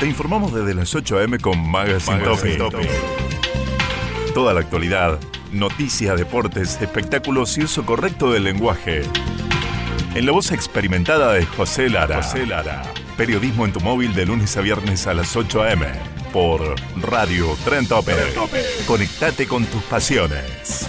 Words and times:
te 0.00 0.06
informamos 0.06 0.54
desde 0.54 0.74
las 0.74 0.94
8 0.94 1.18
a.m. 1.18 1.38
con 1.38 1.70
Magazine, 1.70 2.20
Topic. 2.24 2.88
Toda 4.32 4.54
la 4.54 4.60
actualidad, 4.60 5.20
noticias, 5.52 6.18
deportes, 6.18 6.80
espectáculos 6.80 7.58
y 7.58 7.64
uso 7.64 7.84
correcto 7.84 8.32
del 8.32 8.44
lenguaje. 8.44 9.02
En 10.14 10.24
la 10.24 10.32
voz 10.32 10.52
experimentada 10.52 11.34
de 11.34 11.44
José 11.44 11.90
Lara. 11.90 12.22
José 12.22 12.46
Lara. 12.46 12.82
Periodismo 13.18 13.66
en 13.66 13.74
tu 13.74 13.80
móvil 13.80 14.14
de 14.14 14.24
lunes 14.24 14.56
a 14.56 14.62
viernes 14.62 15.06
a 15.06 15.12
las 15.12 15.36
8 15.36 15.62
a.m. 15.64 15.86
por 16.32 16.76
Radio 16.96 17.54
Tren 17.62 17.86
Tope. 17.86 18.14
Conectate 18.86 19.46
con 19.46 19.66
tus 19.66 19.82
pasiones. 19.82 20.88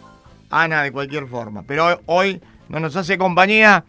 Ana 0.49 0.83
de 0.83 0.91
cualquier 0.91 1.27
forma. 1.27 1.63
Pero 1.63 2.01
hoy 2.07 2.41
no 2.69 2.79
nos 2.79 2.95
hace 2.95 3.17
compañía, 3.17 3.83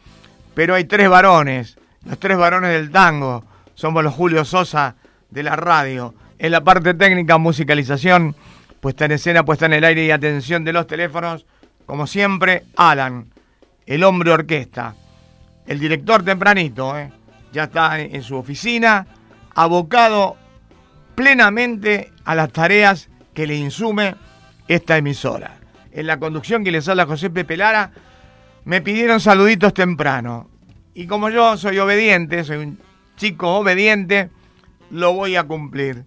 pero 0.55 0.75
hay 0.75 0.85
tres 0.85 1.09
varones, 1.09 1.79
los 2.05 2.19
tres 2.19 2.37
varones 2.37 2.71
del 2.71 2.91
tango. 2.91 3.45
Somos 3.75 4.05
los 4.05 4.15
Julio 4.15 4.45
Sosa 4.45 4.97
de 5.31 5.43
la 5.43 5.57
radio. 5.57 6.15
En 6.39 6.53
la 6.53 6.63
parte 6.63 6.95
técnica, 6.95 7.39
musicalización, 7.39 8.37
puesta 8.81 9.07
en 9.07 9.13
escena, 9.13 9.45
puesta 9.45 9.67
en 9.67 9.73
el 9.73 9.85
aire 9.85 10.05
y 10.05 10.11
atención 10.11 10.65
de 10.65 10.73
los 10.73 10.87
teléfonos, 10.87 11.47
como 11.87 12.07
siempre, 12.07 12.65
Alan, 12.77 13.33
el 13.87 14.05
hombre 14.05 14.31
orquesta. 14.31 14.95
El 15.67 15.79
director 15.79 16.23
tempranito, 16.23 16.99
¿eh? 16.99 17.11
ya 17.53 17.65
está 17.65 17.99
en 17.99 18.23
su 18.23 18.37
oficina, 18.37 19.07
abocado 19.55 20.37
plenamente 21.19 22.13
a 22.25 22.37
las 22.37 22.53
tareas 22.53 23.09
que 23.35 23.49
le 23.49 23.57
insume 23.57 24.15
esta 24.69 24.97
emisora. 24.97 25.59
En 25.91 26.07
la 26.07 26.21
conducción 26.21 26.63
que 26.63 26.71
les 26.71 26.89
habla 26.89 27.07
José 27.07 27.29
Pepe 27.29 27.57
Lara, 27.57 27.91
me 28.65 28.83
pidieron 28.83 29.19
saluditos 29.19 29.75
temprano. 29.75 30.49
Y 30.95 31.09
como 31.09 31.29
yo 31.29 31.57
soy 31.57 31.81
obediente, 31.81 32.45
soy 32.45 32.59
un 32.59 32.79
chico 33.17 33.57
obediente, 33.57 34.31
lo 34.93 35.13
voy 35.13 35.35
a 35.35 35.43
cumplir. 35.43 36.05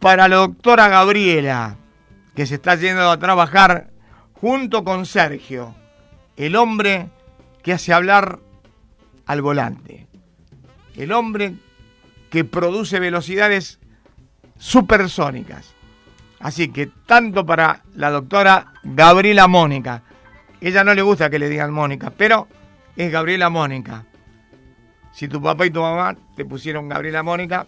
Para 0.00 0.28
la 0.28 0.36
doctora 0.36 0.88
Gabriela, 0.88 1.76
que 2.34 2.46
se 2.46 2.54
está 2.54 2.74
yendo 2.76 3.10
a 3.10 3.18
trabajar 3.18 3.90
junto 4.32 4.82
con 4.82 5.04
Sergio, 5.04 5.74
el 6.38 6.56
hombre 6.56 7.10
que 7.62 7.74
hace 7.74 7.92
hablar 7.92 8.38
al 9.26 9.42
volante. 9.42 10.06
El 10.96 11.12
hombre 11.12 11.52
que 12.30 12.44
produce 12.44 13.00
velocidades 13.00 13.78
supersónicas. 14.58 15.74
Así 16.40 16.68
que 16.68 16.86
tanto 17.06 17.44
para 17.44 17.82
la 17.94 18.10
doctora 18.10 18.74
Gabriela 18.82 19.48
Mónica, 19.48 20.02
ella 20.60 20.84
no 20.84 20.94
le 20.94 21.02
gusta 21.02 21.30
que 21.30 21.38
le 21.38 21.48
digan 21.48 21.72
Mónica, 21.72 22.12
pero 22.16 22.48
es 22.96 23.10
Gabriela 23.10 23.50
Mónica. 23.50 24.04
Si 25.12 25.26
tu 25.28 25.42
papá 25.42 25.66
y 25.66 25.70
tu 25.70 25.80
mamá 25.80 26.16
te 26.36 26.44
pusieron 26.44 26.88
Gabriela 26.88 27.22
Mónica, 27.22 27.66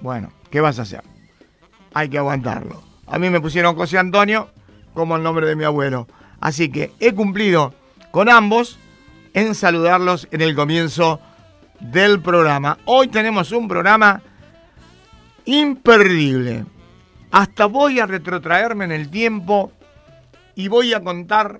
bueno, 0.00 0.30
¿qué 0.50 0.60
vas 0.60 0.78
a 0.78 0.82
hacer? 0.82 1.02
Hay 1.94 2.08
que 2.08 2.18
aguantarlo. 2.18 2.82
A 3.06 3.18
mí 3.18 3.30
me 3.30 3.40
pusieron 3.40 3.76
José 3.76 3.98
Antonio 3.98 4.50
como 4.92 5.16
el 5.16 5.22
nombre 5.22 5.46
de 5.46 5.56
mi 5.56 5.64
abuelo. 5.64 6.06
Así 6.40 6.70
que 6.70 6.92
he 7.00 7.14
cumplido 7.14 7.74
con 8.10 8.28
ambos 8.28 8.78
en 9.32 9.54
saludarlos 9.54 10.28
en 10.30 10.40
el 10.42 10.54
comienzo 10.54 11.20
del 11.80 12.20
programa. 12.20 12.78
Hoy 12.84 13.08
tenemos 13.08 13.52
un 13.52 13.68
programa 13.68 14.22
imperdible. 15.44 16.64
Hasta 17.30 17.66
voy 17.66 18.00
a 18.00 18.06
retrotraerme 18.06 18.84
en 18.84 18.92
el 18.92 19.10
tiempo 19.10 19.72
y 20.54 20.68
voy 20.68 20.94
a 20.94 21.02
contar 21.02 21.58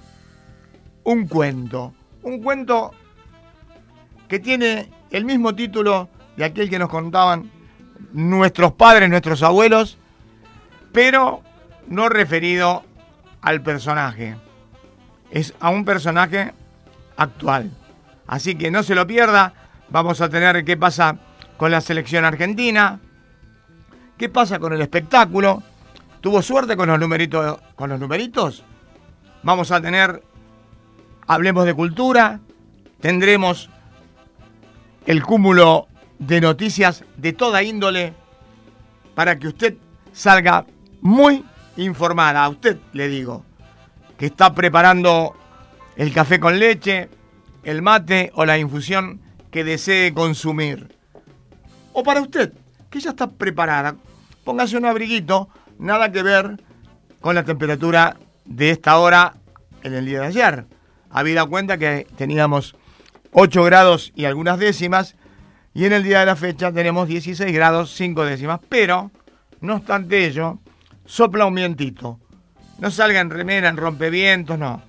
un 1.05 1.27
cuento. 1.27 1.95
Un 2.23 2.43
cuento 2.43 2.93
que 4.29 4.39
tiene 4.39 4.91
el 5.11 5.25
mismo 5.25 5.55
título 5.55 6.09
de 6.37 6.45
aquel 6.45 6.69
que 6.69 6.79
nos 6.79 6.89
contaban 6.89 7.51
nuestros 8.13 8.73
padres, 8.73 9.09
nuestros 9.09 9.43
abuelos, 9.43 9.99
pero 10.93 11.43
no 11.89 12.09
referido 12.09 12.85
al 13.41 13.63
personaje. 13.63 14.37
Es 15.31 15.55
a 15.61 15.71
un 15.71 15.85
personaje 15.85 16.53
actual. 17.17 17.71
Así 18.27 18.57
que 18.57 18.71
no 18.71 18.83
se 18.83 18.95
lo 18.95 19.07
pierda 19.07 19.66
Vamos 19.89 20.21
a 20.21 20.29
tener 20.29 20.65
qué 20.65 20.77
pasa 20.77 21.17
con 21.57 21.71
la 21.71 21.81
selección 21.81 22.25
argentina, 22.25 23.01
qué 24.19 24.29
pasa 24.29 24.59
con 24.59 24.73
el 24.73 24.81
espectáculo. 24.81 25.63
¿Tuvo 26.21 26.43
suerte 26.43 26.77
con 26.77 26.89
los 26.89 26.99
numeritos? 26.99 27.59
Con 27.77 27.91
los 27.91 28.01
numeritos? 28.01 28.65
Vamos 29.43 29.71
a 29.71 29.81
tener, 29.81 30.23
hablemos 31.27 31.65
de 31.67 31.75
cultura, 31.75 32.41
tendremos 33.01 33.71
el 35.07 35.23
cúmulo 35.23 35.87
de 36.19 36.41
noticias 36.41 37.05
de 37.17 37.33
toda 37.33 37.63
índole 37.63 38.13
para 39.15 39.39
que 39.39 39.49
usted 39.49 39.77
salga 40.13 40.67
muy 41.01 41.45
informada. 41.77 42.45
A 42.45 42.49
usted 42.49 42.79
le 42.93 43.09
digo 43.09 43.45
que 44.19 44.27
está 44.27 44.53
preparando 44.53 45.37
el 45.95 46.13
café 46.13 46.41
con 46.41 46.59
leche, 46.59 47.09
el 47.63 47.83
mate 47.83 48.33
o 48.35 48.45
la 48.45 48.59
infusión 48.59 49.21
que 49.57 49.65
desee 49.65 50.13
consumir. 50.13 50.95
O 51.95 52.03
para 52.03 52.21
usted, 52.21 52.53
que 52.91 53.01
ya 53.01 53.09
está 53.09 53.31
preparada, 53.31 53.97
póngase 54.45 54.77
un 54.77 54.85
abriguito, 54.85 55.49
nada 55.79 56.13
que 56.13 56.23
ver 56.23 56.63
con 57.23 57.35
la 57.35 57.43
temperatura 57.43 58.19
de 58.45 58.69
esta 58.69 58.99
hora 58.99 59.33
en 59.83 59.95
el 59.95 60.05
día 60.05 60.21
de 60.21 60.27
ayer. 60.27 60.67
Habida 61.09 61.47
cuenta 61.47 61.79
que 61.79 62.07
teníamos 62.19 62.77
8 63.33 63.65
grados 63.65 64.13
y 64.15 64.27
algunas 64.27 64.59
décimas, 64.59 65.17
y 65.73 65.87
en 65.87 65.95
el 65.95 66.03
día 66.03 66.21
de 66.21 66.27
la 66.27 66.37
fecha 66.37 66.71
tenemos 66.71 67.09
16 67.09 67.51
grados 67.51 67.95
5 67.97 68.27
décimas, 68.27 68.61
pero, 68.69 69.11
no 69.63 69.77
obstante 69.77 70.27
ello, 70.27 70.59
sopla 71.07 71.47
un 71.47 71.55
vientito. 71.55 72.21
No 72.79 72.91
salga 72.91 73.21
en 73.21 73.31
remera, 73.31 73.71
en 73.71 73.79
rompevientos, 73.79 74.59
no. 74.59 74.83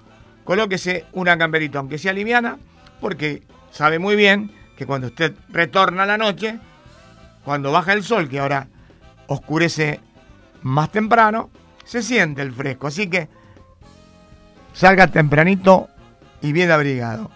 Colóquese 0.44 1.06
una 1.13 1.38
camperita, 1.38 1.80
aunque 1.80 1.97
sea 1.97 2.12
liviana, 2.12 2.57
porque 3.00 3.44
sabe 3.71 3.97
muy 3.97 4.18
bien 4.18 4.51
que 4.77 4.85
cuando 4.85 5.07
usted 5.07 5.35
retorna 5.50 6.03
a 6.03 6.06
la 6.06 6.18
noche, 6.18 6.59
cuando 7.44 7.71
baja 7.71 7.94
el 7.94 8.03
sol, 8.03 8.29
que 8.29 8.39
ahora 8.39 8.68
oscurece 9.25 10.00
más 10.62 10.91
temprano, 10.91 11.50
se 11.83 12.03
siente 12.03 12.44
el 12.44 12.53
fresco. 12.53 12.88
Así 12.88 13.09
que 13.09 13.27
salga 14.74 15.07
tempranito 15.07 15.89
y 16.41 16.51
bien 16.51 16.69
abrigado. 16.69 17.31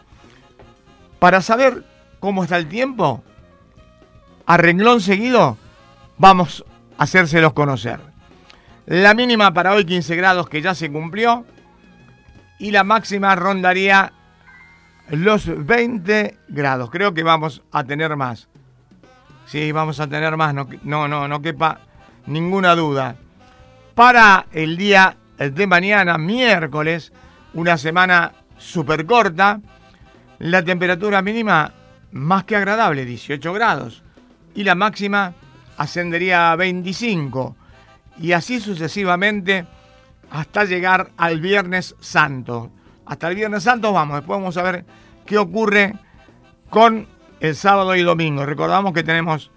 Para 1.18 1.42
saber 1.42 1.84
cómo 2.20 2.44
está 2.44 2.58
el 2.58 2.68
tiempo, 2.68 3.24
a 4.46 4.58
renglón 4.58 5.02
seguido, 5.02 5.58
vamos 6.18 6.64
a 6.98 7.04
hacérselos 7.04 7.54
conocer. 7.54 8.00
La 8.86 9.16
mínima 9.16 9.54
para 9.54 9.74
hoy 9.74 9.86
15 9.86 10.16
grados 10.16 10.48
que 10.48 10.62
ya 10.62 10.76
se 10.76 10.92
cumplió 10.92 11.46
y 12.60 12.70
la 12.70 12.84
máxima 12.84 13.36
rondaría 13.36 14.14
los 15.12 15.66
20 15.66 16.38
grados. 16.48 16.90
Creo 16.90 17.14
que 17.14 17.24
vamos 17.24 17.62
a 17.72 17.84
tener 17.84 18.16
más. 18.16 18.48
Sí, 19.46 19.72
vamos 19.72 20.00
a 20.00 20.08
tener 20.08 20.38
más, 20.38 20.54
no, 20.54 20.68
no, 21.08 21.28
no, 21.28 21.42
quepa 21.42 21.82
ninguna 22.26 22.76
duda. 22.76 23.18
Para 23.94 24.46
el 24.54 24.78
día 24.78 25.18
de 25.38 25.68
mañana, 25.68 26.18
miércoles, 26.18 27.12
una 27.54 27.78
semana 27.78 28.32
súper 28.58 29.06
corta, 29.06 29.60
la 30.40 30.64
temperatura 30.64 31.22
mínima 31.22 31.74
más 32.12 32.46
que 32.46 32.56
agradable, 32.56 33.04
18 33.04 33.52
grados, 33.52 34.04
y 34.56 34.64
la 34.64 34.76
máxima 34.76 35.34
ascendería 35.78 36.52
a 36.52 36.56
25, 36.56 37.56
y 38.20 38.32
así 38.32 38.62
sucesivamente 38.62 39.66
hasta 40.30 40.64
llegar 40.64 41.12
al 41.18 41.42
Viernes 41.42 41.96
Santo. 42.00 42.72
Hasta 43.12 43.28
el 43.28 43.36
Viernes 43.36 43.64
Santo 43.64 43.92
vamos, 43.92 44.16
después 44.16 44.40
vamos 44.40 44.56
a 44.56 44.64
ver 44.64 44.86
qué 45.26 45.38
ocurre 45.38 45.96
con 46.70 47.08
el 47.42 47.58
sábado 47.58 47.94
y 47.98 48.04
domingo. 48.04 48.46
Recordamos 48.46 48.94
que 48.94 49.04
tenemos 49.04 49.52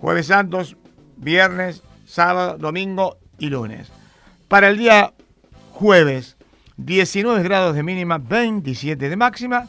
jueves 0.00 0.28
santos, 0.28 0.76
viernes, 1.16 1.82
sábado, 2.06 2.56
domingo 2.56 3.18
y 3.36 3.48
lunes. 3.48 3.90
Para 4.46 4.68
el 4.68 4.78
día 4.78 5.12
jueves, 5.72 6.36
19 6.76 7.42
grados 7.42 7.74
de 7.74 7.82
mínima, 7.82 8.18
27 8.18 9.08
de 9.08 9.16
máxima. 9.16 9.66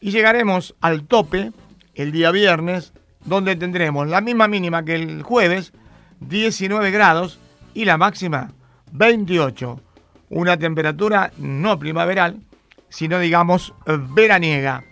Y 0.00 0.10
llegaremos 0.10 0.74
al 0.80 1.04
tope 1.04 1.52
el 1.94 2.10
día 2.10 2.30
viernes, 2.30 2.94
donde 3.22 3.54
tendremos 3.54 4.08
la 4.08 4.22
misma 4.22 4.48
mínima 4.48 4.82
que 4.82 4.94
el 4.94 5.22
jueves, 5.22 5.74
19 6.20 6.90
grados, 6.90 7.38
y 7.74 7.84
la 7.84 7.98
máxima, 7.98 8.52
28. 8.92 9.89
Una 10.30 10.56
temperatura 10.56 11.32
no 11.36 11.78
primaveral, 11.78 12.40
sino 12.88 13.18
digamos 13.18 13.74
veraniega. 14.14 14.84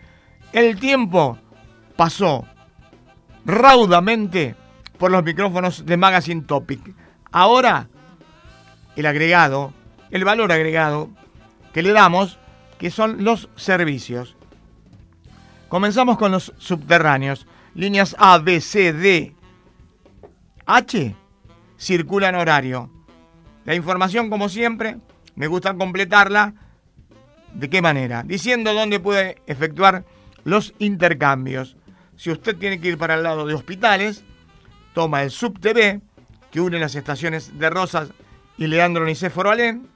El 0.53 0.79
tiempo 0.79 1.39
pasó 1.97 2.45
raudamente 3.45 4.55
por 4.99 5.11
los 5.11 5.25
micrófonos 5.25 5.87
de 5.87 5.97
Magazine 5.97 6.43
Topic. 6.43 6.95
Ahora, 7.31 7.89
el 8.97 9.07
agregado, 9.07 9.73
el 10.11 10.25
valor 10.25 10.53
agregado 10.53 11.09
que 11.73 11.83
le 11.83 11.93
damos, 11.93 12.39
que 12.79 12.91
son 12.91 13.25
los 13.25 13.49
servicios. 13.57 14.37
Comenzamos 15.69 16.19
con 16.19 16.33
los 16.33 16.53
subterráneos. 16.59 17.47
Líneas 17.75 18.17
A, 18.19 18.39
B, 18.39 18.61
C, 18.61 18.93
D, 18.93 19.35
H 20.67 21.15
circulan 21.79 22.35
horario. 22.35 22.91
La 23.65 23.75
información, 23.75 24.31
como 24.31 24.49
siempre, 24.49 24.99
me 25.39 25.47
gusta 25.47 25.73
completarla. 25.75 26.53
¿De 27.55 27.71
qué 27.71 27.81
manera? 27.81 28.25
Diciendo 28.25 28.75
dónde 28.75 28.99
puede 28.99 29.41
efectuar 29.47 30.05
los 30.43 30.75
intercambios. 30.81 31.77
Si 32.17 32.33
usted 32.33 32.57
tiene 32.57 32.81
que 32.81 32.89
ir 32.89 32.99
para 32.99 33.15
el 33.15 33.23
lado 33.23 33.47
de 33.47 33.55
hospitales, 33.55 34.25
toma 34.95 35.23
el 35.23 35.31
SubTV, 35.31 36.01
que 36.51 36.61
une 36.61 36.81
las 36.81 36.97
estaciones 36.97 37.57
de 37.57 37.71
Rosas 37.71 38.11
y 38.57 38.67
Leandro 38.67 39.05
Nicéforo 39.05 39.51
Alén, 39.51 39.87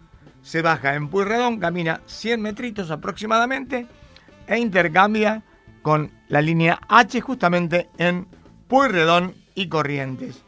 se 0.43 0.62
baja 0.62 0.94
en 0.94 1.09
Puyredón, 1.09 1.59
camina 1.59 2.03
100 2.06 2.41
metritos 2.41 2.93
aproximadamente 2.93 3.89
e 4.47 4.59
intercambia 4.59 5.43
con 5.83 6.12
la 6.29 6.41
línea 6.41 6.79
H 6.89 7.21
justamente 7.21 7.89
en 7.99 8.29
Puyredón 8.69 9.35
y 9.56 9.67
Corrientes. 9.67 10.41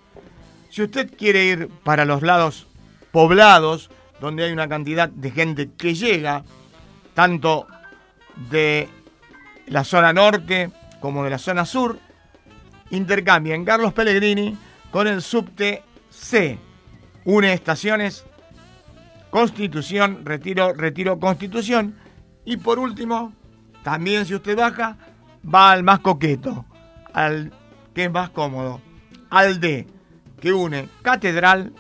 Si 0.71 0.83
usted 0.83 1.13
quiere 1.17 1.47
ir 1.47 1.69
para 1.83 2.05
los 2.05 2.23
lados 2.23 2.69
poblados, 3.11 3.91
donde 4.25 4.45
hay 4.45 4.53
una 4.53 4.69
cantidad 4.69 5.11
de 5.11 5.31
gente 5.31 5.71
que 5.77 5.95
llega, 5.95 6.45
tanto 7.13 7.67
de 8.49 8.89
la 9.67 9.85
zona 9.85 10.15
norte 10.15 10.71
como 10.99 11.23
de 11.25 11.29
la 11.29 11.37
zona 11.37 11.67
sur, 11.67 11.99
intercambia 12.91 13.55
en 13.55 13.67
Carlos 13.67 13.93
Pellegrini 13.93 14.57
con 14.91 15.07
el 15.07 15.21
subte 15.21 15.83
C. 16.09 16.59
Une 17.27 17.53
estaciones 17.53 18.25
Constitución, 19.29 20.25
Retiro, 20.25 20.73
Retiro, 20.73 21.21
Constitución. 21.21 21.95
Y 22.47 22.57
por 22.57 22.79
último, 22.79 23.35
también 23.83 24.25
si 24.25 24.35
usted 24.35 24.57
baja, 24.57 24.97
va 25.45 25.73
al 25.73 25.83
más 25.83 25.99
coqueto, 26.01 26.65
al 27.13 27.53
que 27.95 28.05
es 28.05 28.11
más 28.11 28.31
cómodo, 28.31 28.81
al 29.29 29.61
D, 29.61 29.87
que 30.41 30.53
une 30.55 30.89
Catedral 31.03 31.75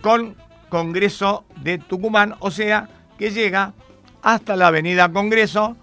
con 0.00 0.36
Congreso 0.68 1.44
de 1.62 1.78
Tucumán, 1.78 2.36
o 2.40 2.50
sea, 2.50 2.88
que 3.18 3.30
llega 3.30 3.72
hasta 4.22 4.56
la 4.56 4.68
Avenida 4.68 5.10
Congreso, 5.10 5.76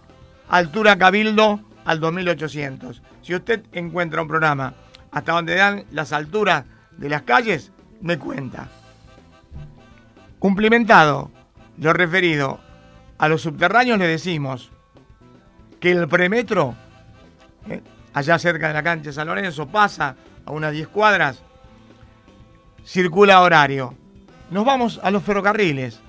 altura 0.49 0.97
Cabildo 0.97 1.59
al 1.85 1.99
2800. 1.99 3.01
Si 3.21 3.35
usted 3.35 3.63
encuentra 3.71 4.21
un 4.21 4.27
programa 4.27 4.73
hasta 5.11 5.33
donde 5.33 5.55
dan 5.55 5.85
las 5.91 6.13
alturas 6.13 6.65
de 6.97 7.09
las 7.09 7.23
calles, 7.23 7.71
me 8.01 8.19
cuenta. 8.19 8.67
Cumplimentado 10.39 11.31
lo 11.77 11.93
referido 11.93 12.59
a 13.17 13.27
los 13.27 13.41
subterráneos, 13.41 13.97
le 13.97 14.07
decimos 14.07 14.71
que 15.79 15.91
el 15.91 16.07
premetro, 16.07 16.75
eh, 17.69 17.81
allá 18.13 18.37
cerca 18.39 18.67
de 18.67 18.73
la 18.73 18.83
cancha 18.83 19.11
San 19.11 19.27
Lorenzo, 19.27 19.67
pasa 19.67 20.15
a 20.45 20.51
unas 20.51 20.71
10 20.71 20.87
cuadras, 20.89 21.41
circula 22.85 23.41
horario. 23.41 23.95
Nos 24.51 24.65
vamos 24.65 24.99
a 25.03 25.11
los 25.11 25.23
ferrocarriles. 25.23 25.99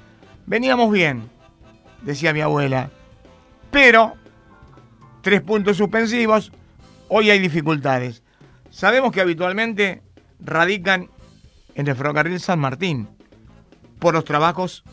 Veníamos 0.47 0.93
bien, 0.93 1.29
decía 2.03 2.33
mi 2.33 2.41
abuela. 2.41 2.91
Pero, 3.71 4.15
tres 5.23 5.41
puntos 5.41 5.77
suspensivos, 5.77 6.53
hoy 7.09 7.31
hay 7.31 7.39
dificultades. 7.39 8.23
Sabemos 8.71 9.13
que 9.13 9.21
habitualmente 9.21 10.03
radican 10.39 11.09
en 11.75 11.89
el 11.89 11.97
ferrocarril 11.97 12.41
San 12.41 12.59
Martín 12.59 13.09
por 13.99 14.15
los 14.15 14.25
trabajos 14.25 14.85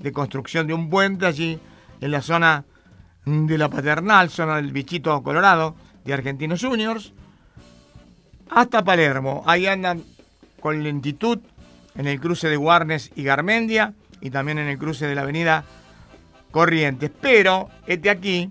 de 0.00 0.12
construcción 0.12 0.66
de 0.66 0.74
un 0.74 0.88
puente 0.88 1.26
allí 1.26 1.58
en 2.00 2.10
la 2.10 2.22
zona 2.22 2.64
de 3.24 3.58
la 3.58 3.68
Paternal, 3.68 4.30
zona 4.30 4.56
del 4.56 4.72
Bichito 4.72 5.22
Colorado 5.22 5.76
de 6.04 6.14
Argentinos 6.14 6.62
Juniors, 6.62 7.12
hasta 8.50 8.84
Palermo. 8.84 9.42
Ahí 9.46 9.66
andan 9.66 10.02
con 10.60 10.82
lentitud 10.82 11.40
en 11.94 12.06
el 12.06 12.20
cruce 12.20 12.48
de 12.48 12.56
Guarnes 12.56 13.10
y 13.14 13.24
Garmendia 13.24 13.94
y 14.20 14.30
también 14.30 14.58
en 14.58 14.68
el 14.68 14.78
cruce 14.78 15.06
de 15.06 15.14
la 15.14 15.22
avenida 15.22 15.64
Corrientes. 16.50 17.10
Pero, 17.20 17.68
este 17.86 18.10
aquí, 18.10 18.50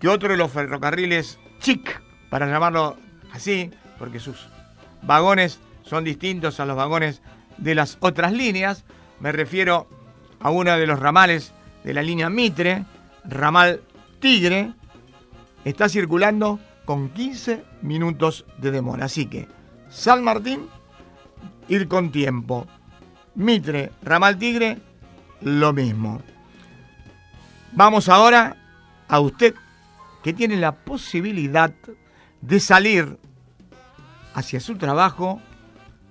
que 0.00 0.08
otro 0.08 0.30
de 0.30 0.36
los 0.36 0.50
ferrocarriles 0.50 1.38
chic, 1.60 2.00
para 2.30 2.46
llamarlo 2.46 2.96
así, 3.32 3.70
porque 3.98 4.20
sus 4.20 4.48
vagones 5.02 5.60
son 5.82 6.04
distintos 6.04 6.60
a 6.60 6.66
los 6.66 6.76
vagones 6.76 7.22
de 7.56 7.74
las 7.74 7.98
otras 8.00 8.32
líneas, 8.32 8.84
me 9.20 9.32
refiero 9.32 9.88
a 10.40 10.50
uno 10.50 10.76
de 10.76 10.86
los 10.86 10.98
ramales 10.98 11.52
de 11.84 11.94
la 11.94 12.02
línea 12.02 12.30
Mitre, 12.30 12.84
ramal 13.24 13.82
Tigre, 14.20 14.72
está 15.64 15.88
circulando 15.88 16.60
con 16.84 17.10
15 17.10 17.64
minutos 17.82 18.44
de 18.58 18.70
demora. 18.70 19.06
Así 19.06 19.26
que, 19.26 19.48
San 19.90 20.22
Martín 20.22 20.68
ir 21.68 21.88
con 21.88 22.10
tiempo. 22.10 22.66
Mitre, 23.34 23.92
Ramal 24.02 24.38
Tigre, 24.38 24.78
lo 25.42 25.72
mismo. 25.72 26.20
Vamos 27.72 28.08
ahora 28.08 28.56
a 29.08 29.20
usted 29.20 29.54
que 30.22 30.32
tiene 30.32 30.56
la 30.56 30.72
posibilidad 30.72 31.72
de 32.40 32.60
salir 32.60 33.18
hacia 34.34 34.60
su 34.60 34.76
trabajo 34.76 35.40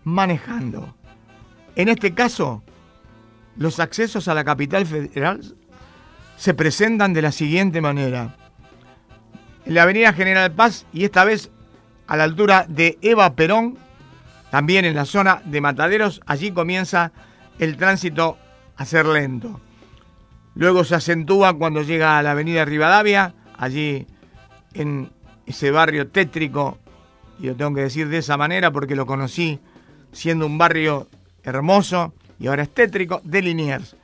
manejando. 0.04 0.96
En 1.76 1.90
este 1.90 2.14
caso, 2.14 2.64
los 3.58 3.80
accesos 3.80 4.28
a 4.28 4.34
la 4.34 4.44
capital 4.44 4.86
federal 4.86 5.56
se 6.38 6.54
presentan 6.54 7.14
de 7.14 7.22
la 7.22 7.32
siguiente 7.32 7.82
manera. 7.82 8.36
En 9.66 9.74
la 9.74 9.84
avenida 9.84 10.14
General 10.14 10.52
Paz 10.52 10.86
y 10.94 11.04
esta 11.04 11.26
vez 11.26 11.52
a 12.08 12.16
la 12.16 12.24
altura 12.24 12.66
de 12.70 12.98
Eva 13.02 13.36
Perón 13.36 13.78
también 14.52 14.86
en 14.86 14.96
la 14.96 15.06
zona 15.06 15.42
de 15.46 15.62
Mataderos, 15.62 16.22
allí 16.26 16.52
comienza 16.52 17.12
el 17.60 17.78
tránsito 17.78 18.38
a 18.76 18.86
ser 18.86 19.06
lento. 19.06 19.60
Luego 20.56 20.84
se 20.84 20.96
acentúa 20.96 21.54
cuando 21.54 21.82
llega 21.82 22.18
a 22.18 22.24
la 22.24 22.32
avenida 22.32 22.66
Rivadavia, 22.66 23.34
allí 23.58 24.08
en 24.74 25.12
ese 25.46 25.72
barrio 25.72 26.08
tétrico, 26.08 26.78
y 27.40 27.48
lo 27.48 27.56
tengo 27.56 27.76
que 27.76 27.82
decir 27.82 28.08
de 28.10 28.18
esa 28.20 28.38
manera 28.38 28.72
porque 28.72 28.96
lo 28.96 29.06
conocí 29.06 29.60
siendo 30.12 30.46
un 30.46 30.58
barrio 30.58 31.08
hermoso 31.44 32.14
y 32.40 32.48
ahora 32.48 32.64
es 32.64 32.74
tétrico, 32.74 33.22
de 33.24 33.42
Liniers. 33.42 33.96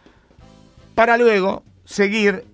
Para 0.95 1.17
luego 1.17 1.63
seguir 1.85 2.45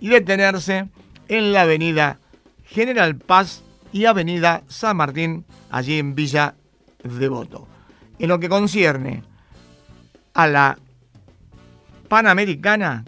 y 0.00 0.08
detenerse 0.08 0.88
en 1.28 1.52
la 1.52 1.62
avenida 1.62 2.18
General 2.64 3.16
Paz 3.16 3.62
y 3.92 4.04
avenida 4.04 4.62
San 4.68 4.98
Martín, 4.98 5.44
allí 5.70 5.98
en 5.98 6.14
Villa 6.14 6.54
Devoto. 7.02 7.68
En 8.18 8.28
lo 8.28 8.40
que 8.40 8.48
concierne 8.48 9.22
a 10.34 10.46
la 10.46 10.78
Panamericana, 12.08 13.04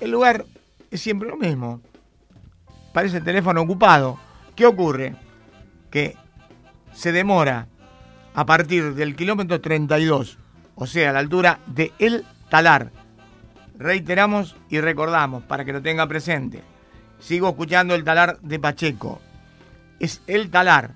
el 0.00 0.10
lugar 0.10 0.44
es 0.90 1.00
siempre 1.00 1.28
lo 1.28 1.36
mismo. 1.36 1.80
Parece 2.92 3.18
el 3.18 3.24
teléfono 3.24 3.62
ocupado. 3.62 4.18
¿Qué 4.54 4.66
ocurre? 4.66 5.16
Que 5.90 6.16
se 6.92 7.12
demora 7.12 7.68
a 8.34 8.46
partir 8.46 8.94
del 8.94 9.16
kilómetro 9.16 9.60
32, 9.60 10.38
o 10.74 10.86
sea, 10.86 11.10
a 11.10 11.12
la 11.12 11.18
altura 11.20 11.60
de 11.66 11.92
El 11.98 12.24
Talar. 12.50 12.92
Reiteramos 13.76 14.56
y 14.68 14.80
recordamos 14.80 15.42
para 15.44 15.64
que 15.64 15.72
lo 15.72 15.82
tenga 15.82 16.06
presente. 16.06 16.62
Sigo 17.18 17.48
escuchando 17.48 17.94
el 17.94 18.04
Talar 18.04 18.38
de 18.40 18.58
Pacheco. 18.58 19.20
Es 19.98 20.22
El 20.26 20.50
Talar. 20.50 20.94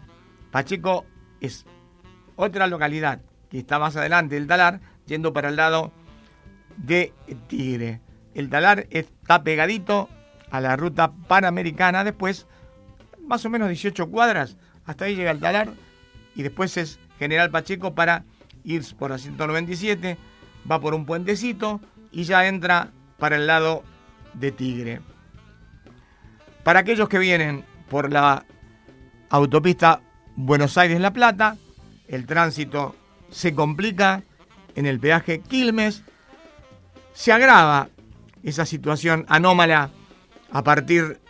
Pacheco 0.50 1.04
es 1.40 1.64
otra 2.38 2.68
localidad 2.68 3.20
que 3.50 3.58
está 3.58 3.78
más 3.78 3.96
adelante 3.96 4.36
del 4.36 4.46
Talar, 4.46 4.80
yendo 5.06 5.32
para 5.32 5.48
el 5.48 5.56
lado 5.56 5.92
de 6.76 7.12
Tigre. 7.48 8.00
El 8.34 8.48
Talar 8.48 8.86
está 8.90 9.42
pegadito 9.42 10.08
a 10.50 10.60
la 10.60 10.76
ruta 10.76 11.12
panamericana, 11.26 12.04
después 12.04 12.46
más 13.26 13.44
o 13.44 13.50
menos 13.50 13.68
18 13.68 14.08
cuadras, 14.08 14.56
hasta 14.86 15.06
ahí 15.06 15.16
llega 15.16 15.32
el 15.32 15.40
Talar 15.40 15.72
y 16.36 16.42
después 16.42 16.76
es 16.76 17.00
General 17.18 17.50
Pacheco 17.50 17.94
para 17.94 18.24
ir 18.62 18.84
por 18.96 19.10
la 19.10 19.18
197, 19.18 20.16
va 20.70 20.80
por 20.80 20.94
un 20.94 21.06
puentecito 21.06 21.80
y 22.12 22.22
ya 22.22 22.46
entra 22.46 22.92
para 23.18 23.34
el 23.34 23.48
lado 23.48 23.82
de 24.34 24.52
Tigre. 24.52 25.00
Para 26.62 26.80
aquellos 26.80 27.08
que 27.08 27.18
vienen 27.18 27.64
por 27.90 28.12
la 28.12 28.44
autopista 29.28 30.02
Buenos 30.36 30.78
Aires-La 30.78 31.12
Plata, 31.12 31.56
el 32.08 32.26
tránsito 32.26 32.96
se 33.30 33.54
complica 33.54 34.22
en 34.74 34.86
el 34.86 34.98
peaje 34.98 35.40
Quilmes, 35.40 36.02
se 37.12 37.32
agrava 37.32 37.88
esa 38.42 38.64
situación 38.64 39.26
anómala 39.28 39.90
a 40.50 40.62
partir 40.62 41.20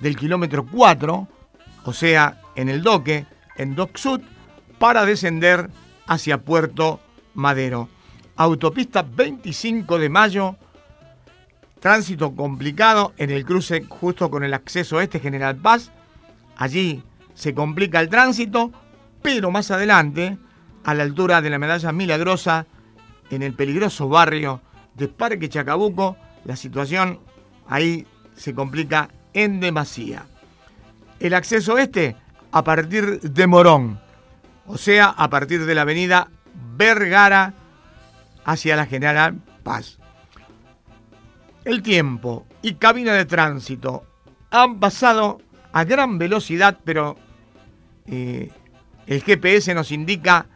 del 0.00 0.16
kilómetro 0.16 0.66
4, 0.66 1.28
o 1.84 1.92
sea, 1.92 2.40
en 2.54 2.68
el 2.68 2.82
doque, 2.82 3.26
en 3.56 3.74
Dock 3.74 3.96
Sud, 3.96 4.20
para 4.78 5.04
descender 5.04 5.70
hacia 6.06 6.42
Puerto 6.42 7.00
Madero. 7.34 7.88
Autopista 8.36 9.02
25 9.02 9.98
de 9.98 10.08
mayo, 10.08 10.56
tránsito 11.80 12.34
complicado 12.34 13.12
en 13.16 13.30
el 13.30 13.44
cruce 13.44 13.84
justo 13.88 14.30
con 14.30 14.44
el 14.44 14.54
acceso 14.54 15.00
este 15.00 15.20
General 15.20 15.56
Paz. 15.56 15.92
Allí 16.56 17.02
se 17.34 17.54
complica 17.54 18.00
el 18.00 18.08
tránsito, 18.08 18.72
pero 19.24 19.50
más 19.50 19.70
adelante, 19.70 20.36
a 20.84 20.92
la 20.92 21.02
altura 21.02 21.40
de 21.40 21.48
la 21.48 21.58
medalla 21.58 21.92
milagrosa, 21.92 22.66
en 23.30 23.42
el 23.42 23.54
peligroso 23.54 24.06
barrio 24.06 24.60
de 24.96 25.08
Parque 25.08 25.48
Chacabuco, 25.48 26.18
la 26.44 26.56
situación 26.56 27.20
ahí 27.66 28.06
se 28.36 28.54
complica 28.54 29.08
en 29.32 29.60
demasía. 29.60 30.26
El 31.20 31.32
acceso 31.32 31.78
este 31.78 32.16
a 32.52 32.64
partir 32.64 33.18
de 33.22 33.46
Morón, 33.46 33.98
o 34.66 34.76
sea, 34.76 35.06
a 35.06 35.30
partir 35.30 35.64
de 35.64 35.74
la 35.74 35.80
avenida 35.80 36.28
Vergara 36.76 37.54
hacia 38.44 38.76
la 38.76 38.84
General 38.84 39.40
Paz. 39.62 39.98
El 41.64 41.80
tiempo 41.80 42.46
y 42.60 42.74
cabina 42.74 43.14
de 43.14 43.24
tránsito 43.24 44.04
han 44.50 44.80
pasado 44.80 45.40
a 45.72 45.84
gran 45.84 46.18
velocidad, 46.18 46.78
pero 46.84 47.16
eh, 48.06 48.52
el 49.06 49.22
GPS 49.22 49.74
nos 49.74 49.92
indica 49.92 50.46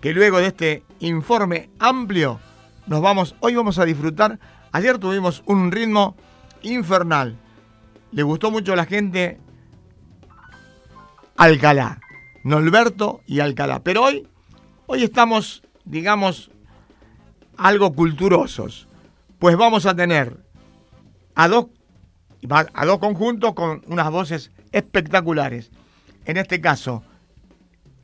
que 0.00 0.12
luego 0.12 0.38
de 0.38 0.48
este 0.48 0.82
informe 1.00 1.70
amplio, 1.78 2.38
nos 2.86 3.00
vamos, 3.00 3.34
hoy 3.40 3.54
vamos 3.54 3.78
a 3.78 3.84
disfrutar. 3.84 4.38
Ayer 4.72 4.98
tuvimos 4.98 5.42
un 5.46 5.72
ritmo 5.72 6.16
infernal. 6.62 7.36
Le 8.12 8.22
gustó 8.22 8.50
mucho 8.50 8.74
a 8.74 8.76
la 8.76 8.84
gente 8.84 9.40
Alcalá, 11.36 12.00
Norberto 12.42 13.22
y 13.26 13.40
Alcalá. 13.40 13.82
Pero 13.82 14.02
hoy, 14.02 14.28
hoy 14.86 15.02
estamos, 15.02 15.62
digamos, 15.84 16.50
algo 17.56 17.94
culturosos. 17.94 18.88
Pues 19.38 19.56
vamos 19.56 19.86
a 19.86 19.96
tener 19.96 20.36
a 21.34 21.48
dos, 21.48 21.66
a 22.50 22.86
dos 22.86 22.98
conjuntos 22.98 23.54
con 23.54 23.82
unas 23.86 24.10
voces 24.10 24.52
espectaculares. 24.70 25.70
En 26.26 26.36
este 26.36 26.60
caso, 26.60 27.02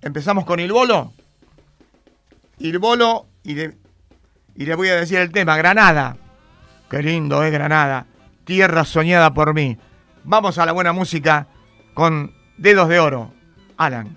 empezamos 0.03 0.45
con 0.45 0.61
Il 0.61 0.73
Bolo. 0.73 1.13
Il 2.59 2.79
Bolo 2.79 3.27
y 3.43 3.55
le, 3.55 3.79
y 4.57 4.67
le 4.67 4.75
voy 4.75 4.89
a 4.89 4.97
decir 4.97 5.19
el 5.19 5.33
tema, 5.33 5.57
Granada. 5.57 6.17
Qué 6.89 7.03
lindo 7.03 7.43
es 7.43 7.53
Granada 7.53 8.07
tierra 8.51 8.85
soñada 8.85 9.33
por 9.33 9.55
mí. 9.55 9.79
Vamos 10.25 10.59
a 10.59 10.67
la 10.67 10.73
buena 10.73 10.93
música 10.93 11.47
con 11.95 12.35
Dedos 12.59 12.89
de 12.89 12.99
Oro. 12.99 13.33
Alan. 13.77 14.17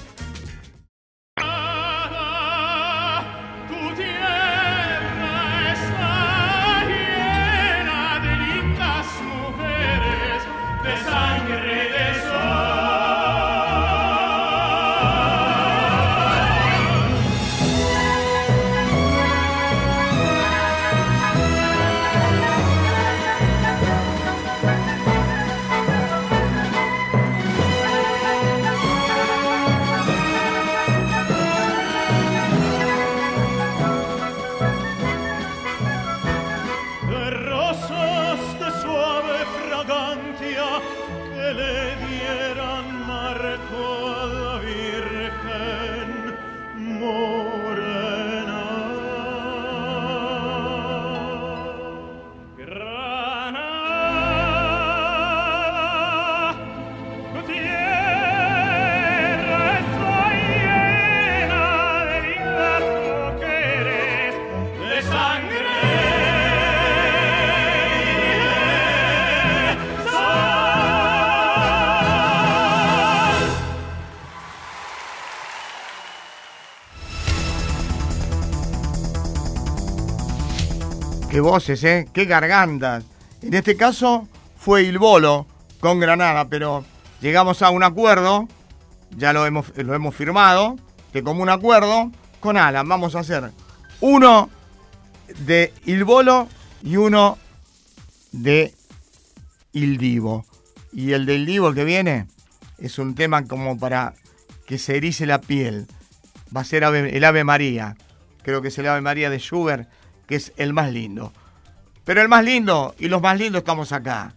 Voces, 81.41 81.83
¿eh? 81.83 82.07
Qué 82.13 82.25
gargantas. 82.25 83.03
En 83.41 83.53
este 83.53 83.75
caso 83.75 84.27
fue 84.57 84.83
Il 84.83 84.97
Bolo 84.97 85.47
con 85.79 85.99
Granada, 85.99 86.47
pero 86.47 86.85
llegamos 87.21 87.61
a 87.61 87.69
un 87.69 87.83
acuerdo, 87.83 88.47
ya 89.17 89.33
lo 89.33 89.45
hemos, 89.45 89.71
lo 89.75 89.93
hemos 89.93 90.15
firmado, 90.15 90.77
de 91.13 91.23
común 91.23 91.49
acuerdo 91.49 92.11
con 92.39 92.57
Alan. 92.57 92.87
Vamos 92.87 93.15
a 93.15 93.19
hacer 93.19 93.51
uno 93.99 94.49
de 95.45 95.73
Il 95.85 96.03
Bolo 96.03 96.47
y 96.83 96.97
uno 96.97 97.37
de 98.31 98.73
Il 99.73 99.97
Divo. 99.97 100.45
Y 100.93 101.13
el 101.13 101.25
del 101.25 101.45
Divo 101.45 101.73
que 101.73 101.85
viene 101.85 102.27
es 102.77 102.99
un 102.99 103.15
tema 103.15 103.45
como 103.45 103.77
para 103.77 104.13
que 104.65 104.77
se 104.77 104.97
erice 104.97 105.25
la 105.25 105.41
piel. 105.41 105.87
Va 106.55 106.61
a 106.61 106.65
ser 106.65 106.83
el 106.83 107.23
Ave 107.23 107.43
María. 107.43 107.95
Creo 108.43 108.61
que 108.61 108.69
es 108.69 108.77
el 108.77 108.87
Ave 108.87 109.01
María 109.01 109.29
de 109.29 109.39
Schubert, 109.39 109.87
que 110.31 110.37
es 110.37 110.53
el 110.55 110.71
más 110.71 110.89
lindo. 110.93 111.33
Pero 112.05 112.21
el 112.21 112.29
más 112.29 112.45
lindo 112.45 112.95
y 112.97 113.09
los 113.09 113.21
más 113.21 113.37
lindos 113.37 113.59
estamos 113.59 113.91
acá. 113.91 114.33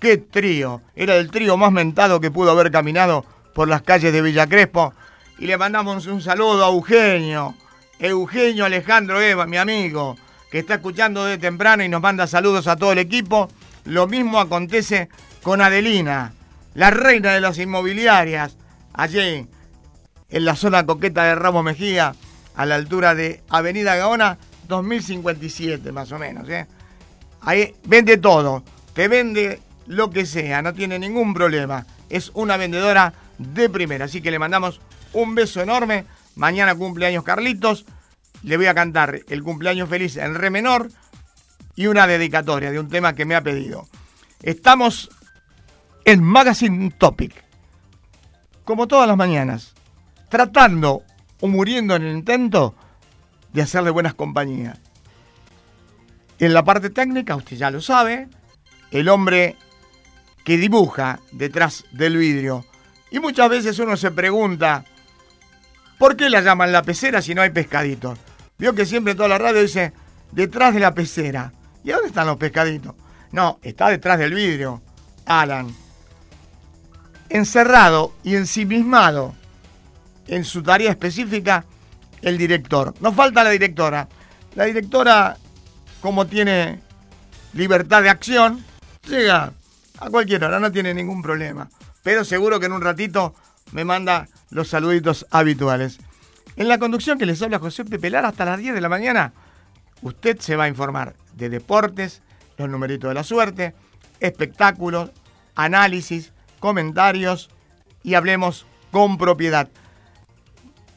¡Qué 0.00 0.16
trío! 0.16 0.80
Era 0.94 1.16
el 1.16 1.30
trío 1.30 1.58
más 1.58 1.70
mentado 1.72 2.22
que 2.22 2.30
pudo 2.30 2.52
haber 2.52 2.70
caminado 2.70 3.22
por 3.54 3.68
las 3.68 3.82
calles 3.82 4.14
de 4.14 4.22
Villa 4.22 4.46
Crespo. 4.46 4.94
Y 5.38 5.44
le 5.44 5.58
mandamos 5.58 6.06
un 6.06 6.22
saludo 6.22 6.64
a 6.64 6.70
Eugenio. 6.70 7.54
Eugenio 7.98 8.64
Alejandro 8.64 9.20
Eva, 9.20 9.44
mi 9.44 9.58
amigo, 9.58 10.16
que 10.50 10.60
está 10.60 10.76
escuchando 10.76 11.26
de 11.26 11.36
temprano 11.36 11.84
y 11.84 11.90
nos 11.90 12.00
manda 12.00 12.26
saludos 12.26 12.66
a 12.66 12.76
todo 12.76 12.92
el 12.92 12.98
equipo. 12.98 13.50
Lo 13.84 14.06
mismo 14.06 14.40
acontece 14.40 15.10
con 15.42 15.60
Adelina, 15.60 16.32
la 16.72 16.90
reina 16.90 17.34
de 17.34 17.42
las 17.42 17.58
inmobiliarias, 17.58 18.56
allí 18.94 19.46
en 20.30 20.44
la 20.46 20.56
zona 20.56 20.86
coqueta 20.86 21.24
de 21.24 21.34
Ramos 21.34 21.62
Mejía, 21.62 22.14
a 22.54 22.64
la 22.64 22.76
altura 22.76 23.14
de 23.14 23.42
Avenida 23.50 23.96
Gaona, 23.96 24.38
2057 24.66 25.92
más 25.92 26.12
o 26.12 26.18
menos. 26.18 26.48
¿eh? 26.48 26.66
Ahí 27.40 27.74
vende 27.84 28.16
todo, 28.18 28.62
te 28.92 29.08
vende 29.08 29.60
lo 29.86 30.10
que 30.10 30.26
sea, 30.26 30.62
no 30.62 30.74
tiene 30.74 30.98
ningún 30.98 31.34
problema. 31.34 31.86
Es 32.08 32.30
una 32.34 32.56
vendedora 32.56 33.12
de 33.38 33.68
primera, 33.68 34.06
así 34.06 34.20
que 34.20 34.30
le 34.30 34.38
mandamos 34.38 34.80
un 35.12 35.34
beso 35.34 35.60
enorme. 35.60 36.04
Mañana 36.34 36.74
cumpleaños 36.74 37.24
Carlitos, 37.24 37.86
le 38.42 38.56
voy 38.56 38.66
a 38.66 38.74
cantar 38.74 39.20
el 39.28 39.42
cumpleaños 39.42 39.88
feliz 39.88 40.16
en 40.16 40.34
re 40.34 40.50
menor 40.50 40.90
y 41.74 41.86
una 41.86 42.06
dedicatoria 42.06 42.70
de 42.70 42.80
un 42.80 42.88
tema 42.88 43.14
que 43.14 43.24
me 43.24 43.34
ha 43.34 43.42
pedido. 43.42 43.86
Estamos 44.42 45.10
en 46.04 46.22
Magazine 46.22 46.90
Topic, 46.96 47.32
como 48.64 48.86
todas 48.86 49.08
las 49.08 49.16
mañanas, 49.16 49.74
tratando 50.28 51.02
o 51.40 51.48
muriendo 51.48 51.96
en 51.96 52.02
el 52.02 52.16
intento 52.16 52.74
de 53.52 53.62
hacerle 53.62 53.90
buenas 53.90 54.14
compañías. 54.14 54.78
En 56.38 56.52
la 56.52 56.64
parte 56.64 56.90
técnica, 56.90 57.36
usted 57.36 57.56
ya 57.56 57.70
lo 57.70 57.80
sabe, 57.80 58.28
el 58.90 59.08
hombre 59.08 59.56
que 60.44 60.58
dibuja 60.58 61.20
detrás 61.32 61.84
del 61.92 62.16
vidrio. 62.16 62.64
Y 63.10 63.18
muchas 63.18 63.48
veces 63.48 63.78
uno 63.78 63.96
se 63.96 64.10
pregunta, 64.10 64.84
¿por 65.98 66.16
qué 66.16 66.28
la 66.28 66.40
llaman 66.40 66.72
la 66.72 66.82
pecera 66.82 67.22
si 67.22 67.34
no 67.34 67.42
hay 67.42 67.50
pescaditos? 67.50 68.18
Vio 68.58 68.74
que 68.74 68.86
siempre 68.86 69.14
toda 69.14 69.28
la 69.28 69.38
radio 69.38 69.62
dice, 69.62 69.92
detrás 70.32 70.74
de 70.74 70.80
la 70.80 70.94
pecera. 70.94 71.52
¿Y 71.82 71.90
dónde 71.90 72.08
están 72.08 72.26
los 72.26 72.36
pescaditos? 72.36 72.94
No, 73.32 73.58
está 73.62 73.88
detrás 73.88 74.18
del 74.18 74.34
vidrio, 74.34 74.82
Alan. 75.24 75.74
Encerrado 77.28 78.14
y 78.22 78.36
ensimismado 78.36 79.34
en 80.26 80.44
su 80.44 80.62
tarea 80.62 80.90
específica, 80.90 81.64
el 82.26 82.38
director. 82.38 82.92
Nos 83.00 83.14
falta 83.14 83.44
la 83.44 83.50
directora. 83.50 84.08
La 84.56 84.64
directora, 84.64 85.36
como 86.00 86.26
tiene 86.26 86.80
libertad 87.54 88.02
de 88.02 88.10
acción, 88.10 88.64
llega 89.08 89.52
a 90.00 90.10
cualquier 90.10 90.42
hora, 90.44 90.58
no 90.58 90.72
tiene 90.72 90.92
ningún 90.92 91.22
problema. 91.22 91.68
Pero 92.02 92.24
seguro 92.24 92.58
que 92.58 92.66
en 92.66 92.72
un 92.72 92.82
ratito 92.82 93.34
me 93.72 93.84
manda 93.84 94.26
los 94.50 94.68
saluditos 94.68 95.24
habituales. 95.30 95.98
En 96.56 96.68
la 96.68 96.78
conducción 96.78 97.16
que 97.18 97.26
les 97.26 97.40
habla 97.42 97.60
José 97.60 97.84
Pepe 97.84 98.10
Lara 98.10 98.28
hasta 98.28 98.44
las 98.44 98.58
10 98.58 98.74
de 98.74 98.80
la 98.80 98.88
mañana, 98.88 99.32
usted 100.02 100.38
se 100.40 100.56
va 100.56 100.64
a 100.64 100.68
informar 100.68 101.14
de 101.34 101.48
deportes, 101.48 102.22
los 102.58 102.68
numeritos 102.68 103.08
de 103.08 103.14
la 103.14 103.22
suerte, 103.24 103.74
espectáculos, 104.18 105.10
análisis, 105.54 106.32
comentarios 106.58 107.50
y 108.02 108.14
hablemos 108.14 108.66
con 108.90 109.16
propiedad. 109.16 109.68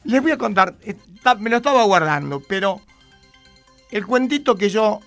Les 0.04 0.22
voy 0.22 0.32
a 0.32 0.38
contar, 0.38 0.74
está- 0.80 1.09
me 1.38 1.50
lo 1.50 1.56
estaba 1.56 1.84
guardando, 1.84 2.40
pero 2.40 2.80
el 3.90 4.06
cuentito 4.06 4.56
que 4.56 4.70
yo 4.70 5.00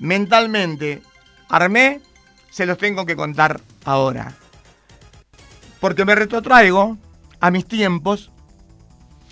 mentalmente 0.00 1.02
armé, 1.48 2.00
se 2.50 2.66
los 2.66 2.78
tengo 2.78 3.04
que 3.04 3.16
contar 3.16 3.60
ahora. 3.84 4.34
Porque 5.80 6.04
me 6.04 6.14
retrotraigo 6.14 6.96
a 7.40 7.50
mis 7.50 7.66
tiempos, 7.66 8.30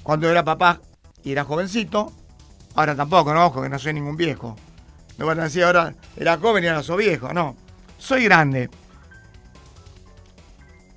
cuando 0.02 0.28
era 0.28 0.44
papá 0.44 0.80
y 1.22 1.32
era 1.32 1.44
jovencito. 1.44 2.12
Ahora 2.74 2.96
tampoco, 2.96 3.32
no, 3.32 3.46
ojo, 3.46 3.62
que 3.62 3.68
no 3.68 3.78
soy 3.78 3.94
ningún 3.94 4.16
viejo. 4.16 4.56
Me 5.18 5.24
van 5.24 5.40
a 5.40 5.44
decir 5.44 5.64
ahora, 5.64 5.94
era 6.16 6.38
joven 6.38 6.64
y 6.64 6.66
ahora 6.66 6.82
soy 6.82 7.04
viejo. 7.04 7.32
No, 7.32 7.56
soy 7.98 8.24
grande. 8.24 8.70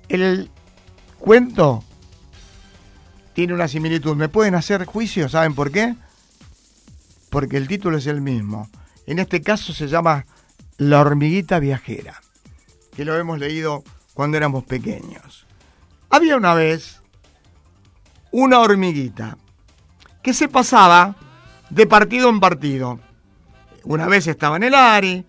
El 0.08 0.50
cuento 1.18 1.84
tiene 3.36 3.52
una 3.52 3.68
similitud. 3.68 4.16
¿Me 4.16 4.30
pueden 4.30 4.54
hacer 4.54 4.86
juicio? 4.86 5.28
¿Saben 5.28 5.54
por 5.54 5.70
qué? 5.70 5.94
Porque 7.28 7.58
el 7.58 7.68
título 7.68 7.98
es 7.98 8.06
el 8.06 8.22
mismo. 8.22 8.70
En 9.06 9.18
este 9.18 9.42
caso 9.42 9.74
se 9.74 9.88
llama 9.88 10.24
La 10.78 11.02
hormiguita 11.02 11.58
viajera, 11.58 12.22
que 12.96 13.04
lo 13.04 13.14
hemos 13.14 13.38
leído 13.38 13.84
cuando 14.14 14.38
éramos 14.38 14.64
pequeños. 14.64 15.46
Había 16.08 16.38
una 16.38 16.54
vez 16.54 17.02
una 18.30 18.60
hormiguita 18.60 19.36
que 20.22 20.32
se 20.32 20.48
pasaba 20.48 21.14
de 21.68 21.86
partido 21.86 22.30
en 22.30 22.40
partido. 22.40 23.00
Una 23.84 24.06
vez 24.06 24.26
estaba 24.28 24.56
en 24.56 24.62
el 24.62 24.74
ARI, 24.74 25.26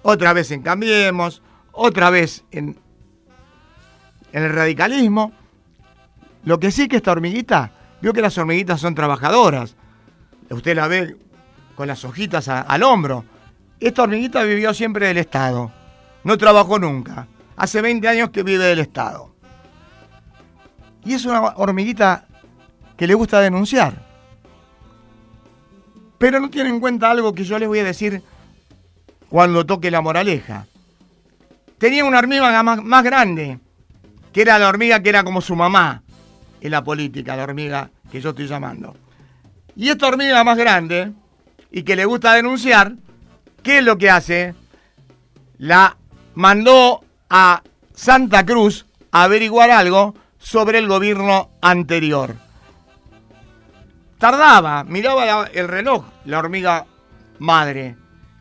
otra 0.00 0.32
vez 0.32 0.50
en 0.50 0.62
Cambiemos, 0.62 1.42
otra 1.72 2.08
vez 2.08 2.42
en, 2.52 2.78
en 4.32 4.44
el 4.44 4.50
radicalismo. 4.50 5.34
Lo 6.44 6.58
que 6.58 6.70
sí 6.70 6.88
que 6.88 6.96
esta 6.96 7.12
hormiguita, 7.12 7.72
vio 8.00 8.12
que 8.12 8.22
las 8.22 8.36
hormiguitas 8.38 8.80
son 8.80 8.94
trabajadoras. 8.94 9.76
Usted 10.48 10.74
la 10.74 10.88
ve 10.88 11.16
con 11.74 11.86
las 11.86 12.04
hojitas 12.04 12.48
al 12.48 12.82
hombro. 12.82 13.24
Esta 13.78 14.02
hormiguita 14.02 14.42
vivió 14.42 14.72
siempre 14.74 15.06
del 15.06 15.18
Estado. 15.18 15.70
No 16.24 16.38
trabajó 16.38 16.78
nunca. 16.78 17.26
Hace 17.56 17.82
20 17.82 18.08
años 18.08 18.30
que 18.30 18.42
vive 18.42 18.64
del 18.64 18.78
Estado. 18.78 19.34
Y 21.04 21.14
es 21.14 21.24
una 21.24 21.40
hormiguita 21.56 22.26
que 22.96 23.06
le 23.06 23.14
gusta 23.14 23.40
denunciar. 23.40 24.08
Pero 26.18 26.40
no 26.40 26.50
tiene 26.50 26.68
en 26.70 26.80
cuenta 26.80 27.10
algo 27.10 27.34
que 27.34 27.44
yo 27.44 27.58
les 27.58 27.68
voy 27.68 27.78
a 27.78 27.84
decir 27.84 28.22
cuando 29.28 29.64
toque 29.64 29.90
la 29.90 30.00
moraleja. 30.00 30.66
Tenía 31.78 32.04
una 32.04 32.18
hormiga 32.18 32.62
más 32.62 33.04
grande, 33.04 33.58
que 34.32 34.42
era 34.42 34.58
la 34.58 34.68
hormiga 34.68 35.02
que 35.02 35.08
era 35.08 35.24
como 35.24 35.40
su 35.40 35.56
mamá 35.56 36.02
en 36.60 36.70
la 36.70 36.84
política, 36.84 37.36
la 37.36 37.44
hormiga 37.44 37.90
que 38.10 38.20
yo 38.20 38.30
estoy 38.30 38.46
llamando. 38.46 38.96
Y 39.76 39.88
esta 39.88 40.08
hormiga 40.08 40.42
más 40.44 40.58
grande, 40.58 41.12
y 41.70 41.82
que 41.82 41.96
le 41.96 42.04
gusta 42.04 42.34
denunciar, 42.34 42.94
¿qué 43.62 43.78
es 43.78 43.84
lo 43.84 43.98
que 43.98 44.10
hace? 44.10 44.54
La 45.58 45.96
mandó 46.34 47.04
a 47.28 47.62
Santa 47.94 48.44
Cruz 48.44 48.86
a 49.12 49.24
averiguar 49.24 49.70
algo 49.70 50.14
sobre 50.38 50.78
el 50.78 50.88
gobierno 50.88 51.50
anterior. 51.60 52.34
Tardaba, 54.18 54.84
miraba 54.84 55.44
el 55.46 55.68
reloj, 55.68 56.04
la 56.24 56.38
hormiga 56.38 56.86
madre, 57.38 57.96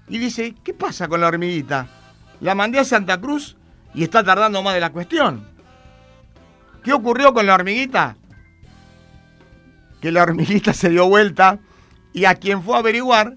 y 0.10 0.18
dice, 0.18 0.56
¿qué 0.64 0.74
pasa 0.74 1.08
con 1.08 1.22
la 1.22 1.28
hormiguita? 1.28 1.88
La 2.42 2.56
mandé 2.56 2.80
a 2.80 2.84
Santa 2.84 3.20
Cruz 3.20 3.56
y 3.94 4.04
está 4.04 4.24
tardando 4.24 4.62
más 4.64 4.74
de 4.74 4.80
la 4.80 4.92
cuestión. 4.92 5.48
¿Qué 6.84 6.94
ocurrió 6.94 7.34
con 7.34 7.46
la 7.46 7.56
hormiguita? 7.56 8.18
Que 10.02 10.12
la 10.12 10.24
hormiguita 10.24 10.74
se 10.74 10.90
dio 10.90 11.08
vuelta 11.08 11.60
y 12.14 12.26
a 12.26 12.36
quien 12.36 12.64
fue 12.64 12.76
a 12.76 12.80
averiguar 12.80 13.36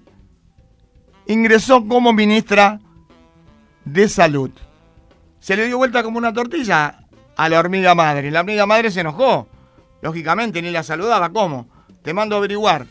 ingresó 1.27 1.85
como 1.87 2.13
ministra 2.13 2.79
de 3.85 4.07
salud. 4.09 4.51
Se 5.39 5.55
le 5.55 5.67
dio 5.67 5.77
vuelta 5.77 6.03
como 6.03 6.17
una 6.17 6.33
tortilla 6.33 7.03
a 7.35 7.49
la 7.49 7.59
hormiga 7.59 7.95
madre. 7.95 8.31
La 8.31 8.41
hormiga 8.41 8.65
madre 8.65 8.91
se 8.91 9.01
enojó. 9.01 9.47
Lógicamente, 10.01 10.61
ni 10.61 10.71
la 10.71 10.83
saludaba. 10.83 11.31
¿Cómo? 11.31 11.67
Te 12.01 12.13
mando 12.13 12.35
a 12.35 12.39
averiguar 12.39 12.87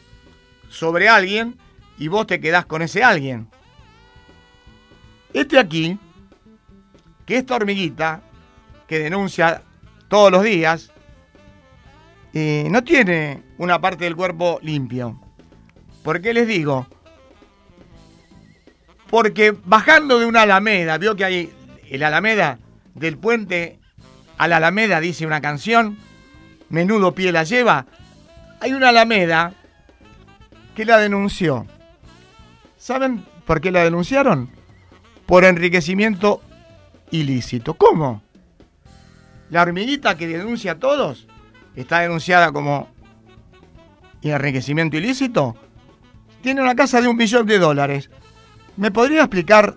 sobre 0.69 1.09
alguien 1.09 1.59
y 1.99 2.09
vos 2.09 2.27
te 2.27 2.41
quedás 2.41 2.67
con 2.67 2.83
ese 2.83 3.03
alguien. 3.03 3.49
Este 5.33 5.59
aquí, 5.59 5.99
que 7.25 7.39
esta 7.39 7.57
hormiguita, 7.57 8.23
que 8.87 8.99
denuncia 8.99 9.63
todos 10.13 10.31
los 10.31 10.43
días, 10.43 10.91
no 12.35 12.85
tiene 12.85 13.43
una 13.57 13.81
parte 13.81 14.05
del 14.05 14.15
cuerpo 14.15 14.59
limpio. 14.61 15.19
¿Por 16.03 16.21
qué 16.21 16.35
les 16.35 16.47
digo? 16.47 16.87
Porque 19.09 19.57
bajando 19.65 20.19
de 20.19 20.27
una 20.27 20.43
alameda, 20.43 20.99
vio 20.99 21.17
que 21.17 21.25
hay 21.25 21.51
el 21.89 22.03
alameda 22.03 22.59
del 22.95 23.17
puente 23.17 23.79
a 24.37 24.49
la 24.49 24.59
alameda, 24.59 25.01
dice 25.01 25.25
una 25.25 25.41
canción, 25.41 25.97
menudo 26.69 27.15
pie 27.15 27.33
la 27.33 27.45
lleva. 27.45 27.87
Hay 28.61 28.75
una 28.75 28.91
alameda 28.91 29.55
que 30.77 30.85
la 30.85 30.99
denunció. 30.99 31.67
¿Saben 32.77 33.25
por 33.47 33.63
qué 33.63 33.71
la 33.71 33.83
denunciaron? 33.83 34.51
Por 35.25 35.47
enriquecimiento 35.47 36.43
ilícito. 37.11 37.73
¿Cómo? 37.73 38.21
La 39.53 39.61
hormiguita 39.61 40.17
que 40.17 40.27
denuncia 40.27 40.73
a 40.73 40.79
todos 40.79 41.27
está 41.77 41.99
denunciada 41.99 42.53
como 42.53 42.89
enriquecimiento 44.23 44.97
ilícito. 44.97 45.55
Tiene 46.41 46.63
una 46.63 46.75
casa 46.75 47.03
de 47.03 47.09
un 47.09 47.19
billón 47.19 47.47
de 47.47 47.59
dólares. 47.59 48.09
¿Me 48.79 48.91
podría 48.91 49.21
explicar, 49.21 49.77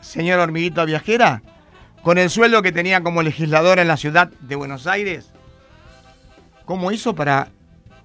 señora 0.00 0.42
hormiguita 0.42 0.84
viajera, 0.84 1.42
con 2.02 2.18
el 2.18 2.28
sueldo 2.28 2.60
que 2.60 2.72
tenía 2.72 3.04
como 3.04 3.22
legisladora 3.22 3.82
en 3.82 3.88
la 3.88 3.96
ciudad 3.96 4.32
de 4.40 4.56
Buenos 4.56 4.88
Aires, 4.88 5.30
cómo 6.64 6.90
hizo 6.90 7.14
para, 7.14 7.52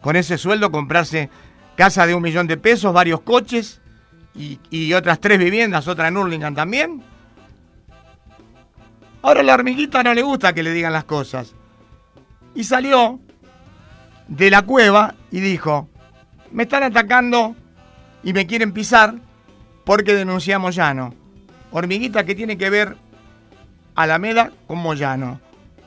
con 0.01 0.15
ese 0.15 0.37
sueldo, 0.37 0.69
comprarse 0.69 1.31
casa 1.75 2.05
de 2.05 2.13
un 2.13 2.21
millón 2.21 2.45
de 2.45 2.57
pesos, 2.57 2.93
varios 2.93 3.21
coches 3.21 3.81
y, 4.35 4.59
y 4.69 4.93
otras 4.93 5.19
tres 5.19 5.39
viviendas, 5.39 5.87
otra 5.87 6.07
en 6.09 6.17
Hurlingham 6.17 6.53
también? 6.53 7.01
Ahora 9.21 9.41
a 9.41 9.43
la 9.43 9.53
hormiguita 9.53 10.03
no 10.03 10.13
le 10.13 10.21
gusta 10.21 10.53
que 10.53 10.63
le 10.63 10.71
digan 10.71 10.93
las 10.93 11.03
cosas. 11.03 11.53
Y 12.55 12.63
salió 12.63 13.19
de 14.27 14.49
la 14.49 14.61
cueva 14.61 15.15
y 15.31 15.39
dijo, 15.39 15.89
me 16.51 16.63
están 16.63 16.83
atacando 16.83 17.55
y 18.23 18.33
me 18.33 18.47
quieren 18.47 18.71
pisar 18.71 19.15
porque 19.83 20.13
denunciamos 20.13 20.75
Moyano. 20.75 21.13
Hormiguita, 21.71 22.23
¿qué 22.23 22.35
tiene 22.35 22.57
que 22.57 22.69
ver 22.69 22.95
Alameda 23.95 24.51
con 24.67 24.77
Moyano? 24.79 25.39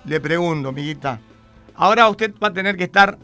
Le 0.05 0.21
pregunto, 0.21 0.69
amiguita. 0.69 1.21
Ahora 1.75 2.09
usted 2.09 2.35
va 2.43 2.49
a 2.49 2.53
tener 2.53 2.77
que 2.77 2.85
estar 2.85 3.19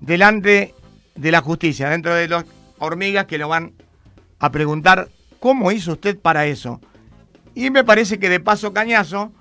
delante 0.00 0.74
de 1.14 1.30
la 1.30 1.40
justicia, 1.40 1.90
dentro 1.90 2.14
de 2.14 2.28
las 2.28 2.44
hormigas 2.78 3.26
que 3.26 3.38
lo 3.38 3.48
van 3.48 3.74
a 4.38 4.50
preguntar 4.50 5.10
cómo 5.38 5.70
hizo 5.72 5.92
usted 5.92 6.18
para 6.18 6.46
eso. 6.46 6.80
Y 7.54 7.70
me 7.70 7.84
parece 7.84 8.18
que 8.18 8.28
de 8.28 8.40
paso 8.40 8.72
cañazo, 8.72 9.32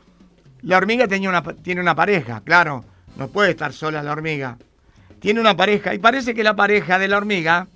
la 0.64 0.78
hormiga 0.78 1.08
una, 1.28 1.42
tiene 1.42 1.82
una 1.82 1.96
pareja, 1.96 2.42
claro, 2.42 2.86
no 3.16 3.28
puede 3.28 3.52
estar 3.52 3.74
sola 3.74 4.04
la 4.04 4.12
hormiga. 4.12 4.58
Tiene 5.20 5.40
una 5.40 5.56
pareja 5.56 5.94
y 5.94 6.00
parece 6.00 6.34
que 6.34 6.44
la 6.44 6.56
pareja 6.56 6.98
de 6.98 7.08
la 7.08 7.18
hormiga, 7.18 7.68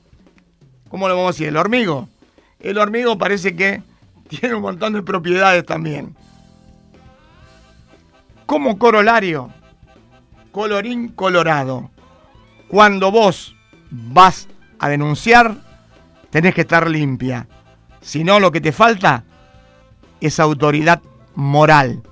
¿cómo 0.89 1.07
lo 1.07 1.15
vamos 1.15 1.29
a 1.29 1.33
decir? 1.33 1.47
El 1.47 1.57
hormigo. 1.57 2.09
El 2.59 2.77
hormigo 2.77 3.17
parece 3.17 3.55
que 3.55 3.81
tiene 4.27 4.55
un 4.55 4.61
montón 4.61 4.93
de 4.93 5.03
propiedades 5.03 5.65
también. 5.65 6.15
Como 8.45 8.77
corolario, 8.77 9.51
colorín 10.51 11.09
colorado, 11.09 11.89
cuando 12.67 13.11
vos 13.11 13.55
vas 13.89 14.47
a 14.79 14.89
denunciar, 14.89 15.55
tenés 16.29 16.53
que 16.53 16.61
estar 16.61 16.89
limpia. 16.89 17.47
Si 18.01 18.23
no, 18.23 18.39
lo 18.39 18.51
que 18.51 18.61
te 18.61 18.71
falta 18.71 19.23
es 20.21 20.39
autoridad 20.39 21.01
moral. 21.33 22.03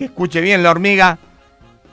Que 0.00 0.06
escuche 0.06 0.40
bien 0.40 0.62
la 0.62 0.70
hormiga 0.70 1.18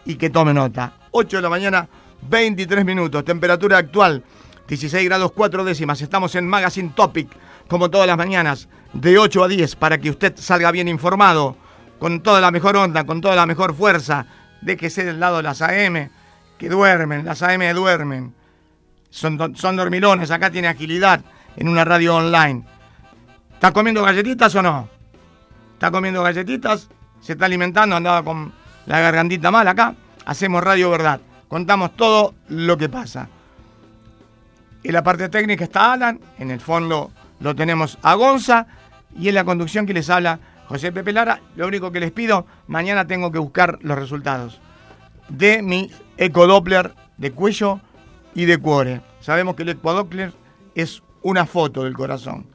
y 0.05 0.15
que 0.15 0.29
tome 0.29 0.53
nota. 0.53 0.93
8 1.11 1.35
de 1.35 1.43
la 1.43 1.49
mañana, 1.49 1.89
23 2.21 2.85
minutos. 2.85 3.25
Temperatura 3.25 3.79
actual, 3.79 4.23
16 4.65 5.03
grados 5.03 5.33
4 5.33 5.65
décimas. 5.65 6.01
Estamos 6.01 6.33
en 6.35 6.47
Magazine 6.47 6.93
Topic, 6.95 7.27
como 7.67 7.91
todas 7.91 8.07
las 8.07 8.15
mañanas, 8.15 8.69
de 8.93 9.17
8 9.17 9.43
a 9.43 9.47
10, 9.49 9.75
para 9.75 9.97
que 9.97 10.09
usted 10.09 10.33
salga 10.37 10.71
bien 10.71 10.87
informado, 10.87 11.57
con 11.99 12.21
toda 12.21 12.39
la 12.39 12.49
mejor 12.49 12.77
onda, 12.77 13.03
con 13.03 13.19
toda 13.19 13.35
la 13.35 13.45
mejor 13.45 13.75
fuerza. 13.75 14.25
Déjese 14.61 15.03
del 15.03 15.19
lado 15.19 15.35
de 15.35 15.43
las 15.43 15.61
AM, 15.61 16.09
que 16.57 16.69
duermen, 16.69 17.25
las 17.25 17.43
AM 17.43 17.73
duermen. 17.75 18.33
Son, 19.09 19.53
son 19.53 19.75
dormilones, 19.75 20.31
acá 20.31 20.49
tiene 20.49 20.69
agilidad 20.69 21.25
en 21.57 21.67
una 21.67 21.83
radio 21.83 22.15
online. 22.15 22.63
¿Está 23.53 23.73
comiendo 23.73 24.01
galletitas 24.01 24.55
o 24.55 24.61
no? 24.61 24.87
¿Está 25.73 25.91
comiendo 25.91 26.23
galletitas? 26.23 26.87
¿Se 27.21 27.34
está 27.34 27.45
alimentando? 27.45 27.95
Andaba 27.95 28.23
con 28.23 28.53
la 28.86 28.99
gargantita 28.99 29.51
mal 29.51 29.67
acá. 29.67 29.95
Hacemos 30.25 30.63
Radio 30.63 30.89
Verdad. 30.89 31.21
Contamos 31.47 31.95
todo 31.95 32.34
lo 32.49 32.77
que 32.77 32.89
pasa. 32.89 33.30
En 34.84 34.93
la 34.93 35.03
parte 35.03 35.30
técnica 35.30 35.63
está 35.63 35.93
Alan. 35.93 36.19
En 36.39 36.51
el 36.51 36.60
fondo 36.60 37.12
lo 37.39 37.56
tenemos 37.56 37.97
a 38.01 38.15
Gonza 38.15 38.67
y 39.17 39.30
en 39.30 39.36
la 39.36 39.43
conducción 39.43 39.86
que 39.86 39.93
les 39.93 40.10
habla 40.10 40.39
José 40.67 40.91
Pepe 40.91 41.13
Lara. 41.13 41.41
Lo 41.56 41.67
único 41.67 41.91
que 41.91 41.99
les 41.99 42.12
pido, 42.12 42.45
mañana 42.67 43.08
tengo 43.08 43.32
que 43.32 43.39
buscar 43.39 43.80
los 43.82 43.97
resultados 43.97 44.60
de 45.30 45.62
mi 45.62 45.91
ecodoppler 46.17 46.93
de 47.17 47.32
cuello 47.32 47.82
y 48.34 48.45
de 48.45 48.58
cuore. 48.58 49.01
Sabemos 49.19 49.56
que 49.56 49.63
el 49.63 49.69
ecodoppler 49.69 50.34
es 50.75 51.01
una 51.21 51.45
foto 51.45 51.84
del 51.84 51.93
corazón. 51.93 52.45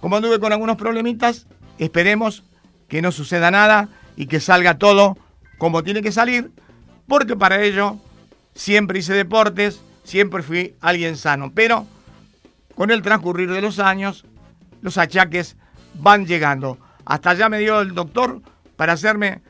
Como 0.00 0.16
anduve 0.16 0.40
con 0.40 0.52
algunos 0.52 0.76
problemitas, 0.76 1.46
esperemos 1.78 2.44
que 2.92 3.00
no 3.00 3.10
suceda 3.10 3.50
nada 3.50 3.88
y 4.16 4.26
que 4.26 4.38
salga 4.38 4.76
todo 4.76 5.16
como 5.56 5.82
tiene 5.82 6.02
que 6.02 6.12
salir, 6.12 6.50
porque 7.08 7.36
para 7.36 7.62
ello 7.62 7.96
siempre 8.54 8.98
hice 8.98 9.14
deportes, 9.14 9.80
siempre 10.04 10.42
fui 10.42 10.74
alguien 10.82 11.16
sano, 11.16 11.52
pero 11.54 11.86
con 12.74 12.90
el 12.90 13.00
transcurrir 13.00 13.50
de 13.50 13.62
los 13.62 13.78
años, 13.78 14.26
los 14.82 14.98
achaques 14.98 15.56
van 15.94 16.26
llegando. 16.26 16.76
Hasta 17.06 17.30
allá 17.30 17.48
me 17.48 17.60
dio 17.60 17.80
el 17.80 17.94
doctor 17.94 18.42
para 18.76 18.92
hacerme 18.92 19.40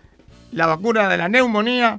la 0.53 0.67
vacuna 0.67 1.09
de 1.09 1.17
la 1.17 1.29
neumonía 1.29 1.99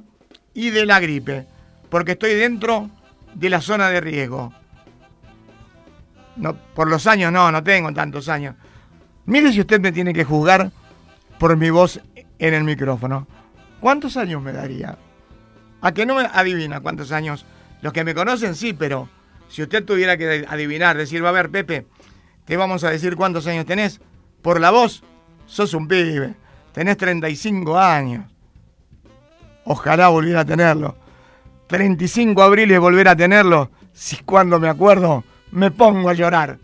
y 0.54 0.70
de 0.70 0.86
la 0.86 0.98
gripe, 0.98 1.44
porque 1.90 2.12
estoy 2.12 2.32
dentro 2.32 2.88
de 3.34 3.50
la 3.50 3.60
zona 3.60 3.90
de 3.90 4.00
riesgo. 4.00 4.54
No, 6.36 6.56
por 6.56 6.88
los 6.88 7.06
años 7.06 7.30
no, 7.30 7.52
no 7.52 7.62
tengo 7.62 7.92
tantos 7.92 8.30
años. 8.30 8.54
Mire 9.26 9.52
si 9.52 9.60
usted 9.60 9.78
me 9.78 9.92
tiene 9.92 10.14
que 10.14 10.24
juzgar 10.24 10.70
por 11.38 11.56
mi 11.56 11.70
voz 11.70 12.00
en 12.38 12.54
el 12.54 12.64
micrófono. 12.64 13.26
¿Cuántos 13.80 14.16
años 14.16 14.42
me 14.42 14.52
daría? 14.52 14.98
A 15.80 15.92
que 15.92 16.06
no 16.06 16.14
me 16.14 16.22
adivina 16.22 16.80
cuántos 16.80 17.12
años. 17.12 17.44
Los 17.82 17.92
que 17.92 18.04
me 18.04 18.14
conocen 18.14 18.54
sí, 18.54 18.72
pero 18.72 19.08
si 19.48 19.62
usted 19.62 19.84
tuviera 19.84 20.16
que 20.16 20.46
adivinar, 20.48 20.96
decir, 20.96 21.24
va 21.24 21.28
a 21.28 21.32
ver, 21.32 21.50
Pepe, 21.50 21.86
te 22.44 22.56
vamos 22.56 22.84
a 22.84 22.90
decir 22.90 23.16
cuántos 23.16 23.46
años 23.46 23.66
tenés. 23.66 24.00
Por 24.42 24.60
la 24.60 24.70
voz, 24.70 25.02
sos 25.46 25.74
un 25.74 25.88
pibe. 25.88 26.34
Tenés 26.72 26.96
35 26.96 27.78
años. 27.78 28.24
Ojalá 29.64 30.08
volviera 30.08 30.40
a 30.40 30.44
tenerlo. 30.44 30.96
35 31.66 32.42
abriles 32.42 32.78
volver 32.78 33.08
a 33.08 33.16
tenerlo. 33.16 33.70
Si 33.92 34.16
cuando 34.16 34.58
me 34.58 34.68
acuerdo 34.68 35.24
me 35.50 35.70
pongo 35.70 36.08
a 36.08 36.14
llorar. 36.14 36.58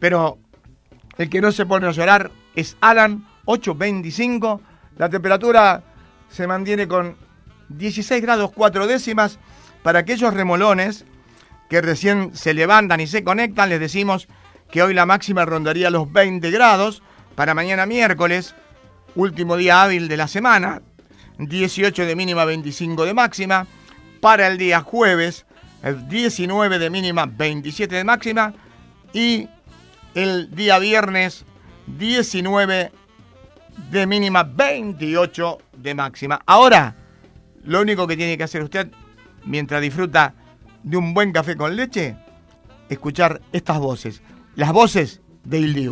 Pero 0.00 0.38
el 1.16 1.30
que 1.30 1.40
no 1.40 1.52
se 1.52 1.66
pone 1.66 1.86
a 1.86 1.92
llorar 1.92 2.30
es 2.54 2.76
Alan 2.80 3.26
825. 3.44 4.60
La 4.96 5.08
temperatura 5.08 5.82
se 6.28 6.46
mantiene 6.46 6.88
con 6.88 7.16
16 7.68 8.22
grados 8.22 8.50
4 8.54 8.86
décimas. 8.86 9.38
Para 9.82 10.00
aquellos 10.00 10.32
remolones 10.32 11.04
que 11.68 11.80
recién 11.80 12.34
se 12.34 12.54
levantan 12.54 13.00
y 13.00 13.06
se 13.06 13.24
conectan, 13.24 13.68
les 13.68 13.80
decimos 13.80 14.28
que 14.70 14.82
hoy 14.82 14.94
la 14.94 15.06
máxima 15.06 15.44
rondaría 15.44 15.90
los 15.90 16.10
20 16.12 16.50
grados. 16.50 17.02
Para 17.34 17.54
mañana 17.54 17.86
miércoles, 17.86 18.54
último 19.14 19.56
día 19.56 19.82
hábil 19.82 20.08
de 20.08 20.16
la 20.16 20.28
semana, 20.28 20.82
18 21.38 22.06
de 22.06 22.16
mínima, 22.16 22.44
25 22.44 23.04
de 23.04 23.14
máxima. 23.14 23.66
Para 24.20 24.46
el 24.46 24.56
día 24.56 24.80
jueves, 24.80 25.44
19 26.08 26.78
de 26.78 26.90
mínima, 26.90 27.26
27 27.26 27.94
de 27.94 28.04
máxima. 28.04 28.54
Y 29.12 29.48
el 30.14 30.54
día 30.54 30.78
viernes, 30.78 31.44
19 31.86 32.74
de 32.74 33.03
mínima, 34.06 34.42
28 34.42 35.58
de 35.78 35.94
máxima. 35.94 36.40
Ahora, 36.46 36.94
lo 37.64 37.80
único 37.80 38.06
que 38.06 38.16
tiene 38.16 38.36
que 38.36 38.44
hacer 38.44 38.62
usted 38.62 38.90
mientras 39.44 39.80
disfruta 39.80 40.34
de 40.82 40.96
un 40.96 41.14
buen 41.14 41.32
café 41.32 41.56
con 41.56 41.74
leche, 41.76 42.16
escuchar 42.88 43.40
estas 43.52 43.78
voces, 43.78 44.22
las 44.54 44.72
voces 44.72 45.20
de 45.44 45.58
Il 45.60 45.90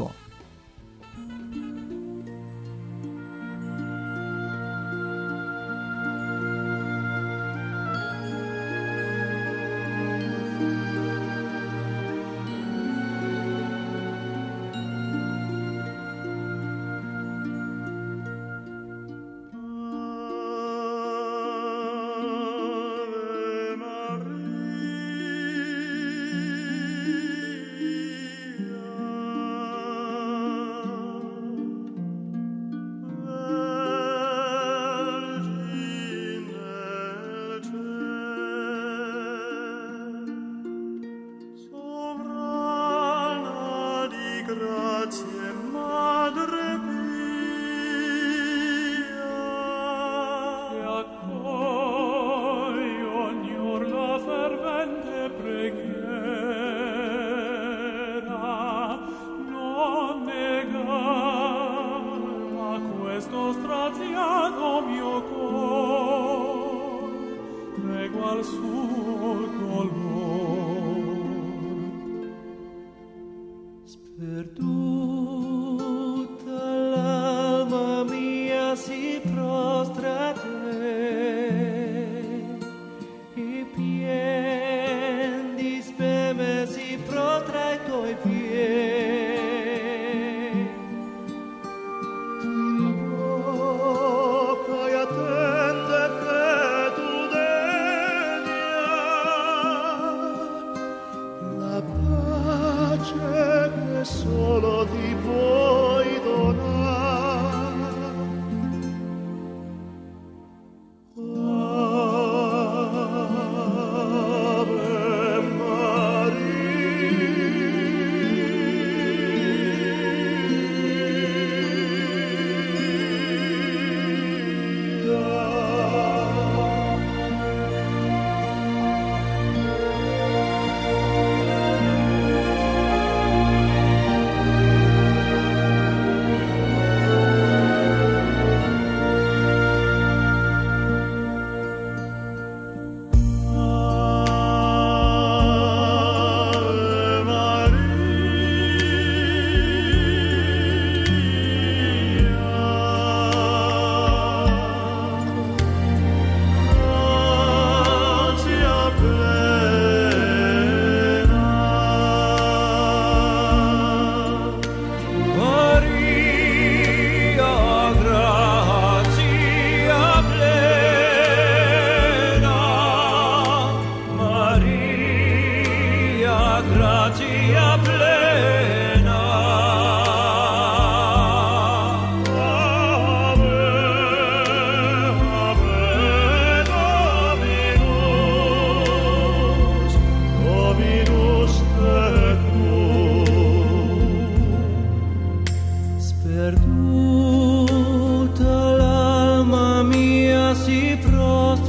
Tutta 196.65 198.55
l'alma 198.77 199.83
mia 199.83 200.55
si 200.55 200.99
prostra 201.03 201.63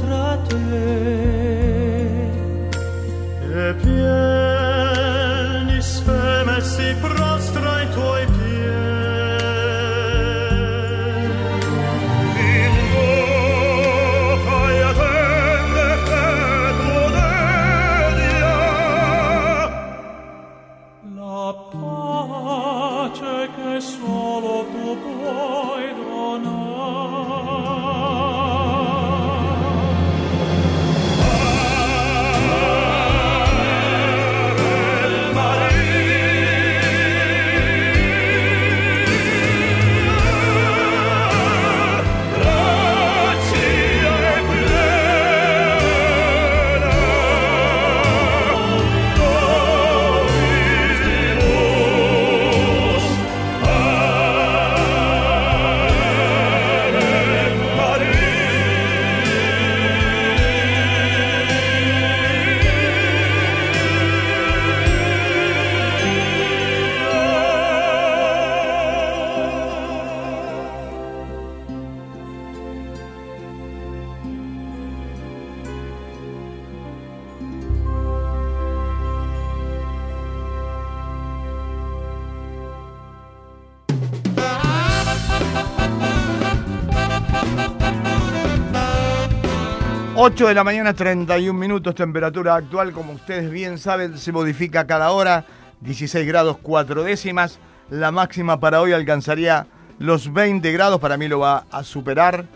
8 90.26 90.48
de 90.48 90.54
la 90.54 90.64
mañana, 90.64 90.94
31 90.94 91.52
minutos, 91.52 91.94
temperatura 91.94 92.54
actual, 92.54 92.92
como 92.92 93.12
ustedes 93.12 93.50
bien 93.50 93.76
saben, 93.76 94.16
se 94.16 94.32
modifica 94.32 94.86
cada 94.86 95.10
hora, 95.10 95.44
16 95.82 96.26
grados 96.26 96.56
4 96.62 97.02
décimas, 97.04 97.58
la 97.90 98.10
máxima 98.10 98.58
para 98.58 98.80
hoy 98.80 98.94
alcanzaría 98.94 99.66
los 99.98 100.32
20 100.32 100.72
grados, 100.72 100.98
para 100.98 101.18
mí 101.18 101.28
lo 101.28 101.40
va 101.40 101.66
a 101.70 101.84
superar, 101.84 102.46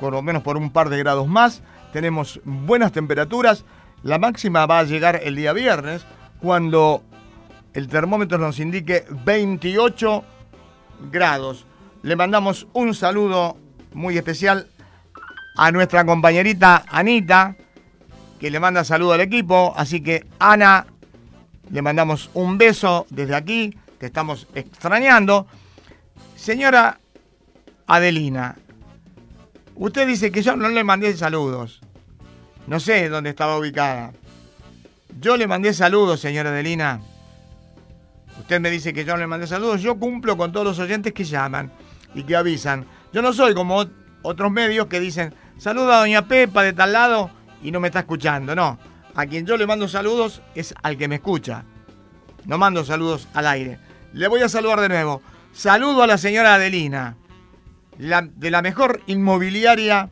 por 0.00 0.12
lo 0.12 0.22
menos 0.22 0.42
por 0.42 0.56
un 0.56 0.72
par 0.72 0.88
de 0.88 0.98
grados 0.98 1.28
más, 1.28 1.62
tenemos 1.92 2.40
buenas 2.42 2.90
temperaturas, 2.90 3.64
la 4.02 4.18
máxima 4.18 4.66
va 4.66 4.80
a 4.80 4.84
llegar 4.84 5.20
el 5.22 5.36
día 5.36 5.52
viernes, 5.52 6.04
cuando 6.40 7.04
el 7.74 7.86
termómetro 7.86 8.38
nos 8.38 8.58
indique 8.58 9.04
28 9.24 10.24
grados. 11.12 11.64
Le 12.02 12.16
mandamos 12.16 12.66
un 12.72 12.92
saludo 12.92 13.56
muy 13.92 14.18
especial 14.18 14.66
a 15.54 15.70
nuestra 15.70 16.04
compañerita 16.04 16.84
Anita, 16.88 17.56
que 18.38 18.50
le 18.50 18.60
manda 18.60 18.84
saludo 18.84 19.12
al 19.12 19.20
equipo. 19.20 19.72
Así 19.76 20.00
que, 20.00 20.26
Ana, 20.38 20.86
le 21.70 21.82
mandamos 21.82 22.30
un 22.34 22.58
beso 22.58 23.06
desde 23.10 23.34
aquí, 23.34 23.76
te 23.98 24.06
estamos 24.06 24.46
extrañando. 24.54 25.46
Señora 26.36 26.98
Adelina, 27.86 28.56
usted 29.76 30.06
dice 30.06 30.30
que 30.30 30.42
yo 30.42 30.56
no 30.56 30.68
le 30.68 30.84
mandé 30.84 31.16
saludos. 31.16 31.80
No 32.66 32.80
sé 32.80 33.08
dónde 33.08 33.30
estaba 33.30 33.58
ubicada. 33.58 34.12
Yo 35.20 35.36
le 35.36 35.46
mandé 35.46 35.72
saludos, 35.72 36.20
señora 36.20 36.50
Adelina. 36.50 37.00
Usted 38.40 38.60
me 38.60 38.70
dice 38.70 38.92
que 38.92 39.04
yo 39.04 39.14
no 39.14 39.20
le 39.20 39.26
mandé 39.26 39.46
saludos. 39.46 39.80
Yo 39.80 39.96
cumplo 39.98 40.36
con 40.36 40.52
todos 40.52 40.66
los 40.66 40.78
oyentes 40.78 41.12
que 41.12 41.24
llaman 41.24 41.70
y 42.14 42.24
que 42.24 42.36
avisan. 42.36 42.86
Yo 43.12 43.22
no 43.22 43.32
soy 43.32 43.54
como 43.54 43.84
otros 44.22 44.50
medios 44.50 44.86
que 44.86 45.00
dicen, 45.00 45.34
saluda 45.58 45.96
a 45.96 46.00
doña 46.00 46.26
Pepa 46.26 46.62
de 46.62 46.72
tal 46.72 46.92
lado 46.92 47.30
y 47.62 47.70
no 47.70 47.80
me 47.80 47.88
está 47.88 48.00
escuchando. 48.00 48.54
No, 48.54 48.78
a 49.14 49.26
quien 49.26 49.46
yo 49.46 49.56
le 49.56 49.66
mando 49.66 49.88
saludos 49.88 50.42
es 50.54 50.74
al 50.82 50.96
que 50.96 51.08
me 51.08 51.16
escucha. 51.16 51.64
No 52.46 52.58
mando 52.58 52.84
saludos 52.84 53.28
al 53.34 53.46
aire. 53.46 53.78
Le 54.12 54.28
voy 54.28 54.42
a 54.42 54.48
saludar 54.48 54.80
de 54.80 54.88
nuevo. 54.88 55.22
Saludo 55.52 56.02
a 56.02 56.06
la 56.06 56.18
señora 56.18 56.54
Adelina, 56.54 57.16
de 57.96 58.50
la 58.50 58.62
mejor 58.62 59.02
inmobiliaria 59.06 60.10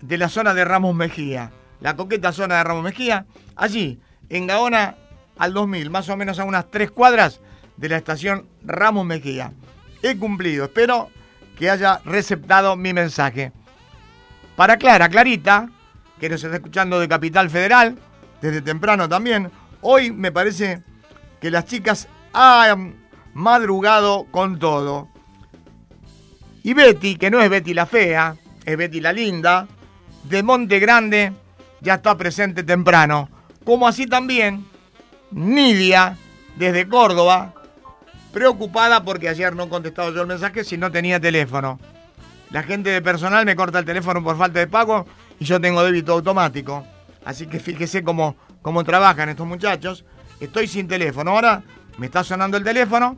de 0.00 0.18
la 0.18 0.28
zona 0.28 0.54
de 0.54 0.64
Ramos 0.64 0.94
Mejía. 0.94 1.50
La 1.80 1.96
coqueta 1.96 2.32
zona 2.32 2.58
de 2.58 2.64
Ramos 2.64 2.84
Mejía. 2.84 3.26
Allí, 3.56 4.00
en 4.28 4.46
Gaona 4.46 4.96
al 5.38 5.54
2000, 5.54 5.90
más 5.90 6.08
o 6.08 6.16
menos 6.16 6.38
a 6.38 6.44
unas 6.44 6.70
tres 6.70 6.90
cuadras 6.90 7.40
de 7.76 7.88
la 7.88 7.96
estación 7.96 8.46
Ramos 8.62 9.06
Mejía. 9.06 9.52
He 10.02 10.16
cumplido, 10.18 10.66
espero 10.66 11.10
que 11.58 11.70
haya 11.70 12.00
receptado 12.04 12.76
mi 12.76 12.92
mensaje. 12.92 13.52
Para 14.56 14.76
Clara, 14.76 15.08
Clarita, 15.08 15.68
que 16.20 16.28
nos 16.28 16.42
está 16.42 16.56
escuchando 16.56 17.00
de 17.00 17.08
Capital 17.08 17.50
Federal, 17.50 17.98
desde 18.40 18.60
temprano 18.60 19.08
también, 19.08 19.50
hoy 19.80 20.10
me 20.10 20.32
parece 20.32 20.82
que 21.40 21.50
las 21.50 21.64
chicas 21.64 22.08
han 22.32 22.94
madrugado 23.34 24.26
con 24.30 24.58
todo. 24.58 25.08
Y 26.62 26.74
Betty, 26.74 27.16
que 27.16 27.30
no 27.30 27.40
es 27.40 27.50
Betty 27.50 27.74
la 27.74 27.86
fea, 27.86 28.36
es 28.64 28.76
Betty 28.76 29.00
la 29.00 29.12
linda, 29.12 29.66
de 30.24 30.42
Monte 30.42 30.78
Grande, 30.78 31.32
ya 31.80 31.94
está 31.94 32.16
presente 32.16 32.62
temprano. 32.62 33.28
Como 33.64 33.88
así 33.88 34.06
también 34.06 34.64
Nidia, 35.30 36.16
desde 36.56 36.88
Córdoba, 36.88 37.54
preocupada 38.32 39.02
porque 39.02 39.28
ayer 39.28 39.54
no 39.54 39.64
he 39.64 39.68
contestado 39.68 40.12
yo 40.12 40.22
el 40.22 40.26
mensaje 40.26 40.64
si 40.64 40.76
no 40.76 40.90
tenía 40.92 41.18
teléfono. 41.18 41.78
La 42.52 42.62
gente 42.62 42.90
de 42.90 43.00
personal 43.00 43.46
me 43.46 43.56
corta 43.56 43.78
el 43.78 43.86
teléfono 43.86 44.22
por 44.22 44.36
falta 44.36 44.58
de 44.58 44.66
pago 44.66 45.06
y 45.40 45.44
yo 45.46 45.58
tengo 45.58 45.82
débito 45.82 46.12
automático. 46.12 46.86
Así 47.24 47.46
que 47.46 47.58
fíjese 47.58 48.04
cómo, 48.04 48.36
cómo 48.60 48.84
trabajan 48.84 49.30
estos 49.30 49.46
muchachos. 49.46 50.04
Estoy 50.38 50.68
sin 50.68 50.86
teléfono. 50.86 51.30
Ahora 51.30 51.62
me 51.96 52.06
está 52.06 52.22
sonando 52.22 52.58
el 52.58 52.64
teléfono 52.64 53.16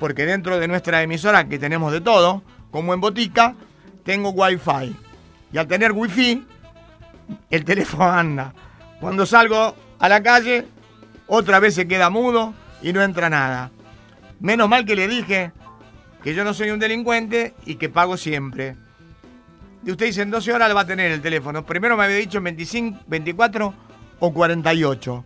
porque 0.00 0.26
dentro 0.26 0.58
de 0.58 0.66
nuestra 0.66 1.00
emisora, 1.00 1.48
que 1.48 1.60
tenemos 1.60 1.92
de 1.92 2.00
todo, 2.00 2.42
como 2.72 2.92
en 2.92 3.00
botica, 3.00 3.54
tengo 4.04 4.30
wifi. 4.30 4.96
Y 5.52 5.58
al 5.58 5.68
tener 5.68 5.92
wifi, 5.92 6.44
el 7.50 7.64
teléfono 7.64 8.10
anda. 8.10 8.52
Cuando 9.00 9.26
salgo 9.26 9.76
a 10.00 10.08
la 10.08 10.24
calle, 10.24 10.66
otra 11.28 11.60
vez 11.60 11.76
se 11.76 11.86
queda 11.86 12.10
mudo 12.10 12.52
y 12.82 12.92
no 12.92 13.00
entra 13.00 13.30
nada. 13.30 13.70
Menos 14.40 14.68
mal 14.68 14.84
que 14.84 14.96
le 14.96 15.06
dije 15.06 15.52
que 16.22 16.34
yo 16.34 16.44
no 16.44 16.54
soy 16.54 16.70
un 16.70 16.78
delincuente 16.78 17.54
y 17.66 17.74
que 17.76 17.88
pago 17.88 18.16
siempre. 18.16 18.76
Y 19.84 19.90
usted 19.90 20.06
dice, 20.06 20.22
en 20.22 20.30
12 20.30 20.52
horas 20.52 20.74
va 20.74 20.82
a 20.82 20.86
tener 20.86 21.10
el 21.10 21.20
teléfono. 21.20 21.66
Primero 21.66 21.96
me 21.96 22.04
había 22.04 22.16
dicho 22.16 22.38
en 22.38 22.44
25, 22.44 23.00
24 23.06 23.74
o 24.20 24.32
48. 24.32 25.24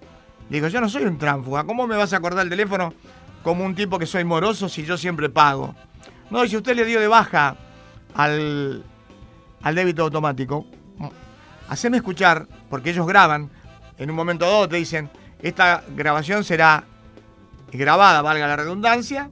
Digo, 0.48 0.68
yo 0.68 0.80
no 0.80 0.88
soy 0.88 1.04
un 1.04 1.18
tránfuga. 1.18 1.64
¿Cómo 1.64 1.86
me 1.86 1.96
vas 1.96 2.12
a 2.12 2.16
acordar 2.16 2.44
el 2.44 2.50
teléfono 2.50 2.94
como 3.42 3.64
un 3.64 3.74
tipo 3.74 3.98
que 3.98 4.06
soy 4.06 4.24
moroso 4.24 4.68
si 4.68 4.84
yo 4.84 4.96
siempre 4.96 5.28
pago? 5.28 5.74
No, 6.30 6.44
y 6.44 6.48
si 6.48 6.56
usted 6.56 6.74
le 6.74 6.84
dio 6.84 7.00
de 7.00 7.08
baja 7.08 7.56
al, 8.14 8.82
al 9.62 9.74
débito 9.74 10.02
automático, 10.02 10.66
haceme 11.68 11.98
escuchar, 11.98 12.46
porque 12.70 12.90
ellos 12.90 13.06
graban, 13.06 13.50
en 13.98 14.10
un 14.10 14.16
momento 14.16 14.46
dado 14.46 14.68
te 14.68 14.76
dicen, 14.76 15.10
esta 15.42 15.84
grabación 15.94 16.44
será 16.44 16.84
grabada, 17.70 18.22
valga 18.22 18.46
la 18.46 18.56
redundancia, 18.56 19.30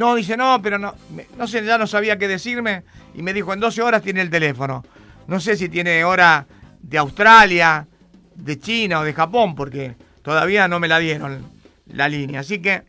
no, 0.00 0.14
dice, 0.14 0.34
no, 0.34 0.62
pero 0.62 0.78
no, 0.78 0.94
no 1.36 1.46
sé, 1.46 1.62
ya 1.62 1.76
no 1.76 1.86
sabía 1.86 2.16
qué 2.16 2.26
decirme 2.26 2.84
y 3.14 3.20
me 3.20 3.34
dijo, 3.34 3.52
en 3.52 3.60
12 3.60 3.82
horas 3.82 4.00
tiene 4.00 4.22
el 4.22 4.30
teléfono. 4.30 4.82
No 5.26 5.40
sé 5.40 5.58
si 5.58 5.68
tiene 5.68 6.04
hora 6.04 6.46
de 6.80 6.96
Australia, 6.96 7.86
de 8.34 8.58
China 8.58 9.00
o 9.00 9.04
de 9.04 9.12
Japón, 9.12 9.54
porque 9.54 9.96
todavía 10.22 10.68
no 10.68 10.80
me 10.80 10.88
la 10.88 10.98
dieron 11.00 11.44
la 11.84 12.08
línea. 12.08 12.40
Así 12.40 12.62
que 12.62 12.84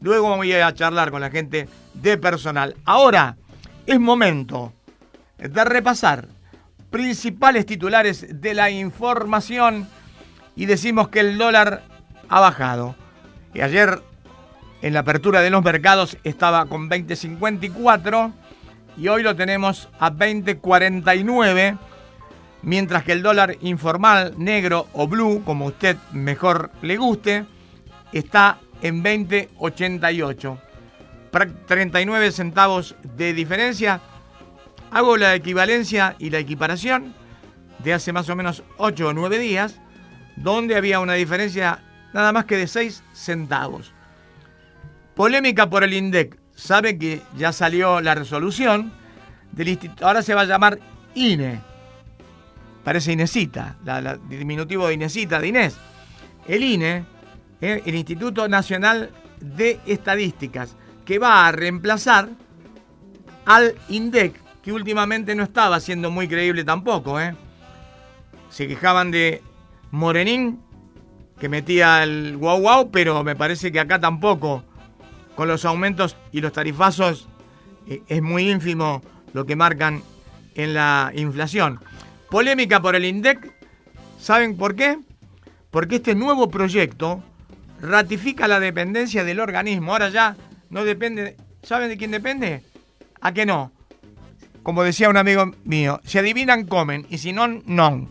luego 0.00 0.36
voy 0.36 0.52
a 0.52 0.74
charlar 0.74 1.12
con 1.12 1.20
la 1.20 1.30
gente 1.30 1.68
de 1.94 2.18
personal. 2.18 2.74
Ahora 2.84 3.36
es 3.86 4.00
momento 4.00 4.72
de 5.38 5.64
repasar 5.64 6.26
principales 6.90 7.66
titulares 7.66 8.40
de 8.40 8.54
la 8.54 8.68
información 8.68 9.88
y 10.56 10.66
decimos 10.66 11.08
que 11.08 11.20
el 11.20 11.38
dólar 11.38 11.84
ha 12.28 12.40
bajado. 12.40 12.96
Y 13.54 13.60
ayer 13.60 14.02
en 14.82 14.94
la 14.94 15.00
apertura 15.00 15.40
de 15.40 15.50
los 15.50 15.62
mercados 15.62 16.18
estaba 16.24 16.66
con 16.66 16.88
20.54 16.88 18.32
y 18.96 19.08
hoy 19.08 19.22
lo 19.22 19.36
tenemos 19.36 19.88
a 19.98 20.10
20.49, 20.10 21.78
mientras 22.62 23.04
que 23.04 23.12
el 23.12 23.22
dólar 23.22 23.56
informal, 23.60 24.34
negro 24.36 24.88
o 24.92 25.06
blue, 25.06 25.42
como 25.44 25.66
usted 25.66 25.96
mejor 26.12 26.70
le 26.82 26.96
guste, 26.96 27.46
está 28.12 28.58
en 28.82 29.02
20.88. 29.02 30.58
39 31.66 32.32
centavos 32.32 32.96
de 33.16 33.34
diferencia. 33.34 34.00
Hago 34.90 35.16
la 35.16 35.34
equivalencia 35.34 36.16
y 36.18 36.30
la 36.30 36.38
equiparación 36.38 37.14
de 37.84 37.92
hace 37.92 38.12
más 38.12 38.28
o 38.30 38.36
menos 38.36 38.64
8 38.78 39.08
o 39.08 39.12
9 39.12 39.38
días, 39.38 39.80
donde 40.36 40.76
había 40.76 41.00
una 41.00 41.14
diferencia 41.14 41.82
nada 42.14 42.32
más 42.32 42.46
que 42.46 42.56
de 42.56 42.66
6 42.66 43.04
centavos. 43.12 43.92
Polémica 45.18 45.68
por 45.68 45.82
el 45.82 45.94
INDEC. 45.94 46.38
Sabe 46.54 46.96
que 46.96 47.20
ya 47.36 47.52
salió 47.52 48.00
la 48.00 48.14
resolución 48.14 48.92
del 49.50 49.66
instituto. 49.66 50.06
Ahora 50.06 50.22
se 50.22 50.32
va 50.32 50.42
a 50.42 50.44
llamar 50.44 50.78
INE. 51.16 51.60
Parece 52.84 53.14
Inesita, 53.14 53.76
el 53.84 54.20
diminutivo 54.28 54.86
de 54.86 54.94
Inesita, 54.94 55.40
de 55.40 55.48
Inés. 55.48 55.76
El 56.46 56.62
INE, 56.62 57.04
eh, 57.60 57.82
el 57.84 57.96
Instituto 57.96 58.46
Nacional 58.46 59.10
de 59.40 59.80
Estadísticas, 59.86 60.76
que 61.04 61.18
va 61.18 61.48
a 61.48 61.50
reemplazar 61.50 62.28
al 63.44 63.74
INDEC, 63.88 64.40
que 64.62 64.72
últimamente 64.72 65.34
no 65.34 65.42
estaba 65.42 65.80
siendo 65.80 66.12
muy 66.12 66.28
creíble 66.28 66.62
tampoco. 66.62 67.18
¿eh? 67.18 67.34
Se 68.50 68.68
quejaban 68.68 69.10
de 69.10 69.42
Morenín, 69.90 70.60
que 71.40 71.48
metía 71.48 72.04
el 72.04 72.36
guau 72.36 72.60
guau, 72.60 72.90
pero 72.92 73.24
me 73.24 73.34
parece 73.34 73.72
que 73.72 73.80
acá 73.80 73.98
tampoco 73.98 74.62
con 75.38 75.46
los 75.46 75.64
aumentos 75.64 76.16
y 76.32 76.40
los 76.40 76.52
tarifazos 76.52 77.28
eh, 77.86 78.02
es 78.08 78.20
muy 78.20 78.50
ínfimo 78.50 79.02
lo 79.32 79.46
que 79.46 79.54
marcan 79.54 80.02
en 80.56 80.74
la 80.74 81.12
inflación. 81.14 81.78
Polémica 82.28 82.82
por 82.82 82.96
el 82.96 83.04
INDEC, 83.04 83.54
¿saben 84.18 84.56
por 84.56 84.74
qué? 84.74 84.98
Porque 85.70 85.94
este 85.96 86.16
nuevo 86.16 86.50
proyecto 86.50 87.22
ratifica 87.80 88.48
la 88.48 88.58
dependencia 88.58 89.22
del 89.22 89.38
organismo. 89.38 89.92
Ahora 89.92 90.08
ya 90.08 90.36
no 90.70 90.84
depende, 90.84 91.36
¿saben 91.62 91.88
de 91.88 91.96
quién 91.96 92.10
depende? 92.10 92.64
¿A 93.20 93.30
qué 93.30 93.46
no? 93.46 93.70
Como 94.64 94.82
decía 94.82 95.08
un 95.08 95.18
amigo 95.18 95.52
mío, 95.62 96.00
si 96.02 96.18
adivinan, 96.18 96.66
comen, 96.66 97.06
y 97.10 97.18
si 97.18 97.32
no, 97.32 97.46
no. 97.46 98.08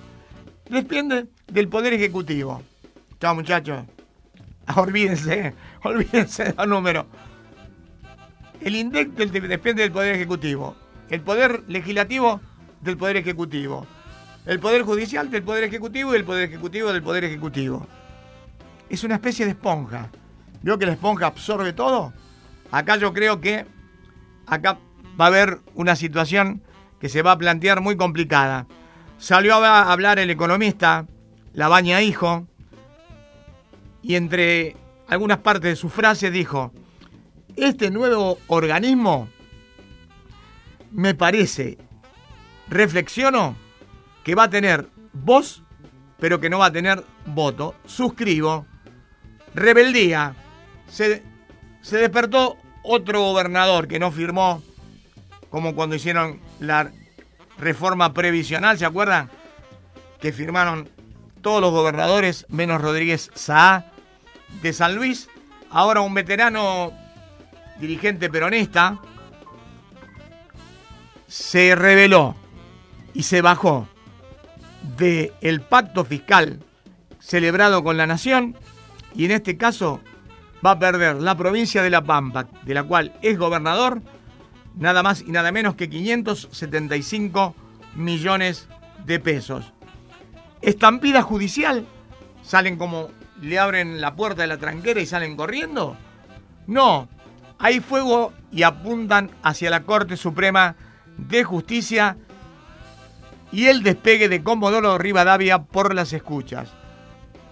Depende 0.70 1.26
del 1.48 1.68
Poder 1.68 1.92
Ejecutivo. 1.92 2.64
Chao 3.20 3.36
muchachos. 3.36 3.84
Olvídense, 4.76 5.54
olvídense 5.84 6.44
de 6.46 6.54
los 6.54 6.68
números. 6.68 7.06
El 8.60 8.76
INDEC 8.76 9.10
depende 9.12 9.84
del 9.84 9.92
Poder 9.92 10.16
Ejecutivo. 10.16 10.76
El 11.10 11.22
Poder 11.22 11.64
Legislativo 11.68 12.42
del 12.82 12.98
Poder 12.98 13.18
Ejecutivo. 13.18 13.88
el 14.46 14.60
Poder 14.60 14.84
Judicial 14.84 15.30
del 15.30 15.44
Poder 15.44 15.66
Ejecutivo 15.66 16.14
y 16.14 16.18
el 16.18 16.24
Poder 16.24 16.50
Ejecutivo 16.50 16.92
del 16.92 17.04
Poder 17.04 17.24
Ejecutivo. 17.26 17.86
Es 18.90 19.04
una 19.04 19.16
especie 19.16 19.46
de 19.46 19.52
esponja. 19.52 20.10
¿Vio 20.62 20.78
que 20.78 20.86
la 20.86 20.94
esponja 20.94 21.28
absorbe 21.28 21.74
todo? 21.74 22.14
Acá 22.72 22.98
yo 22.98 23.14
creo 23.14 23.40
que 23.40 23.66
acá 24.48 24.78
va 25.20 25.26
a 25.26 25.28
haber 25.28 25.60
una 25.76 25.96
situación 25.96 26.62
que 27.00 27.10
se 27.10 27.22
va 27.22 27.34
a 27.34 27.38
plantear 27.38 27.82
muy 27.82 27.96
complicada. 27.96 28.68
Salió 29.18 29.56
a 29.56 29.92
hablar 29.92 30.20
el 30.20 30.30
economista 30.30 31.06
Labaña 31.54 32.02
Hijo 32.02 32.48
y 34.08 34.16
entre 34.16 34.78
algunas 35.10 35.40
partes 35.40 35.72
de 35.72 35.76
su 35.76 35.90
frase 35.90 36.32
dijo, 36.32 36.72
este 37.58 37.92
nuevo 37.92 38.38
organismo 38.48 39.28
me 40.92 41.14
parece, 41.14 41.78
reflexiono, 42.70 43.58
que 44.24 44.34
va 44.34 44.44
a 44.44 44.50
tener 44.50 44.88
voz, 45.12 45.62
pero 46.20 46.40
que 46.40 46.50
no 46.50 46.60
va 46.60 46.68
a 46.68 46.72
tener 46.72 47.04
voto. 47.26 47.76
Suscribo. 47.86 48.66
Rebeldía. 49.54 50.36
Se, 50.88 51.22
se 51.82 51.98
despertó 51.98 52.56
otro 52.84 53.20
gobernador 53.20 53.90
que 53.90 54.00
no 54.00 54.14
firmó, 54.14 54.64
como 55.50 55.76
cuando 55.76 55.98
hicieron 55.98 56.40
la 56.62 56.94
reforma 57.58 58.14
previsional, 58.14 58.78
¿se 58.78 58.86
acuerdan? 58.86 59.30
Que 60.22 60.32
firmaron 60.32 60.90
todos 61.42 61.60
los 61.60 61.72
gobernadores, 61.72 62.46
menos 62.48 62.82
Rodríguez 62.82 63.32
Saá, 63.36 63.92
de 64.62 64.74
San 64.74 64.96
Luis. 64.96 65.30
Ahora 65.70 66.02
un 66.02 66.14
veterano 66.14 66.92
dirigente 67.80 68.30
peronista 68.30 69.00
se 71.28 71.76
rebeló 71.76 72.36
y 73.14 73.24
se 73.24 73.42
bajó 73.42 73.88
del 74.98 75.34
el 75.42 75.62
pacto 75.62 76.06
fiscal 76.06 76.60
celebrado 77.20 77.84
con 77.84 77.98
la 77.98 78.08
nación 78.08 78.56
y 79.14 79.26
en 79.26 79.32
este 79.32 79.58
caso 79.58 80.00
va 80.66 80.72
a 80.72 80.80
perder 80.80 81.18
la 81.18 81.36
provincia 81.36 81.84
de 81.84 81.90
La 81.90 82.04
Pampa, 82.04 82.48
de 82.64 82.74
la 82.74 82.84
cual 82.84 83.14
es 83.22 83.38
gobernador, 83.38 84.02
nada 84.76 85.04
más 85.04 85.22
y 85.22 85.32
nada 85.32 85.52
menos 85.52 85.76
que 85.76 85.90
575 85.90 87.56
millones 87.96 88.68
de 89.06 89.20
pesos. 89.20 89.74
Estampida 90.62 91.22
judicial, 91.22 91.86
salen 92.44 92.78
como 92.78 93.10
le 93.42 93.60
abren 93.60 94.02
la 94.02 94.16
puerta 94.16 94.42
de 94.42 94.48
la 94.48 94.58
tranquera 94.58 95.00
y 95.00 95.06
salen 95.06 95.36
corriendo. 95.36 95.98
No, 96.66 97.08
hay 97.60 97.80
fuego 97.80 98.34
y 98.52 98.64
apuntan 98.64 99.32
hacia 99.44 99.70
la 99.70 99.84
Corte 99.84 100.18
Suprema 100.18 100.76
de 101.18 101.44
Justicia 101.44 102.18
y 103.52 103.68
el 103.68 103.84
despegue 103.84 104.30
de 104.30 104.44
Comodoro 104.44 104.98
Rivadavia 104.98 105.60
por 105.64 105.94
las 105.96 106.14
escuchas. 106.14 106.70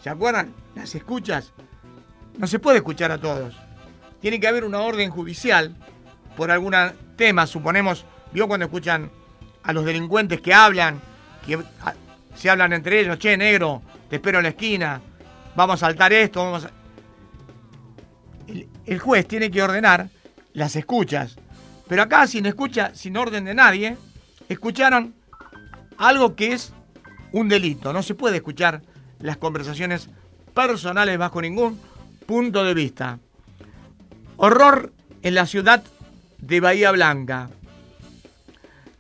¿Se 0.04 0.10
acuerdan? 0.10 0.54
Las 0.76 0.94
escuchas. 0.96 1.54
No 2.38 2.48
se 2.48 2.60
puede 2.60 2.78
escuchar 2.78 3.12
a 3.12 3.18
todos. 3.18 3.56
Tiene 4.22 4.40
que 4.40 4.48
haber 4.48 4.66
una 4.66 4.82
orden 4.82 5.10
judicial 5.10 5.76
por 6.36 6.52
algún 6.52 6.76
tema, 7.16 7.48
suponemos, 7.48 8.06
vio 8.34 8.48
cuando 8.48 8.66
escuchan 8.66 9.10
a 9.64 9.74
los 9.74 9.86
delincuentes 9.86 10.42
que 10.42 10.54
hablan, 10.54 11.00
que 11.46 11.60
se 12.36 12.50
hablan 12.50 12.74
entre 12.74 13.00
ellos, 13.00 13.18
che, 13.18 13.38
negro, 13.38 13.82
te 14.10 14.18
espero 14.18 14.40
en 14.40 14.44
la 14.44 14.50
esquina, 14.50 15.02
vamos 15.56 15.82
a 15.82 15.88
saltar 15.88 16.14
esto, 16.14 16.44
vamos 16.44 16.66
a... 16.66 16.72
el, 18.48 18.68
el 18.86 19.00
juez 19.00 19.28
tiene 19.28 19.50
que 19.50 19.62
ordenar 19.62 20.10
las 20.54 20.76
escuchas. 20.76 21.36
Pero 21.88 22.02
acá, 22.02 22.26
sin 22.28 22.46
escucha, 22.46 22.96
sin 22.96 23.16
orden 23.18 23.46
de 23.46 23.54
nadie, 23.54 23.98
escucharon 24.50 25.14
algo 25.98 26.36
que 26.36 26.54
es 26.54 26.74
un 27.32 27.48
delito. 27.48 27.94
No 27.94 28.02
se 28.02 28.16
puede 28.16 28.38
escuchar 28.38 28.82
las 29.20 29.38
conversaciones 29.38 30.10
personales 30.54 31.18
bajo 31.18 31.42
ningún 31.42 31.80
punto 32.26 32.64
de 32.64 32.74
vista. 32.74 33.20
Horror 34.38 34.94
en 35.22 35.36
la 35.36 35.46
ciudad 35.46 35.84
de 36.40 36.60
Bahía 36.60 36.92
Blanca. 36.92 37.50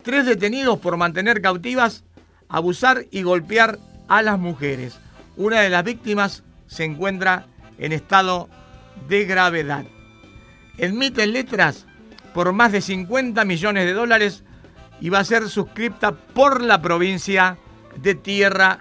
Tres 0.03 0.25
detenidos 0.25 0.77
por 0.79 0.97
mantener 0.97 1.41
cautivas, 1.41 2.03
abusar 2.47 3.05
y 3.09 3.23
golpear 3.23 3.79
a 4.07 4.21
las 4.21 4.37
mujeres. 4.37 4.99
Una 5.35 5.61
de 5.61 5.69
las 5.69 5.83
víctimas 5.83 6.43
se 6.75 6.83
encuentra 6.83 7.45
en 7.77 7.93
estado 7.93 8.49
de 9.07 9.23
gravedad. 9.23 9.85
Admiten 10.77 11.31
letras 11.31 11.85
por 12.33 12.51
más 12.51 12.73
de 12.73 12.81
50 12.81 13.45
millones 13.45 13.85
de 13.85 13.93
dólares 13.93 14.43
y 14.99 15.09
va 15.09 15.19
a 15.19 15.23
ser 15.23 15.47
suscripta 15.47 16.11
por 16.11 16.61
la 16.61 16.81
provincia 16.81 17.57
de 17.95 18.13
Tierra 18.13 18.79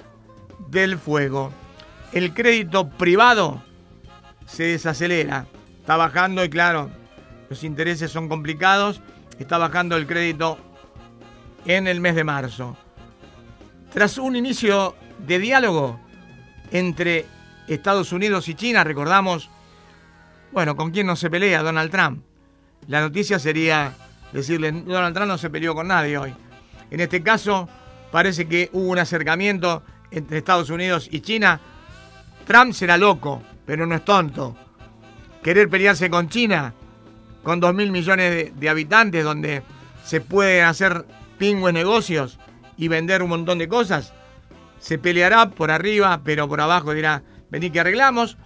del 0.70 0.98
Fuego. 0.98 1.52
El 2.12 2.34
crédito 2.34 2.90
privado 2.90 3.62
se 4.44 4.64
desacelera, 4.64 5.46
está 5.78 5.96
bajando 5.96 6.44
y 6.44 6.50
claro, 6.50 6.90
los 7.48 7.62
intereses 7.62 8.10
son 8.10 8.28
complicados, 8.28 9.02
está 9.38 9.56
bajando 9.56 9.96
el 9.96 10.08
crédito 10.08 10.58
en 11.64 11.86
el 11.86 12.00
mes 12.00 12.16
de 12.16 12.24
marzo. 12.24 12.76
Tras 13.92 14.18
un 14.18 14.34
inicio 14.34 14.96
de 15.24 15.38
diálogo 15.38 16.00
entre 16.72 17.26
Estados 17.68 18.12
Unidos 18.12 18.48
y 18.48 18.54
China, 18.54 18.84
recordamos, 18.84 19.50
bueno, 20.52 20.76
¿con 20.76 20.90
quién 20.90 21.06
no 21.06 21.16
se 21.16 21.30
pelea 21.30 21.62
Donald 21.62 21.90
Trump? 21.90 22.22
La 22.88 23.00
noticia 23.00 23.38
sería 23.38 23.94
decirle, 24.32 24.72
Donald 24.72 25.14
Trump 25.14 25.28
no 25.28 25.38
se 25.38 25.50
peleó 25.50 25.74
con 25.74 25.88
nadie 25.88 26.18
hoy. 26.18 26.34
En 26.90 27.00
este 27.00 27.22
caso, 27.22 27.68
parece 28.12 28.46
que 28.46 28.70
hubo 28.72 28.90
un 28.90 28.98
acercamiento 28.98 29.82
entre 30.10 30.38
Estados 30.38 30.70
Unidos 30.70 31.08
y 31.10 31.20
China. 31.20 31.60
Trump 32.46 32.72
será 32.72 32.96
loco, 32.96 33.42
pero 33.66 33.86
no 33.86 33.94
es 33.94 34.04
tonto. 34.04 34.56
Querer 35.42 35.68
pelearse 35.68 36.10
con 36.10 36.28
China, 36.28 36.74
con 37.42 37.60
2 37.60 37.74
mil 37.74 37.90
millones 37.90 38.52
de, 38.58 38.68
habitantes, 38.68 39.24
donde 39.24 39.62
se 40.04 40.20
pueden 40.20 40.64
hacer 40.64 41.04
pingües 41.38 41.74
negocios 41.74 42.38
y 42.76 42.88
vender 42.88 43.22
un 43.22 43.30
montón 43.30 43.58
de 43.58 43.68
cosas, 43.68 44.12
se 44.78 44.98
peleará 44.98 45.50
por 45.50 45.70
arriba, 45.70 46.20
pero 46.24 46.48
por 46.48 46.60
abajo 46.60 46.92
dirá, 46.92 47.22
vení 47.50 47.70
que 47.70 47.80
arreglamos. 47.80 48.36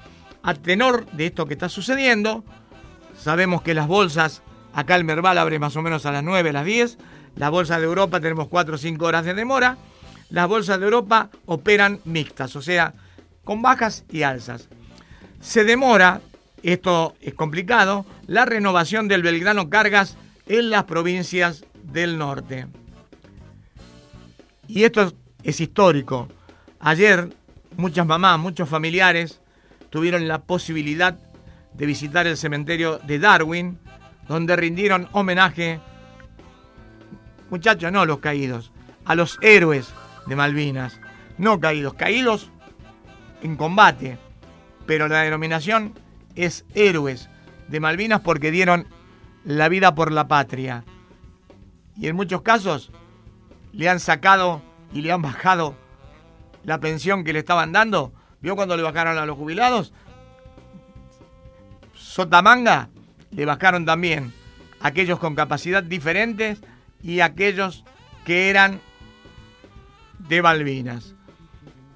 A 0.42 0.54
tenor 0.54 1.06
de 1.12 1.26
esto 1.26 1.46
que 1.46 1.54
está 1.54 1.68
sucediendo, 1.68 2.44
sabemos 3.16 3.62
que 3.62 3.74
las 3.74 3.88
bolsas 3.88 4.42
Acá 4.78 4.94
el 4.94 5.02
Merval 5.02 5.38
abre 5.38 5.58
más 5.58 5.74
o 5.74 5.82
menos 5.82 6.06
a 6.06 6.12
las 6.12 6.22
9, 6.22 6.50
a 6.50 6.52
las 6.52 6.64
10. 6.64 6.98
La 7.34 7.50
bolsa 7.50 7.80
de 7.80 7.86
Europa 7.86 8.20
tenemos 8.20 8.46
4 8.46 8.76
o 8.76 8.78
5 8.78 9.04
horas 9.04 9.24
de 9.24 9.34
demora. 9.34 9.76
Las 10.30 10.46
bolsas 10.46 10.78
de 10.78 10.84
Europa 10.84 11.30
operan 11.46 12.00
mixtas, 12.04 12.54
o 12.54 12.62
sea, 12.62 12.94
con 13.42 13.60
bajas 13.60 14.04
y 14.10 14.22
alzas. 14.22 14.68
Se 15.40 15.64
demora, 15.64 16.20
esto 16.62 17.16
es 17.20 17.34
complicado, 17.34 18.06
la 18.26 18.44
renovación 18.44 19.08
del 19.08 19.22
Belgrano 19.22 19.68
Cargas 19.70 20.16
en 20.46 20.70
las 20.70 20.84
provincias 20.84 21.64
del 21.82 22.16
norte. 22.16 22.66
Y 24.68 24.84
esto 24.84 25.12
es 25.42 25.60
histórico. 25.60 26.28
Ayer 26.78 27.30
muchas 27.78 28.06
mamás, 28.06 28.38
muchos 28.38 28.68
familiares 28.68 29.40
tuvieron 29.88 30.28
la 30.28 30.40
posibilidad 30.40 31.16
de 31.72 31.86
visitar 31.86 32.26
el 32.26 32.36
cementerio 32.36 32.98
de 32.98 33.18
Darwin, 33.20 33.78
donde 34.26 34.56
rindieron 34.56 35.08
homenaje, 35.12 35.80
muchachos, 37.50 37.90
no 37.92 38.04
los 38.04 38.18
caídos, 38.18 38.72
a 39.04 39.14
los 39.14 39.38
héroes 39.42 39.88
de 40.26 40.36
Malvinas, 40.36 41.00
no 41.38 41.60
caídos, 41.60 41.94
caídos 41.94 42.50
en 43.42 43.56
combate, 43.56 44.18
pero 44.84 45.06
la 45.06 45.22
denominación 45.22 45.94
es 46.34 46.66
héroes 46.74 47.30
de 47.68 47.78
Malvinas 47.78 48.20
porque 48.22 48.50
dieron 48.50 48.88
la 49.44 49.68
vida 49.68 49.94
por 49.94 50.10
la 50.10 50.26
patria. 50.26 50.84
Y 51.96 52.08
en 52.08 52.16
muchos 52.16 52.42
casos 52.42 52.90
le 53.72 53.88
han 53.88 54.00
sacado 54.00 54.62
y 54.92 55.02
le 55.02 55.12
han 55.12 55.22
bajado 55.22 55.76
la 56.64 56.78
pensión 56.78 57.24
que 57.24 57.32
le 57.32 57.40
estaban 57.40 57.72
dando. 57.72 58.12
¿Vio 58.40 58.56
cuando 58.56 58.76
le 58.76 58.82
bajaron 58.82 59.18
a 59.18 59.26
los 59.26 59.36
jubilados? 59.36 59.92
Sotamanga 61.94 62.88
le 63.30 63.44
bajaron 63.44 63.84
también 63.84 64.32
aquellos 64.80 65.18
con 65.18 65.34
capacidad 65.34 65.82
diferentes 65.82 66.60
y 67.02 67.20
aquellos 67.20 67.84
que 68.24 68.50
eran 68.50 68.80
de 70.18 70.42
Malvinas. 70.42 71.14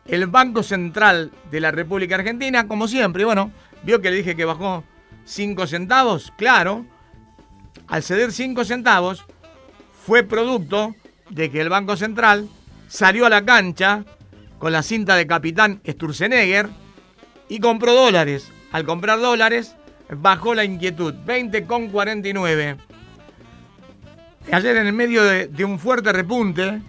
El 0.06 0.26
Banco 0.26 0.62
Central 0.62 1.30
de 1.50 1.60
la 1.60 1.70
República 1.70 2.16
Argentina, 2.16 2.66
como 2.66 2.88
siempre, 2.88 3.24
bueno, 3.24 3.52
vio 3.82 4.00
que 4.00 4.10
le 4.10 4.16
dije 4.16 4.36
que 4.36 4.44
bajó 4.44 4.84
5 5.24 5.66
centavos, 5.66 6.32
claro, 6.36 6.84
al 7.86 8.02
ceder 8.02 8.32
5 8.32 8.64
centavos 8.64 9.24
fue 10.04 10.24
producto 10.24 10.94
de 11.30 11.50
que 11.50 11.60
el 11.60 11.68
Banco 11.68 11.96
Central 11.96 12.48
salió 12.88 13.26
a 13.26 13.30
la 13.30 13.44
cancha 13.44 14.04
con 14.62 14.70
la 14.70 14.84
cinta 14.84 15.16
de 15.16 15.26
capitán 15.26 15.80
Sturzenegger 15.84 16.68
y 17.48 17.58
compró 17.58 17.94
dólares. 17.94 18.52
Al 18.70 18.84
comprar 18.84 19.18
dólares, 19.18 19.74
bajó 20.08 20.54
la 20.54 20.62
inquietud, 20.62 21.14
20,49. 21.26 22.76
Ayer 24.52 24.76
en 24.76 24.86
el 24.86 24.92
medio 24.92 25.24
de, 25.24 25.64
un 25.64 25.80
fuerte 25.80 26.12
repunte 26.12 26.80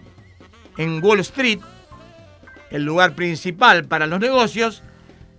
en 0.78 1.03
Wall 1.03 1.21
Street, 1.21 1.61
el 2.69 2.86
lugar 2.86 3.15
principal 3.15 3.86
para 3.86 4.05
los 4.05 4.19
negocios, 4.19 4.84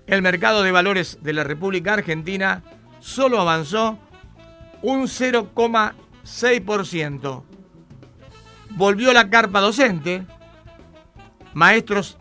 el 0.09 0.21
mercado 0.21 0.65
de 0.65 0.73
valores 0.73 1.19
de 1.23 1.35
la 1.35 1.45
República 1.45 1.95
Argentina 1.95 2.65
solo 2.99 3.41
avanzó 3.41 3.97
un 4.83 5.03
0,6%. 5.03 7.45
Volvió 8.71 9.13
la 9.13 9.31
carpa 9.31 9.61
docente, 9.61 10.27
maestros 11.53 12.19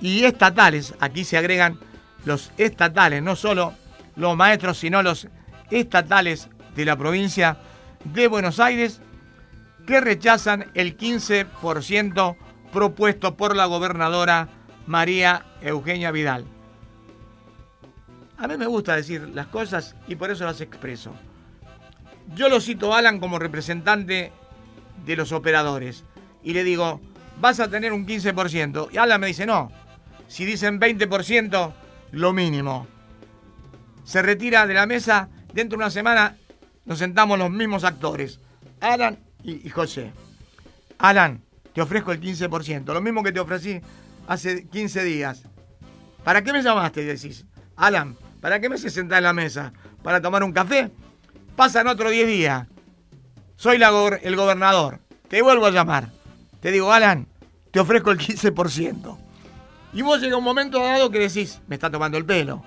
y 0.00 0.24
estatales, 0.24 0.94
aquí 1.00 1.24
se 1.24 1.38
agregan 1.38 1.78
los 2.24 2.50
estatales, 2.56 3.22
no 3.22 3.36
solo 3.36 3.74
los 4.16 4.36
maestros, 4.36 4.78
sino 4.78 5.02
los 5.02 5.28
estatales 5.70 6.48
de 6.74 6.84
la 6.84 6.96
provincia 6.96 7.58
de 8.04 8.28
Buenos 8.28 8.60
Aires, 8.60 9.00
que 9.86 10.00
rechazan 10.00 10.70
el 10.74 10.96
15% 10.96 12.36
propuesto 12.72 13.36
por 13.36 13.56
la 13.56 13.66
gobernadora 13.66 14.48
María 14.86 15.46
Eugenia 15.62 16.10
Vidal. 16.10 16.44
A 18.36 18.46
mí 18.46 18.56
me 18.56 18.66
gusta 18.66 18.94
decir 18.94 19.28
las 19.34 19.48
cosas 19.48 19.96
y 20.06 20.14
por 20.14 20.30
eso 20.30 20.44
las 20.44 20.60
expreso. 20.60 21.12
Yo 22.34 22.48
lo 22.48 22.60
cito 22.60 22.94
a 22.94 22.98
Alan 22.98 23.18
como 23.18 23.38
representante 23.38 24.30
de 25.04 25.16
los 25.16 25.32
operadores 25.32 26.04
y 26.42 26.52
le 26.52 26.62
digo, 26.62 27.00
vas 27.40 27.58
a 27.58 27.68
tener 27.68 27.92
un 27.92 28.06
15%. 28.06 28.88
Y 28.92 28.98
Alan 28.98 29.20
me 29.20 29.26
dice, 29.26 29.46
no, 29.46 29.72
si 30.28 30.44
dicen 30.44 30.78
20%, 30.78 31.72
lo 32.12 32.32
mínimo. 32.32 32.86
Se 34.04 34.22
retira 34.22 34.66
de 34.66 34.74
la 34.74 34.86
mesa, 34.86 35.28
dentro 35.52 35.76
de 35.76 35.84
una 35.84 35.90
semana 35.90 36.36
nos 36.84 36.98
sentamos 36.98 37.38
los 37.38 37.50
mismos 37.50 37.84
actores, 37.84 38.40
Alan 38.80 39.18
y, 39.42 39.68
José. 39.68 40.12
Alan, 40.98 41.42
te 41.72 41.82
ofrezco 41.82 42.12
el 42.12 42.20
15%, 42.20 42.92
lo 42.92 43.00
mismo 43.00 43.22
que 43.22 43.32
te 43.32 43.40
ofrecí 43.40 43.80
hace 44.26 44.66
15 44.66 45.04
días. 45.04 45.42
¿Para 46.24 46.42
qué 46.42 46.52
me 46.52 46.62
llamaste? 46.62 47.04
Decís, 47.04 47.44
Alan, 47.76 48.16
¿para 48.40 48.60
qué 48.60 48.68
me 48.68 48.78
se 48.78 48.90
sentás 48.90 49.18
en 49.18 49.24
la 49.24 49.32
mesa? 49.32 49.72
¿Para 50.02 50.20
tomar 50.20 50.42
un 50.42 50.52
café? 50.52 50.90
Pasan 51.56 51.88
otros 51.88 52.12
10 52.12 52.26
días. 52.26 52.66
Soy 53.56 53.80
el 54.22 54.36
gobernador. 54.36 55.00
Te 55.28 55.42
vuelvo 55.42 55.66
a 55.66 55.70
llamar. 55.70 56.10
Te 56.60 56.70
digo, 56.70 56.92
Alan, 56.92 57.26
te 57.70 57.80
ofrezco 57.80 58.10
el 58.10 58.18
15%. 58.18 59.27
Y 59.92 60.02
vos 60.02 60.20
llega 60.20 60.36
un 60.36 60.44
momento 60.44 60.80
dado 60.80 61.10
que 61.10 61.18
decís, 61.18 61.60
me 61.66 61.76
está 61.76 61.90
tomando 61.90 62.18
el 62.18 62.24
pelo. 62.24 62.62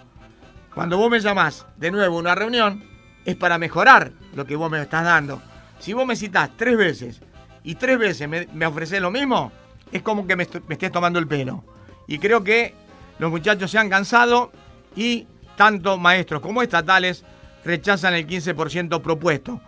Cuando 0.74 0.98
vos 0.98 1.10
me 1.10 1.20
llamás 1.20 1.66
de 1.78 1.92
nuevo 1.92 2.18
a 2.18 2.20
una 2.20 2.36
reunión, 2.36 2.84
es 3.26 3.36
para 3.36 3.58
mejorar 3.58 4.14
lo 4.34 4.46
que 4.46 4.56
vos 4.56 4.72
me 4.72 4.82
estás 4.82 5.04
dando. 5.04 5.42
Si 5.80 5.94
vos 5.94 6.06
me 6.06 6.16
citás 6.16 6.52
tres 6.58 6.78
veces 6.78 7.22
y 7.64 7.76
tres 7.76 8.00
veces 8.00 8.28
me, 8.28 8.66
ofrecés 8.66 9.02
lo 9.02 9.12
mismo, 9.12 9.52
es 9.92 10.02
como 10.02 10.26
que 10.26 10.36
me, 10.36 10.48
me 10.68 10.74
estés 10.74 10.92
tomando 10.92 11.20
el 11.20 11.28
pelo. 11.28 11.64
Y 12.08 12.20
creo 12.20 12.44
que 12.44 12.74
los 13.20 13.30
muchachos 13.30 13.70
se 13.70 13.78
han 13.78 13.90
cansado 13.90 14.52
y 14.96 15.28
tanto 15.56 15.98
maestros 15.98 16.42
como 16.42 16.62
estatales 16.62 17.24
rechazan 17.64 18.16
el 18.16 18.28
15% 18.28 19.02
propuesto. 19.02 19.62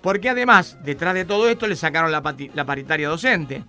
Porque 0.00 0.30
además, 0.30 0.78
detrás 0.82 1.14
de 1.14 1.24
todo 1.24 1.48
esto, 1.48 1.66
le 1.66 1.76
sacaron 1.76 2.10
la, 2.12 2.22
la 2.54 2.64
paritaria 2.64 3.08
docente. 3.08 3.64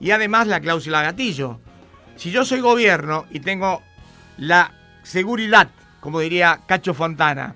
Y 0.00 0.10
además 0.10 0.46
la 0.46 0.60
cláusula 0.60 1.02
gatillo. 1.02 1.60
Si 2.18 2.32
yo 2.32 2.44
soy 2.44 2.58
gobierno 2.58 3.26
y 3.30 3.38
tengo 3.38 3.80
la 4.38 4.72
seguridad, 5.04 5.68
como 6.00 6.18
diría 6.18 6.60
Cacho 6.66 6.92
Fontana, 6.92 7.54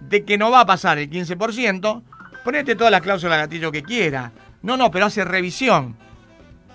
de 0.00 0.22
que 0.24 0.36
no 0.36 0.50
va 0.50 0.60
a 0.60 0.66
pasar 0.66 0.98
el 0.98 1.08
15%, 1.08 2.02
ponete 2.44 2.76
todas 2.76 2.90
las 2.90 3.00
cláusulas 3.00 3.38
gatillo 3.38 3.72
que 3.72 3.82
quiera. 3.82 4.30
No, 4.60 4.76
no, 4.76 4.90
pero 4.90 5.06
hace 5.06 5.24
revisión. 5.24 5.96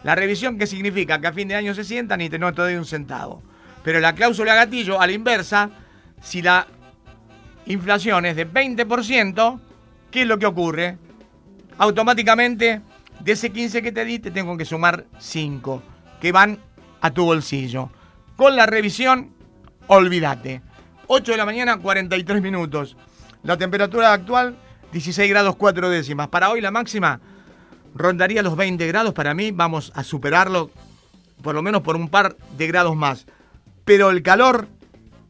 La 0.04 0.16
revisión 0.16 0.58
que 0.58 0.66
significa 0.66 1.22
que 1.22 1.28
a 1.28 1.32
fin 1.32 1.48
de 1.48 1.56
año 1.56 1.76
se 1.76 1.84
sientan 1.84 2.22
y 2.22 2.30
te 2.30 2.40
no 2.40 2.52
te 2.56 2.64
doy 2.64 2.76
un 2.76 2.86
centavo. 2.86 3.44
Pero 3.84 4.00
la 4.00 4.16
cláusula 4.16 4.56
gatillo, 4.56 5.00
a 5.00 5.06
la 5.06 5.14
inversa, 5.14 5.70
si 6.20 6.42
la 6.42 6.66
inflación 7.68 8.26
es 8.26 8.36
de 8.36 8.52
20%, 8.52 9.60
¿qué 10.10 10.24
es 10.24 10.28
lo 10.28 10.40
que 10.40 10.48
ocurre? 10.48 10.98
Automáticamente, 11.78 12.82
de 13.20 13.32
ese 13.32 13.52
15 13.52 13.84
que 13.84 13.92
te 13.92 14.06
di, 14.06 14.18
te 14.18 14.32
tengo 14.32 14.58
que 14.58 14.66
sumar 14.66 15.06
5, 15.20 15.84
que 16.20 16.32
van 16.32 16.67
a 17.02 17.12
tu 17.12 17.26
bolsillo. 17.26 17.90
Con 18.36 18.56
la 18.56 18.66
revisión, 18.66 19.32
olvídate. 19.88 20.62
8 21.08 21.32
de 21.32 21.38
la 21.38 21.46
mañana, 21.46 21.78
43 21.78 22.42
minutos. 22.42 22.96
La 23.44 23.58
temperatura 23.58 24.14
actual, 24.14 24.58
16 24.92 25.30
grados 25.30 25.56
4 25.56 25.90
décimas. 25.90 26.28
Para 26.28 26.50
hoy 26.50 26.62
la 26.62 26.72
máxima 26.72 27.20
rondaría 27.96 28.44
los 28.44 28.56
20 28.56 28.86
grados. 28.88 29.14
Para 29.14 29.34
mí 29.34 29.52
vamos 29.52 29.92
a 29.96 30.04
superarlo 30.04 30.70
por 31.42 31.56
lo 31.56 31.62
menos 31.62 31.82
por 31.82 31.96
un 31.96 32.10
par 32.10 32.36
de 32.58 32.68
grados 32.68 32.96
más. 32.96 33.26
Pero 33.86 34.10
el 34.10 34.22
calor 34.22 34.68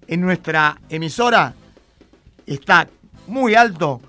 en 0.08 0.22
nuestra 0.22 0.80
emisora 0.90 1.54
está 2.46 2.88
muy 3.28 3.56
alto 3.56 4.02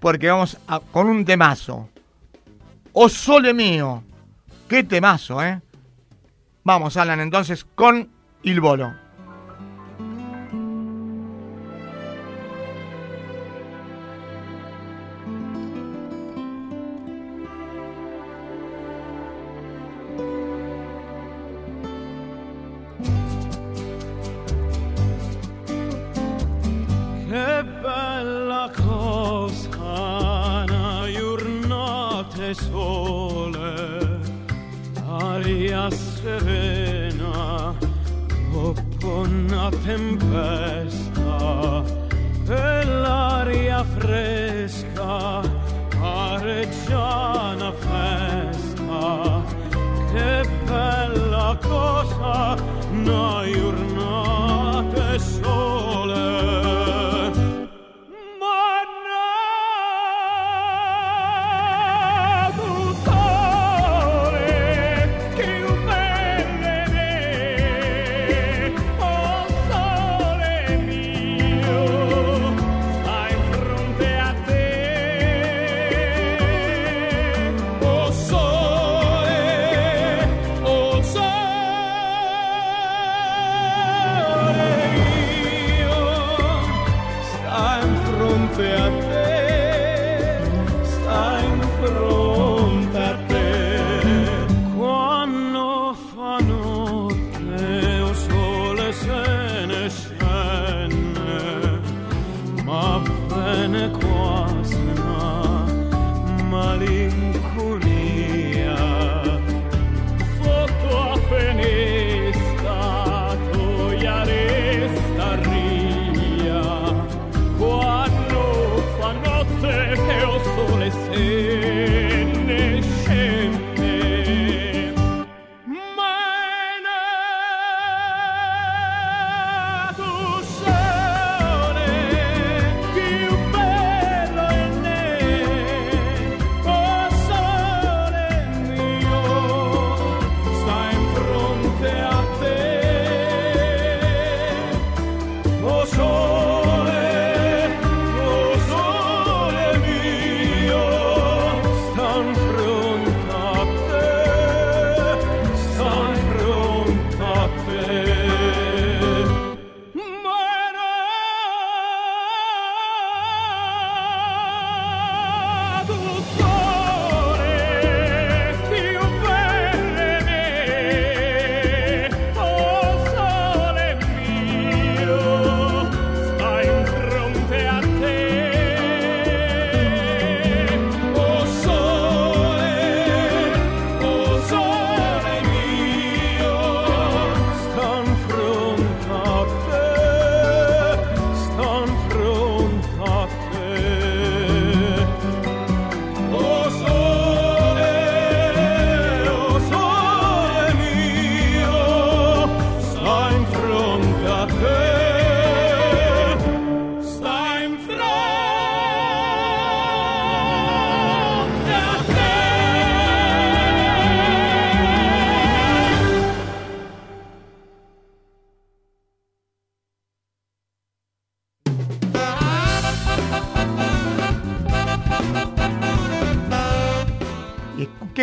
porque 0.00 0.28
vamos 0.28 0.56
con 0.92 1.08
un 1.08 1.24
temazo. 1.24 1.88
¡Oh 2.92 3.08
sole 3.08 3.52
mío! 3.52 4.02
¡Qué 4.68 4.82
temazo, 4.82 5.42
eh! 5.42 5.60
Vamos, 6.66 6.96
Alan, 6.96 7.20
entonces 7.20 7.64
con 7.64 8.10
Il 8.42 8.60
Bolo. 8.60 9.05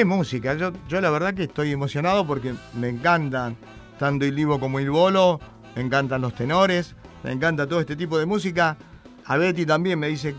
Música. 0.06 0.54
Yo, 0.56 0.72
yo 0.88 1.02
la 1.02 1.10
verdad 1.10 1.34
que 1.34 1.44
estoy 1.44 1.72
emocionado 1.72 2.26
porque 2.26 2.54
me 2.74 2.90
encantan 2.90 3.58
tanto 3.98 4.26
el 4.26 4.36
Livo 4.36 4.60
como 4.60 4.80
el 4.80 4.90
Bolo, 4.90 5.40
me 5.76 5.82
encantan 5.82 6.22
los 6.22 6.36
tenores, 6.36 6.96
me 7.24 7.32
encanta 7.32 7.68
todo 7.68 7.80
este 7.80 7.96
tipo 7.96 8.18
de 8.18 8.26
música. 8.26 8.78
A 9.26 9.38
Betty 9.38 9.66
también 9.66 10.00
me 10.00 10.08
dice, 10.08 10.36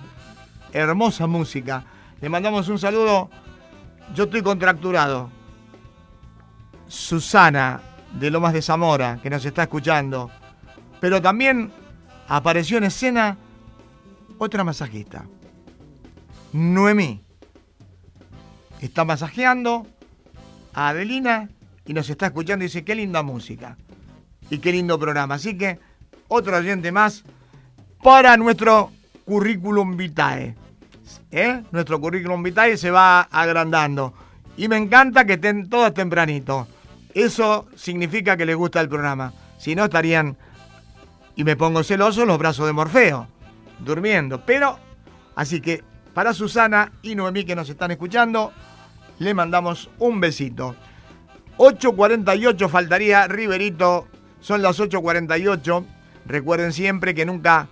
hermosa 0.72 1.26
música. 1.26 1.84
Le 2.20 2.28
mandamos 2.28 2.68
un 2.68 2.78
saludo. 2.78 3.30
Yo 4.14 4.24
estoy 4.24 4.42
contracturado. 4.42 5.30
Susana 6.86 7.80
de 8.12 8.30
Lomas 8.30 8.52
de 8.52 8.62
Zamora, 8.62 9.18
que 9.22 9.30
nos 9.30 9.44
está 9.44 9.62
escuchando. 9.62 10.30
Pero 11.00 11.20
también 11.20 11.72
apareció 12.28 12.78
en 12.78 12.84
escena 12.84 13.38
otra 14.38 14.64
masajista. 14.64 15.24
Noemí. 16.52 17.22
Está 18.84 19.06
masajeando 19.06 19.86
a 20.74 20.90
Adelina 20.90 21.48
y 21.86 21.94
nos 21.94 22.10
está 22.10 22.26
escuchando 22.26 22.64
y 22.64 22.68
dice, 22.68 22.84
qué 22.84 22.94
linda 22.94 23.22
música 23.22 23.78
y 24.50 24.58
qué 24.58 24.72
lindo 24.72 24.98
programa. 24.98 25.36
Así 25.36 25.56
que 25.56 25.78
otro 26.28 26.54
oyente 26.54 26.92
más 26.92 27.24
para 28.02 28.36
nuestro 28.36 28.92
currículum 29.24 29.96
vitae. 29.96 30.54
¿Eh? 31.30 31.62
Nuestro 31.72 31.98
currículum 31.98 32.42
vitae 32.42 32.76
se 32.76 32.90
va 32.90 33.22
agrandando. 33.22 34.12
Y 34.58 34.68
me 34.68 34.76
encanta 34.76 35.24
que 35.24 35.32
estén 35.32 35.70
todos 35.70 35.94
tempranito. 35.94 36.68
Eso 37.14 37.66
significa 37.74 38.36
que 38.36 38.44
les 38.44 38.54
gusta 38.54 38.82
el 38.82 38.90
programa. 38.90 39.32
Si 39.56 39.74
no, 39.74 39.84
estarían, 39.84 40.36
y 41.36 41.44
me 41.44 41.56
pongo 41.56 41.82
celoso, 41.82 42.26
los 42.26 42.38
brazos 42.38 42.66
de 42.66 42.74
Morfeo, 42.74 43.28
durmiendo. 43.78 44.44
Pero, 44.44 44.78
así 45.36 45.62
que 45.62 45.82
para 46.12 46.34
Susana 46.34 46.92
y 47.00 47.14
Noemí 47.14 47.44
que 47.44 47.56
nos 47.56 47.70
están 47.70 47.90
escuchando, 47.90 48.52
le 49.18 49.34
mandamos 49.34 49.90
un 49.98 50.20
besito. 50.20 50.76
8.48 51.58 52.68
faltaría 52.68 53.28
Riverito, 53.28 54.08
son 54.40 54.62
las 54.62 54.80
8.48. 54.80 55.84
Recuerden 56.26 56.72
siempre 56.72 57.14
que 57.14 57.26
nunca 57.26 57.68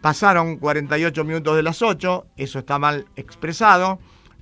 pasaron 0.00 0.56
48 0.56 1.24
minutos 1.24 1.56
de 1.56 1.62
las 1.62 1.82
8, 1.82 2.26
eso 2.36 2.58
está 2.58 2.78
mal 2.78 3.06
expresado. 3.16 4.00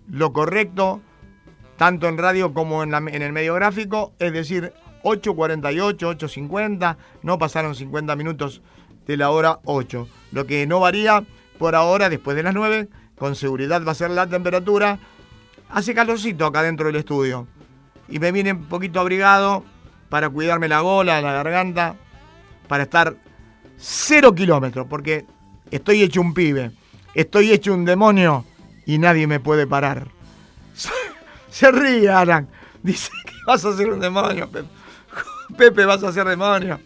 Lo 0.09 0.33
correcto, 0.33 1.03
tanto 1.77 2.09
en 2.09 2.19
radio 2.19 2.55
como 2.55 2.83
en, 2.83 2.95
en 2.95 3.23
el 3.23 3.33
medio 3.33 3.55
gráfico, 3.55 4.15
es 4.19 4.33
decir, 4.33 4.73
8.48, 5.03 6.19
8.50, 6.19 6.97
no 7.23 7.39
pasaron 7.39 7.75
50 7.75 8.17
minutos 8.17 8.63
de 9.07 9.17
la 9.17 9.31
hora 9.31 9.61
8. 9.65 10.09
Lo 10.33 10.47
que 10.47 10.67
no 10.67 10.81
varía 10.81 11.25
por 11.59 11.75
ahora, 11.75 12.09
después 12.09 12.37
de 12.37 12.43
las 12.43 12.55
9, 12.55 12.89
con 13.17 13.37
seguridad 13.37 13.85
va 13.85 13.93
a 13.93 13.95
ser 13.95 14.11
la 14.11 14.27
temperatura. 14.27 14.99
Hace 15.73 15.95
calorcito 15.95 16.47
acá 16.47 16.63
dentro 16.63 16.87
del 16.87 16.97
estudio. 16.97 17.47
Y 18.09 18.19
me 18.19 18.33
vine 18.33 18.53
un 18.53 18.65
poquito 18.65 18.99
abrigado 18.99 19.65
para 20.09 20.29
cuidarme 20.29 20.69
la 20.69 20.81
gola, 20.81 21.21
la 21.21 21.33
garganta, 21.33 21.95
para 22.67 22.83
estar 22.85 23.17
cero 23.77 24.35
kilómetros, 24.35 24.87
porque 24.89 25.25
estoy 25.71 26.03
hecho 26.03 26.21
un 26.21 26.35
pibe, 26.35 26.73
estoy 27.15 27.53
hecho 27.53 27.73
un 27.73 27.85
demonio 27.85 28.45
y 28.85 28.99
nadie 28.99 29.27
me 29.27 29.39
puede 29.39 29.67
parar. 29.67 30.09
Se 31.51 31.71
ríe, 31.71 32.09
Alan. 32.09 32.49
Dice 32.83 33.11
que 33.25 33.33
vas 33.47 33.65
a 33.65 33.77
ser 33.77 33.91
un 33.91 34.01
demonio, 34.01 34.51
Pepe. 34.51 34.69
Pepe, 35.57 35.85
vas 35.85 36.03
a 36.03 36.13
ser 36.13 36.27
demonio. 36.27 36.81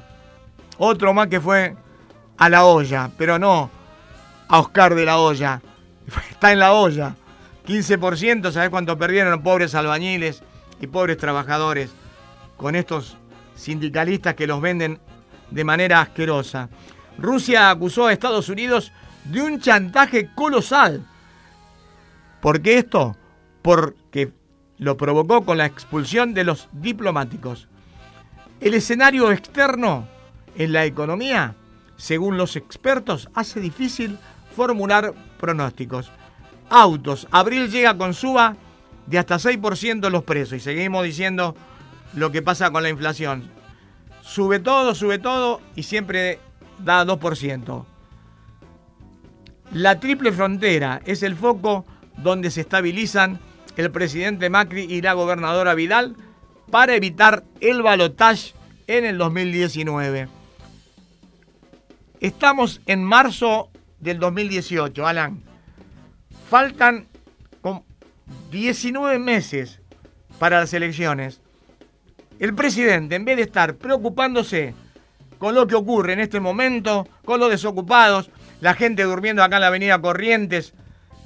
Otro 0.78 1.14
más 1.14 1.28
que 1.28 1.40
fue 1.40 1.76
a 2.38 2.50
la 2.50 2.66
olla, 2.66 3.12
pero 3.18 3.40
no 3.40 3.70
a 4.48 4.60
Oscar 4.60 4.96
de 4.96 5.06
la 5.06 5.18
olla. 5.18 5.62
Está 6.32 6.52
en 6.52 6.60
la 6.60 6.74
olla. 6.74 7.16
15%, 7.66 8.52
¿sabes 8.52 8.70
cuánto 8.70 8.98
perdieron 8.98 9.44
pobres 9.44 9.76
albañiles 9.76 10.44
y 10.80 10.88
pobres 10.88 11.18
trabajadores 11.18 11.92
con 12.58 12.76
estos 12.76 13.18
sindicalistas 13.56 14.34
que 14.34 14.48
los 14.48 14.60
venden 14.60 15.00
de 15.52 15.64
manera 15.64 16.02
asquerosa? 16.02 16.70
Rusia 17.18 17.70
acusó 17.70 18.08
a 18.08 18.14
Estados 18.14 18.50
Unidos 18.50 18.92
de 19.26 19.42
un 19.42 19.60
chantaje 19.60 20.32
colosal. 20.34 21.06
¿Por 22.42 22.62
qué 22.62 22.80
esto? 22.80 23.16
Porque 23.62 24.34
lo 24.82 24.98
provocó 24.98 25.46
con 25.46 25.60
la 25.60 25.68
expulsión 25.68 26.34
de 26.34 26.44
los 26.44 26.68
diplomáticos. 26.72 27.68
El 28.60 28.74
escenario 28.74 29.32
externo 29.32 30.08
en 30.58 30.74
la 30.74 30.86
economía, 30.86 31.54
según 31.98 32.36
los 32.36 32.56
expertos, 32.56 33.30
hace 33.36 33.60
difícil 33.60 34.18
formular 34.56 35.14
pronósticos. 35.40 36.12
Autos, 36.68 37.28
abril 37.30 37.70
llega 37.70 37.96
con 37.96 38.16
suba 38.16 38.56
de 39.06 39.20
hasta 39.20 39.36
6% 39.36 40.10
los 40.10 40.24
precios 40.24 40.60
y 40.60 40.64
seguimos 40.64 41.04
diciendo 41.04 41.56
lo 42.16 42.32
que 42.32 42.42
pasa 42.42 42.72
con 42.72 42.82
la 42.82 42.90
inflación. 42.90 43.52
Sube 44.24 44.60
todo, 44.60 44.96
sube 44.96 45.20
todo 45.20 45.62
y 45.76 45.84
siempre 45.84 46.40
da 46.80 47.06
2%. 47.06 47.86
La 49.74 50.00
triple 50.00 50.32
frontera 50.32 51.04
es 51.06 51.22
el 51.22 51.36
foco 51.36 51.86
donde 52.18 52.50
se 52.50 52.62
estabilizan 52.62 53.40
el 53.78 53.92
presidente 53.92 54.50
Macri 54.50 54.84
y 54.84 55.02
la 55.02 55.14
gobernadora 55.14 55.74
Vidal 55.74 56.16
para 56.70 56.96
evitar 56.96 57.44
el 57.60 57.82
balotaje 57.82 58.54
en 58.88 59.06
el 59.06 59.18
2019. 59.18 60.28
Estamos 62.20 62.82
en 62.86 63.04
marzo 63.04 63.70
del 64.00 64.20
2018, 64.20 65.08
Alan. 65.08 65.42
Faltan 66.50 67.08
19 68.52 69.18
meses 69.20 69.80
para 70.38 70.60
las 70.60 70.74
elecciones. 70.74 71.42
El 72.40 72.54
presidente, 72.54 73.16
en 73.16 73.26
vez 73.26 73.38
de 73.38 73.44
estar 73.44 73.76
preocupándose 73.76 74.74
con 75.38 75.56
lo 75.56 75.66
que 75.68 75.76
ocurre 75.76 76.14
en 76.14 76.20
este 76.20 76.40
momento, 76.40 77.08
con 77.26 77.40
los 77.40 77.50
desocupados, 77.50 78.30
la 78.60 78.74
gente 78.76 79.04
durmiendo 79.04 79.44
acá 79.44 79.56
en 79.56 79.62
la 79.62 79.68
avenida 79.68 80.02
Corrientes, 80.02 80.74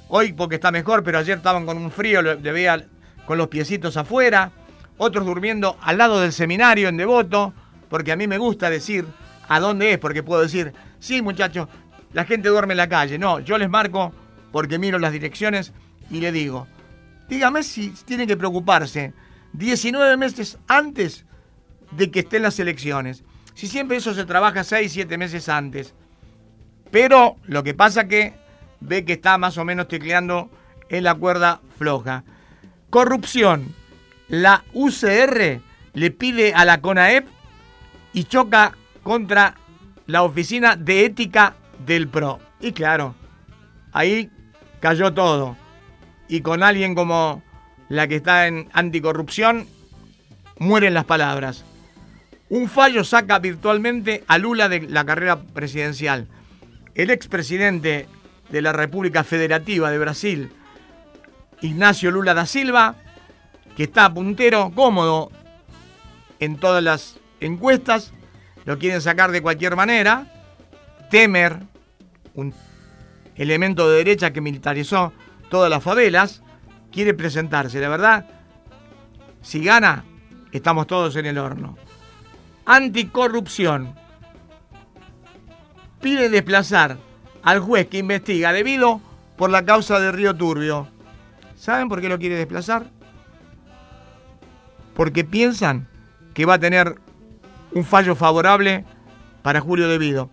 hoy 0.08 0.32
porque 0.32 0.56
está 0.56 0.70
mejor, 0.70 1.02
pero 1.02 1.18
ayer 1.18 1.38
estaban 1.38 1.66
con 1.66 1.78
un 1.78 1.90
frío, 1.90 2.22
le 2.22 2.36
veía 2.36 2.86
con 3.26 3.38
los 3.38 3.48
piecitos 3.48 3.96
afuera, 3.96 4.52
otros 4.98 5.26
durmiendo 5.26 5.76
al 5.80 5.98
lado 5.98 6.20
del 6.20 6.32
seminario 6.32 6.88
en 6.88 6.96
Devoto, 6.96 7.52
porque 7.88 8.12
a 8.12 8.16
mí 8.16 8.26
me 8.26 8.38
gusta 8.38 8.70
decir 8.70 9.04
a 9.48 9.60
dónde 9.60 9.92
es, 9.92 9.98
porque 9.98 10.22
puedo 10.22 10.42
decir, 10.42 10.72
sí 10.98 11.22
muchachos, 11.22 11.68
la 12.12 12.24
gente 12.24 12.48
duerme 12.48 12.72
en 12.72 12.78
la 12.78 12.88
calle. 12.88 13.18
No, 13.18 13.40
yo 13.40 13.58
les 13.58 13.68
marco 13.68 14.12
porque 14.52 14.78
miro 14.78 14.98
las 14.98 15.12
direcciones 15.12 15.72
y 16.10 16.20
le 16.20 16.32
digo, 16.32 16.66
dígame 17.28 17.62
si 17.62 17.90
tienen 17.90 18.26
que 18.26 18.36
preocuparse 18.36 19.12
19 19.52 20.16
meses 20.16 20.58
antes 20.68 21.24
de 21.90 22.10
que 22.10 22.20
estén 22.20 22.42
las 22.42 22.58
elecciones. 22.58 23.24
Si 23.54 23.66
siempre 23.66 23.96
eso 23.96 24.14
se 24.14 24.24
trabaja 24.24 24.64
6, 24.64 24.92
7 24.92 25.18
meses 25.18 25.48
antes. 25.48 25.94
Pero 26.90 27.36
lo 27.44 27.62
que 27.62 27.74
pasa 27.74 28.06
que 28.06 28.34
ve 28.86 29.04
que 29.04 29.14
está 29.14 29.38
más 29.38 29.58
o 29.58 29.64
menos 29.64 29.88
tecleando 29.88 30.50
en 30.88 31.04
la 31.04 31.14
cuerda 31.14 31.60
floja. 31.78 32.24
Corrupción. 32.90 33.74
La 34.28 34.64
UCR 34.72 35.60
le 35.92 36.10
pide 36.10 36.52
a 36.54 36.64
la 36.64 36.80
CONAEP 36.80 37.26
y 38.12 38.24
choca 38.24 38.72
contra 39.02 39.54
la 40.06 40.22
Oficina 40.22 40.76
de 40.76 41.04
Ética 41.04 41.54
del 41.84 42.08
PRO. 42.08 42.40
Y 42.60 42.72
claro, 42.72 43.14
ahí 43.92 44.30
cayó 44.80 45.12
todo. 45.12 45.56
Y 46.28 46.40
con 46.40 46.62
alguien 46.62 46.94
como 46.94 47.42
la 47.88 48.08
que 48.08 48.16
está 48.16 48.46
en 48.46 48.68
anticorrupción, 48.72 49.66
mueren 50.58 50.94
las 50.94 51.04
palabras. 51.04 51.64
Un 52.48 52.68
fallo 52.68 53.04
saca 53.04 53.38
virtualmente 53.38 54.24
a 54.28 54.38
Lula 54.38 54.68
de 54.68 54.82
la 54.82 55.04
carrera 55.04 55.40
presidencial. 55.42 56.28
El 56.94 57.10
expresidente 57.10 58.08
de 58.50 58.62
la 58.62 58.72
República 58.72 59.24
Federativa 59.24 59.90
de 59.90 59.98
Brasil, 59.98 60.52
Ignacio 61.60 62.10
Lula 62.10 62.34
da 62.34 62.46
Silva, 62.46 62.96
que 63.76 63.84
está 63.84 64.12
puntero, 64.12 64.72
cómodo 64.74 65.30
en 66.38 66.56
todas 66.56 66.82
las 66.82 67.18
encuestas, 67.40 68.12
lo 68.64 68.78
quieren 68.78 69.00
sacar 69.00 69.30
de 69.30 69.42
cualquier 69.42 69.76
manera. 69.76 70.26
Temer, 71.10 71.60
un 72.34 72.52
elemento 73.36 73.88
de 73.88 73.98
derecha 73.98 74.32
que 74.32 74.40
militarizó 74.40 75.12
todas 75.48 75.70
las 75.70 75.82
favelas, 75.82 76.42
quiere 76.90 77.14
presentarse. 77.14 77.80
La 77.80 77.88
verdad, 77.88 78.26
si 79.40 79.62
gana, 79.62 80.04
estamos 80.52 80.86
todos 80.86 81.16
en 81.16 81.26
el 81.26 81.38
horno. 81.38 81.76
Anticorrupción. 82.64 83.94
Pide 86.00 86.28
desplazar 86.28 86.98
al 87.46 87.60
juez 87.60 87.86
que 87.86 87.98
investiga 87.98 88.52
debido 88.52 89.00
por 89.36 89.50
la 89.50 89.64
causa 89.64 90.00
de 90.00 90.10
Río 90.10 90.34
Turbio. 90.34 90.88
¿Saben 91.54 91.88
por 91.88 92.00
qué 92.00 92.08
lo 92.08 92.18
quiere 92.18 92.34
desplazar? 92.34 92.90
Porque 94.94 95.22
piensan 95.22 95.86
que 96.34 96.44
va 96.44 96.54
a 96.54 96.58
tener 96.58 96.96
un 97.72 97.84
fallo 97.84 98.16
favorable 98.16 98.84
para 99.42 99.60
Julio 99.60 99.88
Debido. 99.88 100.28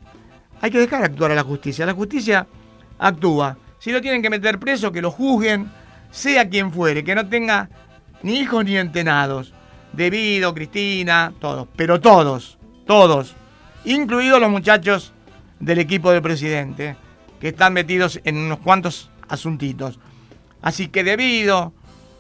Hay 0.60 0.72
que 0.72 0.80
dejar 0.80 1.04
actuar 1.04 1.32
a 1.32 1.36
la 1.36 1.44
justicia. 1.44 1.86
La 1.86 1.94
justicia 1.94 2.48
actúa. 2.98 3.58
Si 3.78 3.92
lo 3.92 4.02
tienen 4.02 4.24
que 4.24 4.32
meter 4.32 4.58
preso, 4.58 4.92
que 4.92 5.02
lo 5.02 5.12
juzguen, 5.12 5.70
sea 6.10 6.50
quien 6.50 6.72
fuere, 6.72 7.04
que 7.04 7.14
no 7.14 7.28
tenga 7.30 7.70
ni 8.24 8.40
hijos 8.40 8.66
ni 8.66 8.76
entenados. 8.76 9.54
Debido, 9.92 10.52
Cristina, 10.56 11.32
todos. 11.40 11.68
Pero 11.76 12.02
todos, 12.02 12.58
todos. 12.88 13.36
Incluidos 13.86 14.40
los 14.42 14.50
muchachos 14.50 15.13
del 15.64 15.80
equipo 15.80 16.12
del 16.12 16.22
presidente 16.22 16.98
que 17.40 17.50
están 17.50 17.74
metidos 17.74 18.20
en 18.26 18.38
unos 18.38 18.60
cuantos 18.60 19.10
asuntitos. 19.30 20.00
Así 20.62 20.90
que 20.90 21.04
debido, 21.04 21.74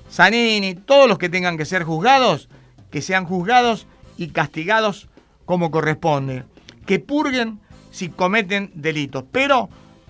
Zanini, 0.10 0.76
todos 0.76 1.08
los 1.08 1.18
que 1.18 1.30
tengan 1.30 1.58
que 1.58 1.66
ser 1.66 1.84
juzgados, 1.84 2.50
que 2.89 3.02
sean 3.02 3.26
juzgados 3.26 3.88
y 4.18 4.28
castigados 4.30 5.10
como 5.46 5.72
corresponde. 5.72 6.46
Que 6.86 7.00
purguen 7.00 7.60
si 7.91 8.10
cometen 8.10 8.72
delitos. 8.76 9.26
Pero 9.32 9.70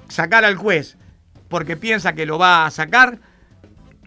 sacar 0.09 0.45
al 0.45 0.55
juez 0.55 0.97
porque 1.47 1.75
piensa 1.77 2.13
que 2.13 2.25
lo 2.25 2.37
va 2.37 2.65
a 2.65 2.71
sacar, 2.71 3.19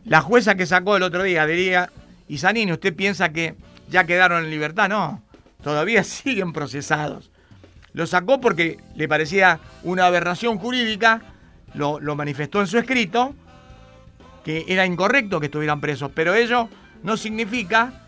la 0.05 0.20
jueza 0.20 0.55
que 0.55 0.66
sacó 0.66 0.97
el 0.97 1.03
otro 1.03 1.22
día 1.22 1.47
diría, 1.47 1.91
y 2.29 2.39
Zanini, 2.39 2.72
¿usted 2.72 2.95
piensa 2.95 3.31
que 3.31 3.55
ya 3.89 4.05
quedaron 4.05 4.45
en 4.45 4.51
libertad? 4.51 4.89
No, 4.89 5.22
todavía 5.62 6.05
siguen 6.05 6.53
procesados. 6.53 7.31
Lo 7.97 8.07
sacó 8.07 8.38
porque 8.42 8.76
le 8.94 9.09
parecía 9.09 9.59
una 9.82 10.05
aberración 10.05 10.59
jurídica, 10.59 11.22
lo, 11.72 11.99
manifestó 12.14 12.61
en 12.61 12.66
su 12.66 12.76
escrito, 12.76 13.34
que 14.44 14.66
era 14.68 14.84
incorrecto 14.84 15.40
que 15.40 15.47
estuvieran 15.47 15.80
presos, 15.80 16.11
pero 16.14 16.34
ello 16.34 16.68
no 17.03 17.16
significa, 17.16 18.07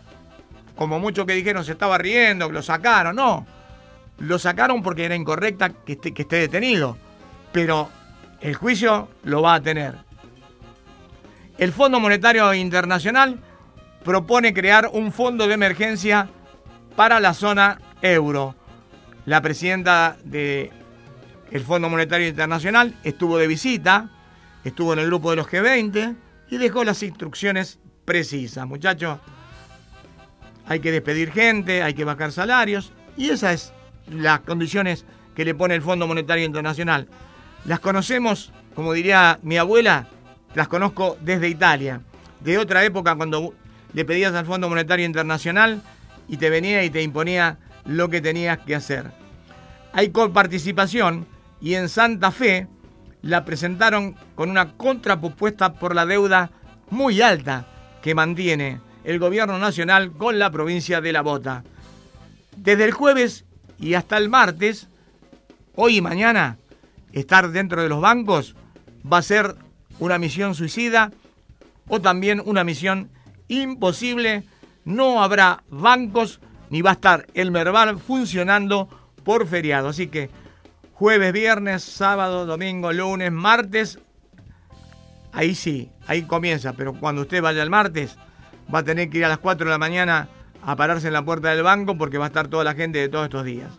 como 0.75 0.99
muchos 0.99 1.25
que 1.25 1.33
dijeron 1.33 1.65
se 1.65 1.71
estaba 1.71 1.97
riendo, 1.97 2.45
que 2.45 2.53
lo 2.53 2.61
sacaron, 2.61 3.15
no. 3.15 3.47
Lo 4.19 4.37
sacaron 4.37 4.83
porque 4.83 5.05
era 5.05 5.15
incorrecta 5.15 5.69
que 5.69 5.93
esté, 5.93 6.13
que 6.13 6.21
esté 6.21 6.35
detenido, 6.35 6.95
pero 7.51 7.89
el 8.41 8.53
juicio 8.53 9.09
lo 9.23 9.41
va 9.41 9.55
a 9.55 9.61
tener. 9.61 9.95
El 11.57 11.73
Fondo 11.73 11.99
Monetario 11.99 12.53
Internacional 12.53 13.39
propone 14.03 14.53
crear 14.53 14.87
un 14.93 15.11
fondo 15.11 15.47
de 15.47 15.55
emergencia 15.55 16.29
para 16.95 17.19
la 17.19 17.33
zona 17.33 17.81
euro. 18.03 18.58
La 19.29 19.43
presidenta 19.43 20.17
del 20.23 20.71
Fondo 21.63 21.87
Monetario 21.87 22.27
Internacional 22.27 22.95
estuvo 23.03 23.37
de 23.37 23.45
visita, 23.45 24.09
estuvo 24.63 24.93
en 24.93 24.97
el 24.97 25.05
grupo 25.05 25.29
de 25.29 25.35
los 25.35 25.45
G20 25.45 26.15
y 26.49 26.57
dejó 26.57 26.83
las 26.83 27.03
instrucciones 27.03 27.77
precisas. 28.05 28.65
Muchachos, 28.65 29.19
hay 30.65 30.79
que 30.79 30.91
despedir 30.91 31.31
gente, 31.31 31.83
hay 31.83 31.93
que 31.93 32.05
bajar 32.05 32.31
salarios 32.31 32.91
y 33.17 33.29
esas 33.29 33.53
es 33.53 33.73
las 34.11 34.39
condiciones 34.39 35.05
que 35.35 35.45
le 35.45 35.53
pone 35.53 35.75
el 35.75 35.83
Fondo 35.83 36.07
Monetario 36.07 36.45
Internacional. 36.45 37.07
Las 37.65 37.79
conocemos, 37.81 38.51
como 38.73 38.93
diría 38.93 39.37
mi 39.43 39.59
abuela, 39.59 40.07
las 40.55 40.67
conozco 40.67 41.19
desde 41.21 41.49
Italia, 41.49 42.01
de 42.39 42.57
otra 42.57 42.83
época 42.83 43.13
cuando 43.13 43.53
le 43.93 44.05
pedías 44.05 44.33
al 44.33 44.47
Fondo 44.47 44.69
Monetario 44.69 45.05
Internacional 45.05 45.83
y 46.27 46.37
te 46.37 46.49
venía 46.49 46.83
y 46.83 46.89
te 46.89 47.03
imponía 47.03 47.59
lo 47.85 48.09
que 48.09 48.21
tenías 48.21 48.57
que 48.57 48.73
hacer 48.73 49.18
hay 49.93 50.09
coparticipación 50.09 51.27
y 51.61 51.75
en 51.75 51.89
Santa 51.89 52.31
Fe 52.31 52.67
la 53.21 53.43
presentaron 53.45 54.15
con 54.35 54.49
una 54.49 54.73
contrapropuesta 54.77 55.73
por 55.73 55.95
la 55.95 56.05
deuda 56.05 56.51
muy 56.89 57.21
alta 57.21 57.67
que 58.01 58.15
mantiene 58.15 58.81
el 59.03 59.19
gobierno 59.19 59.57
nacional 59.59 60.11
con 60.11 60.39
la 60.39 60.51
provincia 60.51 61.01
de 61.01 61.11
La 61.11 61.21
Bota. 61.21 61.63
Desde 62.55 62.85
el 62.85 62.91
jueves 62.91 63.45
y 63.79 63.93
hasta 63.93 64.17
el 64.17 64.29
martes, 64.29 64.87
hoy 65.75 65.97
y 65.97 66.01
mañana, 66.01 66.57
estar 67.13 67.51
dentro 67.51 67.81
de 67.81 67.89
los 67.89 68.01
bancos 68.01 68.55
va 69.11 69.17
a 69.17 69.23
ser 69.23 69.55
una 69.99 70.17
misión 70.17 70.55
suicida 70.55 71.11
o 71.87 72.01
también 72.01 72.41
una 72.45 72.63
misión 72.63 73.09
imposible. 73.47 74.43
No 74.85 75.21
habrá 75.23 75.63
bancos 75.69 76.39
ni 76.69 76.81
va 76.81 76.91
a 76.91 76.93
estar 76.93 77.27
el 77.33 77.51
Merval 77.51 77.99
funcionando 77.99 78.89
por 79.29 79.45
feriado. 79.45 79.89
Así 79.89 80.07
que 80.07 80.31
jueves, 80.93 81.31
viernes, 81.33 81.83
sábado, 81.83 82.47
domingo, 82.47 82.91
lunes, 82.91 83.31
martes, 83.31 83.99
ahí 85.31 85.53
sí, 85.53 85.91
ahí 86.07 86.23
comienza. 86.23 86.73
Pero 86.73 86.95
cuando 86.95 87.21
usted 87.21 87.39
vaya 87.39 87.61
el 87.61 87.69
martes, 87.69 88.17
va 88.73 88.79
a 88.79 88.83
tener 88.83 89.07
que 89.11 89.19
ir 89.19 89.25
a 89.25 89.29
las 89.29 89.37
4 89.37 89.65
de 89.65 89.69
la 89.69 89.77
mañana 89.77 90.29
a 90.63 90.75
pararse 90.75 91.05
en 91.05 91.13
la 91.13 91.23
puerta 91.23 91.49
del 91.49 91.61
banco 91.61 91.95
porque 91.95 92.17
va 92.17 92.25
a 92.25 92.29
estar 92.29 92.47
toda 92.47 92.63
la 92.63 92.73
gente 92.73 92.97
de 92.97 93.07
todos 93.07 93.25
estos 93.25 93.45
días. 93.45 93.71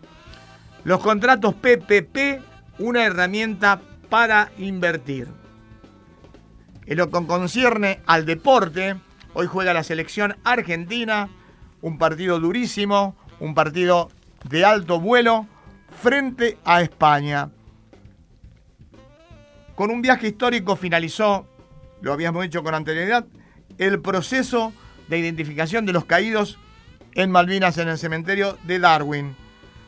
Los 0.85 1.01
contratos 1.01 1.53
PPP, 1.55 2.41
una 2.79 3.03
herramienta 3.03 3.81
para 4.09 4.53
invertir. 4.57 5.27
En 6.85 6.97
lo 6.97 7.11
que 7.11 7.27
concierne 7.27 7.99
al 8.05 8.25
deporte, 8.25 8.95
hoy 9.33 9.47
juega 9.47 9.73
la 9.73 9.83
selección 9.83 10.37
argentina, 10.45 11.27
un 11.81 11.97
partido 11.97 12.39
durísimo, 12.39 13.17
un 13.41 13.53
partido 13.53 14.11
de 14.43 14.65
alto 14.65 14.99
vuelo 14.99 15.47
frente 16.01 16.57
a 16.65 16.81
España. 16.81 17.49
Con 19.75 19.91
un 19.91 20.01
viaje 20.01 20.27
histórico 20.27 20.75
finalizó, 20.75 21.47
lo 22.01 22.13
habíamos 22.13 22.43
dicho 22.43 22.63
con 22.63 22.75
anterioridad, 22.75 23.25
el 23.77 24.01
proceso 24.01 24.73
de 25.07 25.19
identificación 25.19 25.85
de 25.85 25.93
los 25.93 26.05
caídos 26.05 26.59
en 27.13 27.31
Malvinas 27.31 27.77
en 27.77 27.89
el 27.89 27.97
cementerio 27.97 28.57
de 28.63 28.79
Darwin. 28.79 29.35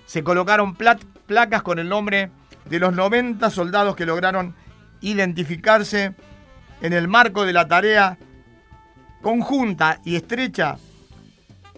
Se 0.05 0.23
colocaron 0.23 0.75
placas 0.75 1.63
con 1.63 1.79
el 1.79 1.89
nombre 1.89 2.31
de 2.69 2.79
los 2.79 2.93
90 2.93 3.49
soldados 3.49 3.95
que 3.95 4.05
lograron 4.05 4.55
identificarse 5.01 6.13
en 6.81 6.93
el 6.93 7.07
marco 7.07 7.45
de 7.45 7.53
la 7.53 7.67
tarea 7.67 8.17
conjunta 9.21 9.99
y 10.03 10.15
estrecha 10.15 10.77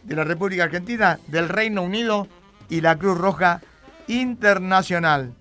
de 0.03 0.15
la 0.15 0.23
República 0.23 0.63
Argentina, 0.63 1.19
del 1.27 1.49
Reino 1.49 1.81
Unido 1.81 2.27
y 2.69 2.81
la 2.81 2.97
Cruz 2.97 3.17
Roja 3.17 3.61
Internacional. 4.07 5.33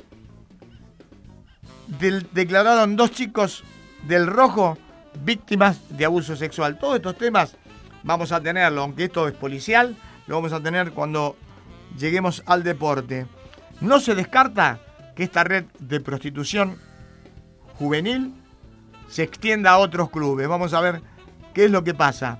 declararon 2.32 2.96
dos 2.96 3.10
chicos 3.12 3.64
del 4.06 4.26
Rojo 4.26 4.78
víctimas 5.22 5.80
de 5.90 6.04
abuso 6.04 6.36
sexual. 6.36 6.78
Todos 6.78 6.96
estos 6.96 7.16
temas 7.16 7.56
vamos 8.02 8.32
a 8.32 8.40
tenerlo, 8.40 8.82
aunque 8.82 9.04
esto 9.04 9.28
es 9.28 9.34
policial, 9.34 9.96
lo 10.26 10.36
vamos 10.36 10.52
a 10.52 10.62
tener 10.62 10.92
cuando 10.92 11.36
lleguemos 11.98 12.42
al 12.46 12.62
deporte. 12.62 13.26
No 13.80 14.00
se 14.00 14.14
descarta 14.14 14.80
que 15.14 15.24
esta 15.24 15.44
red 15.44 15.64
de 15.78 16.00
prostitución 16.00 16.78
juvenil 17.78 18.34
se 19.08 19.22
extienda 19.22 19.72
a 19.72 19.78
otros 19.78 20.10
clubes. 20.10 20.48
Vamos 20.48 20.74
a 20.74 20.80
ver 20.80 21.02
qué 21.52 21.66
es 21.66 21.70
lo 21.70 21.84
que 21.84 21.94
pasa. 21.94 22.38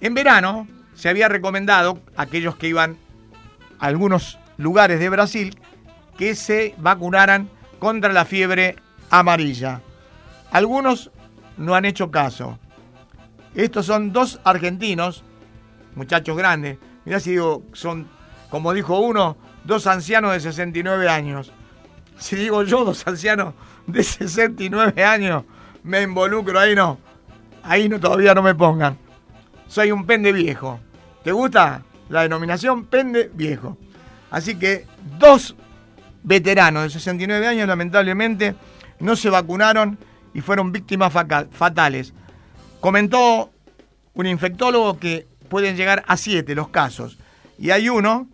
En 0.00 0.14
verano 0.14 0.66
se 0.94 1.08
había 1.08 1.28
recomendado 1.28 2.00
a 2.16 2.22
aquellos 2.22 2.56
que 2.56 2.68
iban 2.68 2.96
algunos 3.82 4.38
lugares 4.58 5.00
de 5.00 5.08
Brasil 5.08 5.58
que 6.16 6.36
se 6.36 6.74
vacunaran 6.78 7.50
contra 7.80 8.12
la 8.12 8.24
fiebre 8.24 8.76
amarilla. 9.10 9.80
Algunos 10.52 11.10
no 11.56 11.74
han 11.74 11.84
hecho 11.84 12.12
caso. 12.12 12.60
Estos 13.56 13.86
son 13.86 14.12
dos 14.12 14.38
argentinos, 14.44 15.24
muchachos 15.96 16.36
grandes. 16.36 16.78
Mirá 17.04 17.18
si 17.18 17.32
digo, 17.32 17.64
son, 17.72 18.06
como 18.50 18.72
dijo 18.72 19.00
uno, 19.00 19.36
dos 19.64 19.88
ancianos 19.88 20.32
de 20.32 20.38
69 20.38 21.08
años. 21.08 21.52
Si 22.18 22.36
digo 22.36 22.62
yo, 22.62 22.84
dos 22.84 23.04
ancianos 23.04 23.54
de 23.88 24.04
69 24.04 25.04
años, 25.04 25.42
me 25.82 26.02
involucro, 26.02 26.60
ahí 26.60 26.76
no. 26.76 26.98
Ahí 27.64 27.88
no, 27.88 27.98
todavía 27.98 28.32
no 28.32 28.42
me 28.42 28.54
pongan. 28.54 28.96
Soy 29.66 29.90
un 29.90 30.06
pende 30.06 30.32
viejo. 30.32 30.78
¿Te 31.24 31.32
gusta 31.32 31.82
la 32.08 32.22
denominación 32.22 32.86
pende 32.86 33.30
viejo? 33.32 33.78
Así 34.30 34.56
que 34.56 34.86
dos 35.18 35.54
veteranos 36.22 36.84
de 36.84 36.90
69 36.90 37.46
años, 37.46 37.68
lamentablemente, 37.68 38.54
no 39.00 39.16
se 39.16 39.30
vacunaron 39.30 39.98
y 40.34 40.40
fueron 40.40 40.72
víctimas 40.72 41.12
fatales. 41.12 42.14
Comentó 42.80 43.50
un 44.14 44.26
infectólogo 44.26 44.98
que 44.98 45.26
pueden 45.48 45.76
llegar 45.76 46.02
a 46.06 46.16
siete 46.16 46.54
los 46.54 46.68
casos. 46.68 47.18
Y 47.58 47.70
hay 47.70 47.88
uno, 47.88 48.28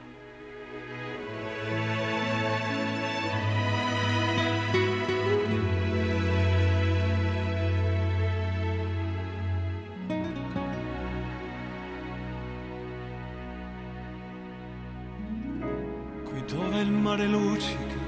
il 16.86 16.92
mare 16.92 17.26
luccica 17.26 18.00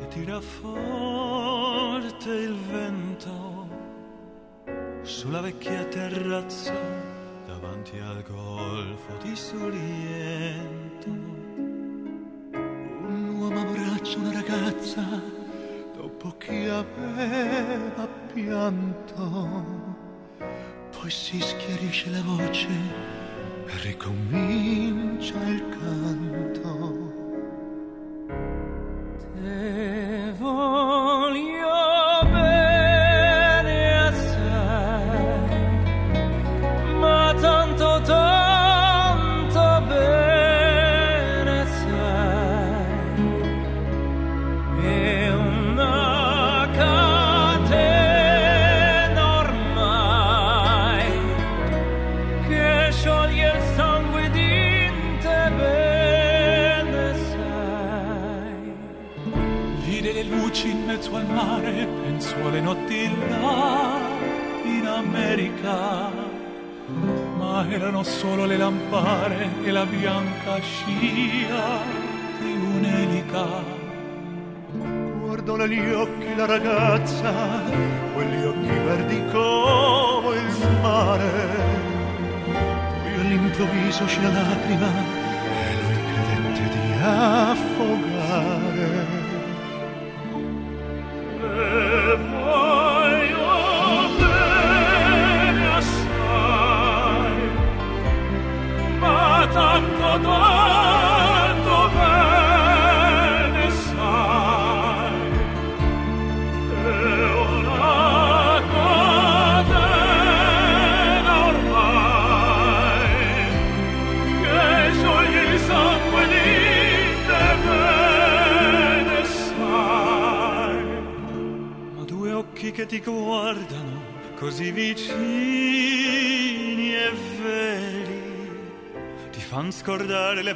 e 0.00 0.08
tira 0.08 0.40
forte 0.40 2.30
il 2.30 2.56
vento 2.68 3.68
sulla 5.02 5.40
vecchia 5.40 5.84
terrazza 5.84 7.11
davanti 7.62 7.96
al 7.98 8.24
golfo 8.28 9.16
di 9.22 9.36
Sorrento. 9.36 11.08
Un 12.58 13.34
uomo 13.38 13.60
abbraccia 13.60 14.18
una 14.18 14.32
ragazza 14.32 15.22
dopo 15.94 16.34
che 16.38 16.68
aveva 16.68 18.08
pianto, 18.32 19.64
poi 20.90 21.10
si 21.10 21.40
schiarisce 21.40 22.10
la 22.10 22.22
voce 22.22 22.68
e 23.66 23.82
ricomincia 23.82 25.38
il 25.46 25.68
canto. 25.68 27.01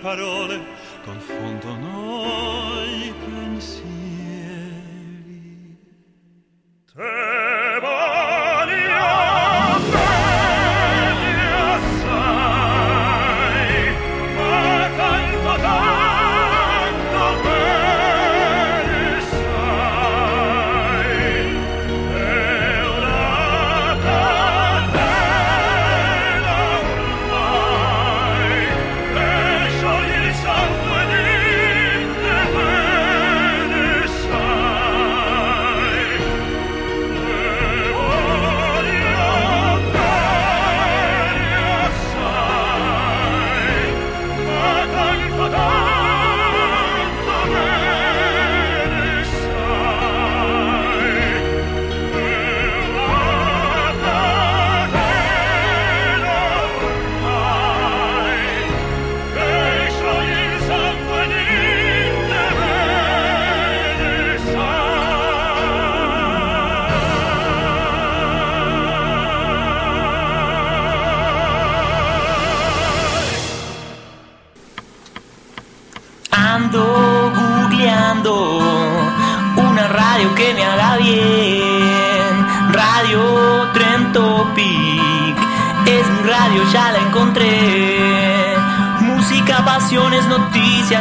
farò 0.07 0.46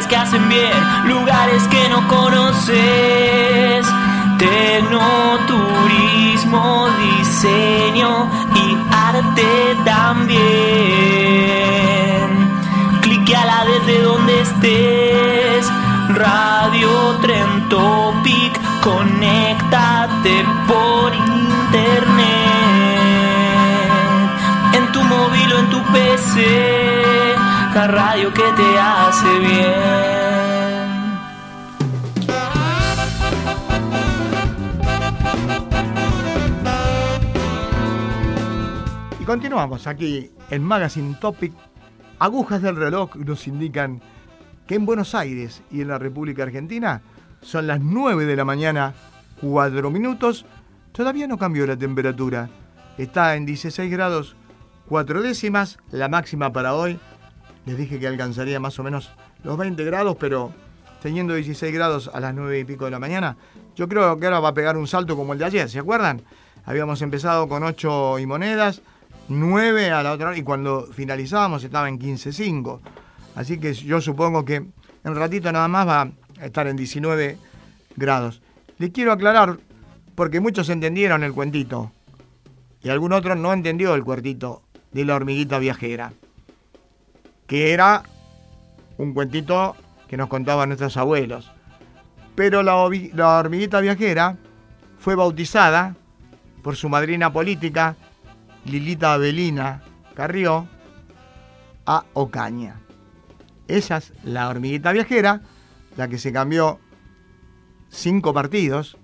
que 0.08 0.16
hacen 0.16 0.47
bien, 0.49 0.72
lugares 1.06 1.68
que 1.68 1.88
no 1.89 2.08
conoces. 2.08 3.86
Tecnoturismo, 4.38 6.88
diseño 7.20 8.30
y 8.56 8.78
arte 8.91 9.76
también. 9.86 10.36
Cliqueala 13.01 13.66
desde 13.66 14.01
donde 14.01 14.41
estés. 14.41 15.72
Radio 16.10 17.18
Tren 17.22 17.70
Topic, 17.70 18.60
conéctate 18.82 20.45
por 20.68 21.16
internet. 21.16 22.26
En 24.74 24.91
tu 24.91 25.01
móvil 25.01 25.53
o 25.53 25.60
en 25.60 25.70
tu 25.70 25.82
PC, 25.93 27.05
la 27.76 27.88
radio 27.88 28.34
que 28.34 28.41
te 28.55 28.80
hace 28.80 29.39
bien. 29.39 31.19
Y 39.19 39.26
continuamos 39.26 39.88
aquí 39.88 40.32
en 40.49 40.63
Magazine 40.63 41.17
Topic. 41.19 41.51
Agujas 42.19 42.61
del 42.61 42.78
reloj 42.78 43.17
nos 43.17 43.45
indican 43.45 44.01
que 44.67 44.76
en 44.76 44.86
Buenos 44.86 45.13
Aires 45.13 45.61
y 45.69 45.82
en 45.82 45.89
la 45.89 45.99
República 45.99 46.43
Argentina 46.43 47.01
son 47.41 47.67
las 47.67 47.82
9 47.82 48.26
de 48.26 48.38
la 48.38 48.45
mañana, 48.45 48.93
4 49.41 49.91
minutos. 49.91 50.45
Todavía 50.93 51.28
no 51.28 51.38
cambió 51.38 51.67
la 51.67 51.76
temperatura. 51.76 52.49
Está 52.97 53.36
en 53.36 53.45
16 53.45 53.91
grados 53.91 54.38
4 54.88 55.21
décimas. 55.21 55.78
La 55.91 56.07
máxima 56.07 56.53
para 56.53 56.73
hoy, 56.73 56.99
les 57.66 57.78
dije 57.78 57.99
que 57.99 58.07
alcanzaría 58.07 58.59
más 58.59 58.78
o 58.80 58.84
menos 58.84 59.11
los 59.43 59.57
20 59.57 59.84
grados, 59.84 60.16
pero 60.20 60.51
teniendo 61.01 61.36
16 61.36 61.74
grados 61.74 62.09
a 62.13 62.20
las 62.20 62.34
9 62.34 62.59
y 62.59 62.63
pico 62.63 62.86
de 62.86 62.91
la 62.91 62.99
mañana, 62.99 63.38
yo 63.76 63.88
creo 63.88 64.18
que 64.20 64.26
ahora 64.26 64.39
va 64.39 64.49
a 64.49 64.53
pegar 64.53 64.78
un 64.78 64.88
salto 64.88 65.16
como 65.16 65.34
el 65.34 65.39
de 65.39 65.45
ayer, 65.45 65.70
¿se 65.70 65.80
acuerdan? 65.80 66.22
Habíamos 66.66 67.01
empezado 67.01 67.47
con 67.47 67.63
8 67.63 68.20
y 68.20 68.26
monedas, 68.26 68.82
9 69.28 69.91
a 69.91 70.01
la 70.03 70.13
otra 70.13 70.30
hora, 70.30 70.38
y 70.38 70.43
cuando 70.43 70.88
finalizábamos 70.91 71.63
estaba 71.63 71.89
en 71.89 71.99
15.5. 71.99 72.80
Así 73.36 73.59
que 73.59 73.74
yo 73.74 74.01
supongo 74.01 74.45
que 74.45 74.55
en 74.55 75.16
ratito 75.16 75.51
nada 75.51 75.68
más 75.68 75.88
va 75.88 76.01
a 76.01 76.45
estar 76.45 76.68
en 76.68 76.76
19 76.76 77.38
grados. 77.95 78.41
Les 78.78 78.91
quiero 78.91 79.11
aclarar, 79.11 79.57
porque 80.16 80.39
muchos 80.39 80.70
entendieron 80.70 81.24
el 81.24 81.34
cuentito, 81.34 81.91
y 82.82 82.89
algún 82.89 83.13
otro 83.13 83.36
no 83.36 83.53
entendió 83.53 83.93
el 83.95 84.03
cuartito 84.03 84.61
de 84.91 85.05
la 85.05 85.16
hormiguita 85.16 85.59
viajera, 85.59 86.13
que 87.48 87.74
era 87.74 88.04
un 88.98 89.14
cuentito 89.14 89.76
que 90.08 90.18
nos 90.18 90.30
contaban 90.30 90.70
nuestros 90.70 90.98
abuelos. 90.98 91.52
Pero 92.36 92.64
la, 92.64 92.76
hormiguita 92.76 93.80
viajera 93.80 94.38
fue 95.00 95.16
bautizada 95.16 95.96
por 96.62 96.76
su 96.76 96.89
madrina 96.89 97.32
política, 97.32 97.96
Lilita 98.66 99.14
Avelina 99.14 99.84
Carrió, 100.16 100.68
a 101.86 102.06
Ocaña. 102.14 102.82
Esa 103.68 103.98
es 103.98 104.14
la 104.24 104.50
hormiguita 104.50 104.91
viajera, 104.91 105.41
la 105.98 106.08
que 106.08 106.18
se 106.18 106.32
cambió 106.34 106.80
cinco 107.89 108.34
partidos, 108.34 108.98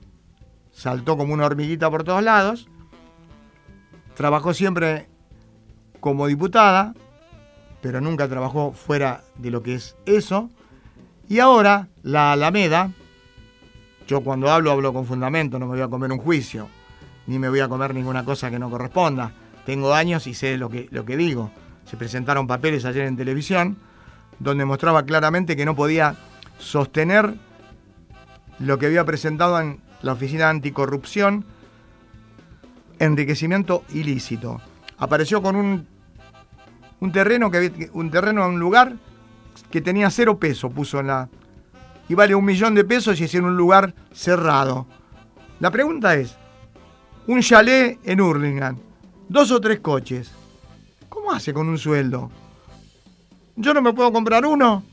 saltó 0.72 1.18
como 1.18 1.34
una 1.34 1.46
hormiguita 1.46 1.90
por 1.90 2.04
todos 2.04 2.24
lados, 2.24 2.68
trabajó 4.16 4.54
siempre 4.54 5.10
como 6.00 6.28
diputada, 6.28 6.94
pero 7.82 8.02
nunca 8.02 8.28
trabajó 8.28 8.74
fuera 8.74 9.24
de 9.36 9.52
lo 9.52 9.64
que 9.64 9.76
es 9.76 9.96
eso. 10.06 10.50
Y 11.28 11.40
ahora 11.40 11.88
la 12.04 12.34
Alameda, 12.34 12.92
yo 14.08 14.22
cuando 14.22 14.52
hablo 14.52 14.72
hablo 14.72 14.94
con 14.94 15.06
fundamento, 15.06 15.60
no 15.60 15.66
me 15.66 15.74
voy 15.74 15.82
a 15.82 15.88
comer 15.88 16.12
un 16.12 16.20
juicio, 16.20 16.68
ni 17.28 17.40
me 17.40 17.50
voy 17.50 17.60
a 17.60 17.68
comer 17.68 17.94
ninguna 17.94 18.26
cosa 18.26 18.50
que 18.50 18.60
no 18.60 18.70
corresponda. 18.70 19.32
Tengo 19.66 19.94
años 19.94 20.28
y 20.28 20.34
sé 20.34 20.58
lo 20.58 20.70
que, 20.70 20.88
lo 20.92 21.06
que 21.06 21.18
digo. 21.18 21.52
Se 21.86 21.98
presentaron 21.98 22.48
papeles 22.48 22.86
ayer 22.86 23.06
en 23.06 23.18
televisión 23.18 23.78
donde 24.40 24.66
mostraba 24.66 25.04
claramente 25.04 25.56
que 25.56 25.66
no 25.66 25.76
podía 25.76 26.16
sostener 26.58 27.36
lo 28.60 28.78
que 28.80 28.88
había 28.88 29.06
presentado 29.06 29.60
en 29.60 29.80
la 30.02 30.14
Oficina 30.14 30.50
Anticorrupción, 30.50 31.46
enriquecimiento 33.00 33.84
ilícito. 33.94 34.60
Apareció 34.98 35.42
con 35.42 35.56
un, 35.56 35.88
un 37.02 37.12
terreno 37.12 37.52
que 37.52 37.90
un 37.94 38.10
terreno 38.10 38.46
en 38.46 38.54
un 38.54 38.60
lugar 38.60 38.94
que 39.70 39.82
tenía 39.82 40.10
cero 40.10 40.40
peso, 40.40 40.70
puso 40.70 41.00
en 41.00 41.08
la 41.08 41.30
y 42.08 42.14
vale 42.14 42.36
un 42.36 42.46
millón 42.46 42.76
de 42.76 42.84
pesos 42.84 43.20
y 43.20 43.26
es 43.26 43.36
en 43.36 43.46
un 43.46 43.58
lugar 43.58 43.94
cerrado. 44.14 44.86
La 45.60 45.72
pregunta 45.72 46.16
es, 46.16 46.36
un 47.28 47.42
chalet 47.42 48.00
en 48.04 48.22
Hurlingham, 48.22 48.78
dos 49.30 49.52
o 49.52 49.60
tres 49.60 49.80
coches, 49.80 50.32
¿cómo 51.10 51.32
hace 51.32 51.54
con 51.54 51.70
un 51.70 51.78
sueldo? 51.78 52.30
Yo 53.56 53.74
no 53.74 53.82
me 53.82 53.94
puedo 53.94 54.12
comprar 54.12 54.46
uno. 54.46 54.84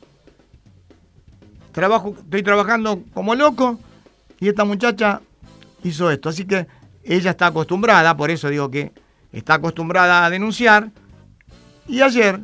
Trabajo, 1.72 2.14
estoy 2.18 2.42
trabajando 2.42 3.02
como 3.12 3.34
loco 3.34 3.78
y 4.40 4.48
esta 4.48 4.64
muchacha 4.64 5.20
hizo 5.82 6.10
esto. 6.10 6.28
Así 6.28 6.44
que 6.44 6.66
ella 7.04 7.32
está 7.32 7.46
acostumbrada, 7.46 8.16
por 8.16 8.30
eso 8.30 8.48
digo 8.48 8.70
que 8.70 8.92
está 9.32 9.54
acostumbrada 9.54 10.24
a 10.24 10.30
denunciar. 10.30 10.90
Y 11.88 12.02
ayer, 12.02 12.40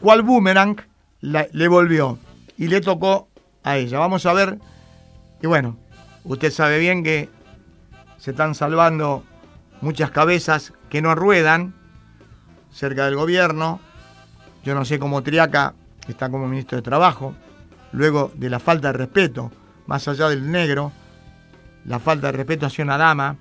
cual 0.00 0.22
boomerang, 0.22 0.80
le 1.20 1.68
volvió 1.68 2.18
y 2.56 2.68
le 2.68 2.80
tocó 2.80 3.28
a 3.64 3.76
ella. 3.76 3.98
Vamos 3.98 4.24
a 4.26 4.32
ver. 4.32 4.58
Y 5.42 5.46
bueno, 5.48 5.76
usted 6.24 6.52
sabe 6.52 6.78
bien 6.78 7.02
que 7.02 7.28
se 8.18 8.30
están 8.30 8.54
salvando 8.54 9.24
muchas 9.80 10.12
cabezas 10.12 10.72
que 10.88 11.02
no 11.02 11.16
ruedan 11.16 11.74
cerca 12.70 13.06
del 13.06 13.16
gobierno. 13.16 13.80
Yo 14.64 14.76
no 14.76 14.84
sé 14.84 15.00
cómo 15.00 15.24
Triaca 15.24 15.74
está 16.06 16.30
como 16.30 16.46
ministro 16.46 16.76
de 16.76 16.82
Trabajo, 16.82 17.34
luego 17.90 18.30
de 18.34 18.48
la 18.50 18.60
falta 18.60 18.92
de 18.92 18.98
respeto, 18.98 19.50
más 19.86 20.06
allá 20.06 20.28
del 20.28 20.50
negro, 20.50 20.92
la 21.84 21.98
falta 21.98 22.28
de 22.28 22.32
respeto 22.32 22.66
hacia 22.66 22.84
una 22.84 22.96
dama, 22.96 23.36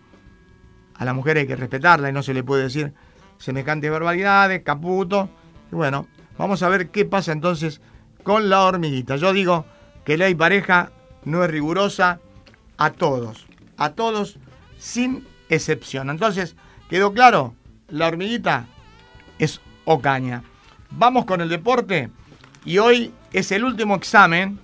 a 0.96 1.06
la 1.06 1.14
mujer 1.14 1.38
hay 1.38 1.48
que 1.48 1.56
respetarla 1.56 2.10
y 2.10 2.14
no 2.14 2.24
se 2.24 2.34
le 2.34 2.44
puede 2.44 2.64
decir 2.64 2.94
semejantes 3.42 3.92
barbaridades, 3.92 4.64
caputo. 4.64 5.30
Y 5.72 5.76
bueno, 5.76 6.08
vamos 6.38 6.64
a 6.64 6.70
ver 6.70 6.90
qué 6.90 7.06
pasa 7.06 7.32
entonces 7.32 7.82
con 8.24 8.50
la 8.50 8.62
hormiguita. 8.64 9.16
Yo 9.16 9.34
digo 9.34 9.66
que 10.06 10.18
ley 10.18 10.36
pareja 10.36 10.92
no 11.26 11.44
es 11.44 11.52
rigurosa 11.52 12.20
a 12.78 12.92
todos, 12.92 13.48
a 13.78 13.92
todos 13.92 14.38
sin 14.78 15.28
excepción. 15.50 16.10
Entonces, 16.10 16.56
¿quedó 16.90 17.14
claro? 17.14 17.56
La 17.90 18.08
hormiguita 18.08 18.68
es 19.40 19.60
Ocaña. 19.86 20.44
Vamos 20.92 21.26
con 21.26 21.42
el 21.42 21.50
deporte 21.50 22.10
y 22.64 22.78
hoy 22.78 23.14
es 23.34 23.52
el 23.52 23.64
último 23.64 23.96
examen 23.96 24.60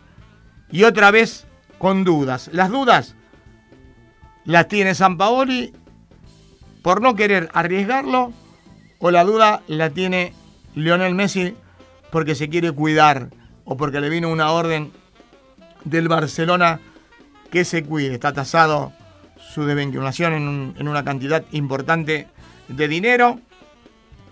y 0.72 0.84
otra 0.84 1.12
vez 1.12 1.48
con 1.80 2.04
dudas. 2.04 2.50
Las 2.54 2.70
dudas 2.70 3.16
las 4.46 4.68
tiene 4.68 4.96
San 4.96 5.18
Paoli 5.18 5.74
por 6.82 7.02
no 7.02 7.16
querer 7.16 7.50
arriesgarlo 7.54 8.34
o 9.00 9.12
la 9.12 9.24
duda 9.24 9.62
la 9.68 9.90
tiene 9.90 10.34
Lionel 10.76 11.16
Messi 11.16 11.56
porque 12.12 12.36
se 12.36 12.50
quiere 12.50 12.72
cuidar 12.72 13.30
o 13.66 13.78
porque 13.78 14.00
le 14.00 14.10
vino 14.10 14.30
una 14.30 14.52
orden 14.52 14.92
del 15.84 16.08
Barcelona 16.08 16.80
que 17.52 17.66
se 17.66 17.84
cuide. 17.84 18.14
Está 18.14 18.34
tasado 18.34 18.94
su 19.38 19.66
desvinculación 19.66 20.34
en, 20.34 20.76
en 20.78 20.88
una 20.88 21.04
cantidad 21.04 21.44
importante 21.52 22.28
de 22.68 22.88
dinero. 22.88 23.40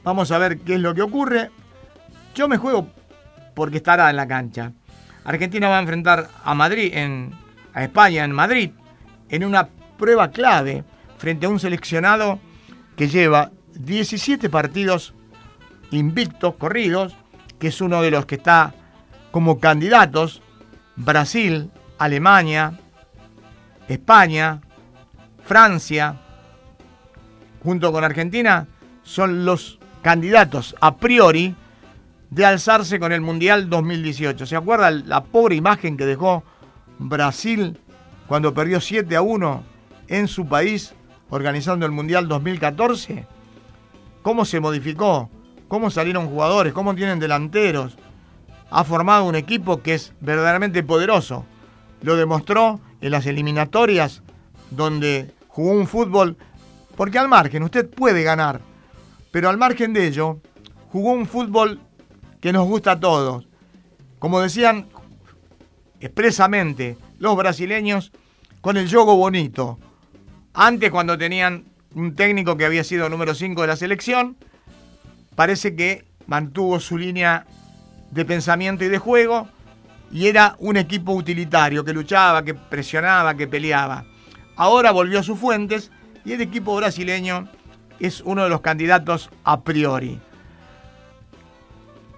Vamos 0.04 0.32
a 0.32 0.38
ver 0.38 0.60
qué 0.60 0.76
es 0.76 0.82
lo 0.82 0.94
que 0.94 1.02
ocurre. 1.02 1.50
Yo 2.34 2.48
me 2.48 2.58
juego 2.58 2.88
porque 3.54 3.78
estará 3.78 4.10
en 4.10 4.16
la 4.18 4.28
cancha. 4.28 4.72
Argentina 5.24 5.70
va 5.70 5.78
a 5.78 5.82
enfrentar 5.82 6.30
a 6.44 6.54
Madrid, 6.54 6.92
en, 6.94 7.34
a 7.74 7.84
España 7.84 8.24
en 8.24 8.32
Madrid, 8.32 8.72
en 9.30 9.44
una 9.44 9.68
prueba 9.98 10.30
clave 10.30 10.84
frente 11.18 11.48
a 11.48 11.50
un 11.50 11.60
seleccionado 11.60 12.40
que 12.96 13.08
lleva 13.08 13.52
17 13.76 14.50
partidos 14.50 15.14
invictos, 15.92 16.56
corridos, 16.56 17.16
que 17.60 17.68
es 17.68 17.82
uno 17.82 18.02
de 18.02 18.12
los 18.12 18.26
que 18.26 18.36
está 18.36 18.74
como 19.32 19.60
candidatos. 19.60 20.42
Brasil, 20.96 21.72
Alemania, 21.98 22.80
España, 23.88 24.62
Francia, 25.44 26.22
junto 27.64 27.92
con 27.92 28.04
Argentina, 28.04 28.68
son 29.04 29.46
los 29.46 29.80
candidatos 30.02 30.76
a 30.80 30.98
priori 30.98 31.56
de 32.30 32.46
alzarse 32.46 33.00
con 33.00 33.12
el 33.12 33.22
Mundial 33.22 33.70
2018. 33.70 34.46
¿Se 34.46 34.56
acuerda 34.56 34.90
la 34.92 35.24
pobre 35.24 35.56
imagen 35.56 35.98
que 35.98 36.06
dejó 36.06 36.44
Brasil 36.98 37.78
cuando 38.28 38.54
perdió 38.54 38.80
7 38.80 39.16
a 39.16 39.22
1 39.22 39.64
en 40.08 40.28
su 40.28 40.48
país 40.48 40.94
organizando 41.30 41.86
el 41.86 41.92
Mundial 41.92 42.28
2014? 42.28 43.35
¿Cómo 44.26 44.44
se 44.44 44.60
modificó? 44.60 45.30
¿Cómo 45.68 45.92
salieron 45.92 46.28
jugadores? 46.28 46.74
¿Cómo 46.74 46.96
tienen 46.96 47.20
delanteros? 47.20 47.96
Ha 48.72 48.84
formado 48.84 49.26
un 49.26 49.36
equipo 49.36 49.84
que 49.84 49.94
es 49.94 50.14
verdaderamente 50.20 50.82
poderoso. 50.82 51.46
Lo 52.02 52.16
demostró 52.16 52.80
en 53.02 53.12
las 53.12 53.28
eliminatorias 53.28 54.24
donde 54.72 55.32
jugó 55.48 55.74
un 55.74 55.86
fútbol, 55.86 56.38
porque 56.96 57.20
al 57.20 57.28
margen 57.28 57.62
usted 57.62 57.88
puede 57.88 58.24
ganar, 58.24 58.62
pero 59.30 59.48
al 59.48 59.60
margen 59.60 59.94
de 59.94 60.08
ello, 60.08 60.40
jugó 60.92 61.12
un 61.12 61.28
fútbol 61.28 61.80
que 62.42 62.52
nos 62.52 62.66
gusta 62.66 62.94
a 62.94 63.00
todos. 63.00 63.48
Como 64.18 64.40
decían 64.40 64.88
expresamente 66.00 66.98
los 67.20 67.38
brasileños, 67.38 68.12
con 68.62 68.76
el 68.76 68.90
juego 68.90 69.18
bonito. 69.18 69.78
Antes 70.56 70.90
cuando 70.90 71.16
tenían 71.16 71.75
un 71.96 72.14
técnico 72.14 72.58
que 72.58 72.66
había 72.66 72.84
sido 72.84 73.10
número 73.10 73.34
5 73.34 73.62
de 73.62 73.68
la 73.68 73.76
selección, 73.78 74.38
parece 75.36 75.76
que 75.76 76.06
mantuvo 76.28 76.80
su 76.80 76.98
línea 76.98 77.46
de 78.12 78.26
pensamiento 78.26 78.84
y 78.84 78.90
de 78.90 78.98
juego 78.98 79.48
y 80.12 80.28
era 80.28 80.56
un 80.60 80.78
equipo 80.78 81.14
utilitario 81.14 81.84
que 81.84 81.94
luchaba, 81.94 82.44
que 82.44 82.54
presionaba, 82.54 83.36
que 83.36 83.48
peleaba. 83.48 84.06
Ahora 84.56 84.92
volvió 84.92 85.20
a 85.20 85.24
sus 85.24 85.40
fuentes 85.40 85.92
y 86.24 86.34
el 86.34 86.42
equipo 86.42 86.76
brasileño 86.76 87.50
es 88.00 88.22
uno 88.22 88.44
de 88.44 88.50
los 88.50 88.62
candidatos 88.62 89.30
a 89.44 89.62
priori. 89.62 90.20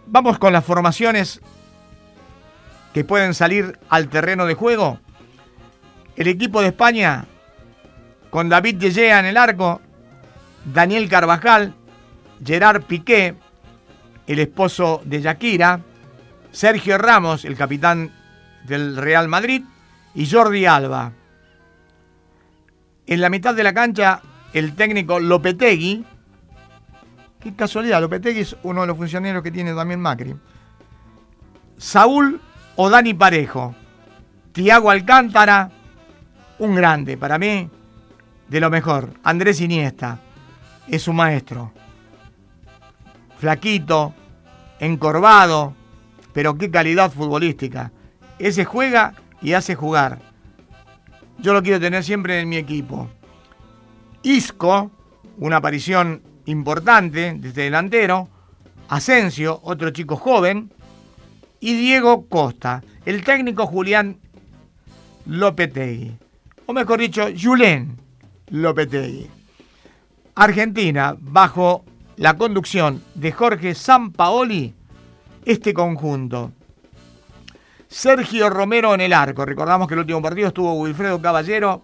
Vamos 0.08 0.40
con 0.40 0.54
las 0.54 0.66
formaciones 0.66 1.42
que 2.94 3.04
pueden 3.04 3.34
salir 3.34 3.78
al 3.90 4.10
terreno 4.10 4.46
de 4.48 4.56
juego. 4.56 5.00
El 6.16 6.28
equipo 6.28 6.62
de 6.62 6.68
España, 6.68 7.28
con 8.30 8.50
David 8.50 8.76
De 8.76 8.92
Gea 8.92 9.20
en 9.20 9.26
el 9.26 9.38
arco, 9.38 9.82
Daniel 10.66 11.10
Carvajal, 11.10 11.74
Gerard 12.44 12.84
Piqué, 12.84 13.36
el 14.28 14.40
esposo 14.40 15.02
de 15.06 15.22
Shakira, 15.22 15.80
Sergio 16.52 16.98
Ramos, 16.98 17.46
el 17.46 17.56
capitán 17.56 18.12
del 18.66 18.98
Real 18.98 19.28
Madrid, 19.28 19.64
y 20.14 20.30
Jordi 20.30 20.66
Alba. 20.66 21.14
En 23.06 23.22
la 23.22 23.30
mitad 23.30 23.56
de 23.56 23.64
la 23.64 23.74
cancha, 23.74 24.22
el 24.54 24.76
técnico 24.76 25.20
Lopetegui. 25.20 26.04
Qué 27.40 27.56
casualidad, 27.56 28.02
Lopetegui 28.02 28.42
es 28.42 28.58
uno 28.64 28.82
de 28.82 28.88
los 28.88 28.98
funcionarios 28.98 29.44
que 29.44 29.52
tiene 29.52 29.74
también 29.74 30.02
Macri. 30.02 30.36
Saúl 31.78 32.42
o 32.76 32.90
Dani 32.90 33.14
Parejo. 33.14 33.76
Tiago 34.52 34.90
Alcántara, 34.90 35.70
un 36.60 36.76
grande, 36.76 37.16
para 37.16 37.38
mí, 37.38 37.70
de 38.50 38.60
lo 38.60 38.70
mejor. 38.70 39.14
Andrés 39.24 39.62
Iniesta, 39.62 40.20
es 40.88 41.02
su 41.04 41.14
maestro. 41.14 41.72
Flaquito, 43.38 44.14
encorvado, 44.80 45.76
pero 46.34 46.58
qué 46.58 46.72
calidad 46.72 47.12
futbolística. 47.12 47.92
Ese 48.40 48.66
juega 48.66 49.14
y 49.42 49.54
hace 49.54 49.76
jugar. 49.76 50.20
Yo 51.40 51.54
lo 51.54 51.62
quiero 51.62 51.80
tener 51.80 52.04
siempre 52.04 52.40
en 52.40 52.50
mi 52.50 52.58
equipo. 52.58 53.10
Isco, 54.24 54.92
una 55.38 55.58
aparición 55.58 56.22
importante 56.46 57.36
desde 57.38 57.64
delantero. 57.64 58.28
Asensio, 58.90 59.60
otro 59.64 59.92
chico 59.92 60.16
joven. 60.16 60.72
Y 61.60 61.74
Diego 61.74 62.28
Costa, 62.28 62.84
el 63.06 63.24
técnico 63.24 63.66
Julián 63.66 64.20
Lopetegui. 65.26 66.18
O 66.66 66.74
mejor 66.74 67.00
dicho, 67.00 67.28
Julen 67.40 68.07
Lopetegui. 68.50 69.30
Argentina, 70.36 71.16
bajo 71.20 71.84
la 72.16 72.38
conducción 72.38 73.04
de 73.16 73.32
Jorge 73.32 73.76
Sampaoli, 73.76 74.74
este 75.46 75.74
conjunto. 75.74 76.52
Sergio 77.88 78.50
Romero 78.50 78.94
en 78.94 79.02
el 79.02 79.14
arco. 79.14 79.46
Recordamos 79.46 79.88
que 79.88 79.94
el 79.94 80.02
último 80.02 80.22
partido 80.22 80.50
estuvo 80.50 80.74
Wilfredo 80.74 81.22
Caballero. 81.22 81.82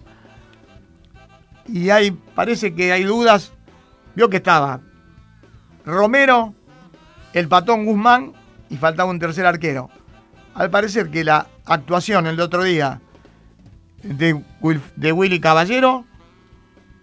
Y 1.68 1.90
hay, 1.90 2.12
parece 2.12 2.76
que 2.76 2.92
hay 2.92 3.04
dudas. 3.04 3.54
Vio 4.16 4.30
que 4.30 4.38
estaba 4.38 4.82
Romero, 5.86 6.54
el 7.34 7.48
patón 7.48 7.86
Guzmán 7.86 8.34
y 8.70 8.78
faltaba 8.78 9.10
un 9.10 9.20
tercer 9.20 9.46
arquero. 9.46 9.90
Al 10.54 10.70
parecer 10.70 11.10
que 11.10 11.24
la 11.24 11.48
actuación 11.66 12.28
el 12.28 12.40
otro 12.40 12.64
día 12.64 13.02
de, 14.04 14.42
de 14.96 15.12
Willy 15.12 15.40
Caballero 15.40 16.06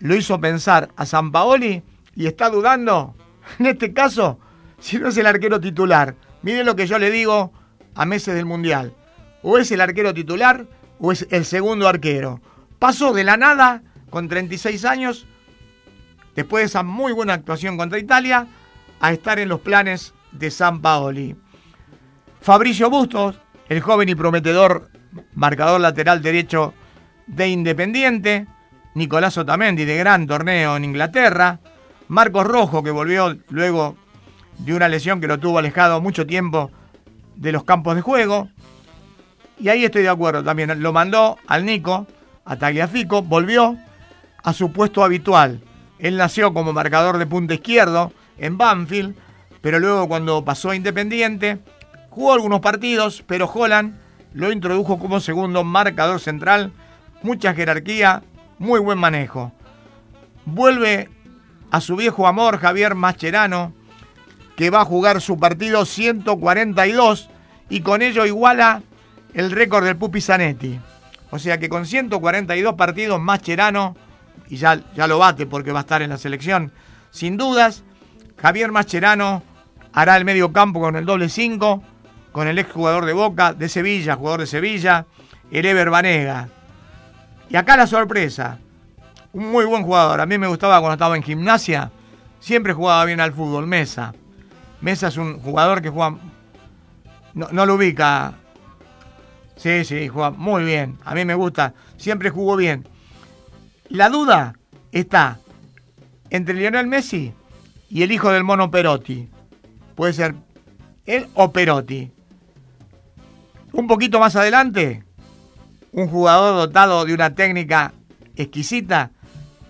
lo 0.00 0.16
hizo 0.16 0.40
pensar 0.40 0.90
a 0.96 1.06
San 1.06 1.30
Paoli 1.30 1.82
y 2.14 2.26
está 2.26 2.50
dudando, 2.50 3.14
en 3.58 3.66
este 3.66 3.92
caso, 3.92 4.38
si 4.78 4.98
no 4.98 5.08
es 5.08 5.16
el 5.16 5.26
arquero 5.26 5.60
titular. 5.60 6.16
Miren 6.42 6.66
lo 6.66 6.74
que 6.74 6.86
yo 6.86 6.98
le 6.98 7.10
digo 7.10 7.52
a 7.94 8.04
meses 8.06 8.34
del 8.34 8.46
Mundial. 8.46 8.94
O 9.42 9.58
es 9.58 9.70
el 9.70 9.80
arquero 9.80 10.12
titular 10.12 10.66
o 10.98 11.12
es 11.12 11.26
el 11.30 11.44
segundo 11.44 11.86
arquero. 11.86 12.40
Pasó 12.78 13.12
de 13.12 13.24
la 13.24 13.36
nada, 13.36 13.82
con 14.08 14.28
36 14.28 14.84
años, 14.84 15.26
después 16.34 16.62
de 16.62 16.66
esa 16.66 16.82
muy 16.82 17.12
buena 17.12 17.34
actuación 17.34 17.76
contra 17.76 17.98
Italia, 17.98 18.46
a 19.00 19.12
estar 19.12 19.38
en 19.38 19.48
los 19.48 19.60
planes 19.60 20.14
de 20.32 20.50
San 20.50 20.80
Paoli. 20.80 21.36
Fabricio 22.40 22.88
Bustos, 22.90 23.38
el 23.68 23.80
joven 23.80 24.08
y 24.08 24.14
prometedor 24.14 24.90
marcador 25.34 25.80
lateral 25.80 26.22
derecho 26.22 26.74
de 27.26 27.48
Independiente. 27.48 28.46
Nicolás 28.94 29.38
Otamendi, 29.38 29.84
de 29.84 29.96
gran 29.96 30.26
torneo 30.26 30.76
en 30.76 30.84
Inglaterra. 30.84 31.60
Marcos 32.08 32.46
Rojo, 32.46 32.82
que 32.82 32.90
volvió 32.90 33.38
luego 33.48 33.96
de 34.58 34.74
una 34.74 34.88
lesión 34.88 35.20
que 35.20 35.26
lo 35.26 35.38
tuvo 35.38 35.58
alejado 35.58 36.00
mucho 36.00 36.26
tiempo 36.26 36.70
de 37.36 37.52
los 37.52 37.64
campos 37.64 37.94
de 37.94 38.02
juego. 38.02 38.48
Y 39.58 39.68
ahí 39.68 39.84
estoy 39.84 40.02
de 40.02 40.08
acuerdo 40.08 40.42
también. 40.42 40.82
Lo 40.82 40.92
mandó 40.92 41.38
al 41.46 41.64
Nico, 41.64 42.06
a 42.44 42.56
Tagliafico, 42.56 43.22
volvió 43.22 43.76
a 44.42 44.52
su 44.52 44.72
puesto 44.72 45.04
habitual. 45.04 45.60
Él 45.98 46.16
nació 46.16 46.52
como 46.52 46.72
marcador 46.72 47.18
de 47.18 47.26
punta 47.26 47.54
izquierdo 47.54 48.12
en 48.38 48.56
Banfield, 48.56 49.14
pero 49.60 49.78
luego 49.78 50.08
cuando 50.08 50.44
pasó 50.44 50.70
a 50.70 50.76
Independiente, 50.76 51.58
jugó 52.08 52.32
algunos 52.32 52.60
partidos, 52.60 53.22
pero 53.26 53.50
Holland 53.52 53.94
lo 54.32 54.50
introdujo 54.50 54.98
como 54.98 55.20
segundo 55.20 55.62
marcador 55.64 56.20
central, 56.20 56.72
mucha 57.22 57.54
jerarquía, 57.54 58.22
muy 58.60 58.78
buen 58.78 58.98
manejo. 58.98 59.52
Vuelve 60.44 61.08
a 61.70 61.80
su 61.80 61.96
viejo 61.96 62.28
amor 62.28 62.58
Javier 62.58 62.94
Mascherano, 62.94 63.72
que 64.54 64.70
va 64.70 64.82
a 64.82 64.84
jugar 64.84 65.20
su 65.22 65.38
partido 65.38 65.86
142 65.86 67.30
y 67.70 67.80
con 67.80 68.02
ello 68.02 68.26
iguala 68.26 68.82
el 69.32 69.50
récord 69.50 69.84
del 69.86 69.96
Pupi 69.96 70.20
Zanetti. 70.20 70.78
O 71.30 71.38
sea 71.38 71.58
que 71.58 71.70
con 71.70 71.86
142 71.86 72.74
partidos 72.74 73.18
Mascherano, 73.18 73.96
y 74.48 74.56
ya, 74.56 74.78
ya 74.94 75.06
lo 75.06 75.18
bate 75.18 75.46
porque 75.46 75.72
va 75.72 75.80
a 75.80 75.82
estar 75.82 76.02
en 76.02 76.10
la 76.10 76.18
selección, 76.18 76.70
sin 77.10 77.38
dudas, 77.38 77.82
Javier 78.36 78.72
Mascherano 78.72 79.42
hará 79.94 80.18
el 80.18 80.26
medio 80.26 80.52
campo 80.52 80.80
con 80.80 80.96
el 80.96 81.06
doble 81.06 81.30
5, 81.30 81.82
con 82.30 82.46
el 82.46 82.58
exjugador 82.58 83.06
de 83.06 83.14
Boca, 83.14 83.54
de 83.54 83.70
Sevilla, 83.70 84.16
jugador 84.16 84.40
de 84.40 84.46
Sevilla, 84.46 85.06
el 85.50 85.64
Ever. 85.64 86.59
Y 87.50 87.56
acá 87.56 87.76
la 87.76 87.88
sorpresa, 87.88 88.58
un 89.32 89.50
muy 89.50 89.64
buen 89.64 89.82
jugador. 89.82 90.20
A 90.20 90.26
mí 90.26 90.38
me 90.38 90.46
gustaba 90.46 90.78
cuando 90.78 90.94
estaba 90.94 91.16
en 91.16 91.22
gimnasia, 91.22 91.90
siempre 92.38 92.72
jugaba 92.72 93.04
bien 93.04 93.20
al 93.20 93.32
fútbol, 93.32 93.66
Mesa. 93.66 94.14
Mesa 94.80 95.08
es 95.08 95.16
un 95.16 95.40
jugador 95.40 95.82
que 95.82 95.90
juega, 95.90 96.16
no, 97.34 97.48
no 97.50 97.66
lo 97.66 97.74
ubica. 97.74 98.34
Sí, 99.56 99.84
sí, 99.84 100.08
juega 100.08 100.30
muy 100.30 100.64
bien. 100.64 100.98
A 101.04 101.14
mí 101.14 101.24
me 101.24 101.34
gusta, 101.34 101.74
siempre 101.96 102.30
jugó 102.30 102.56
bien. 102.56 102.88
La 103.88 104.08
duda 104.08 104.54
está 104.92 105.40
entre 106.30 106.54
Lionel 106.54 106.86
Messi 106.86 107.34
y 107.88 108.02
el 108.04 108.12
hijo 108.12 108.30
del 108.30 108.44
mono 108.44 108.70
Perotti. 108.70 109.28
Puede 109.96 110.12
ser 110.12 110.36
él 111.04 111.26
o 111.34 111.50
Perotti. 111.50 112.12
Un 113.72 113.88
poquito 113.88 114.20
más 114.20 114.36
adelante, 114.36 115.04
un 115.92 116.08
jugador 116.08 116.54
dotado 116.54 117.04
de 117.04 117.14
una 117.14 117.34
técnica 117.34 117.92
exquisita 118.36 119.10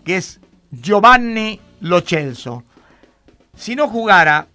que 0.05 0.17
es 0.17 0.41
Giovanni 0.71 1.61
Lochelso. 1.81 2.65
Si 3.55 3.77
no 3.77 3.89
jugara 3.89 4.49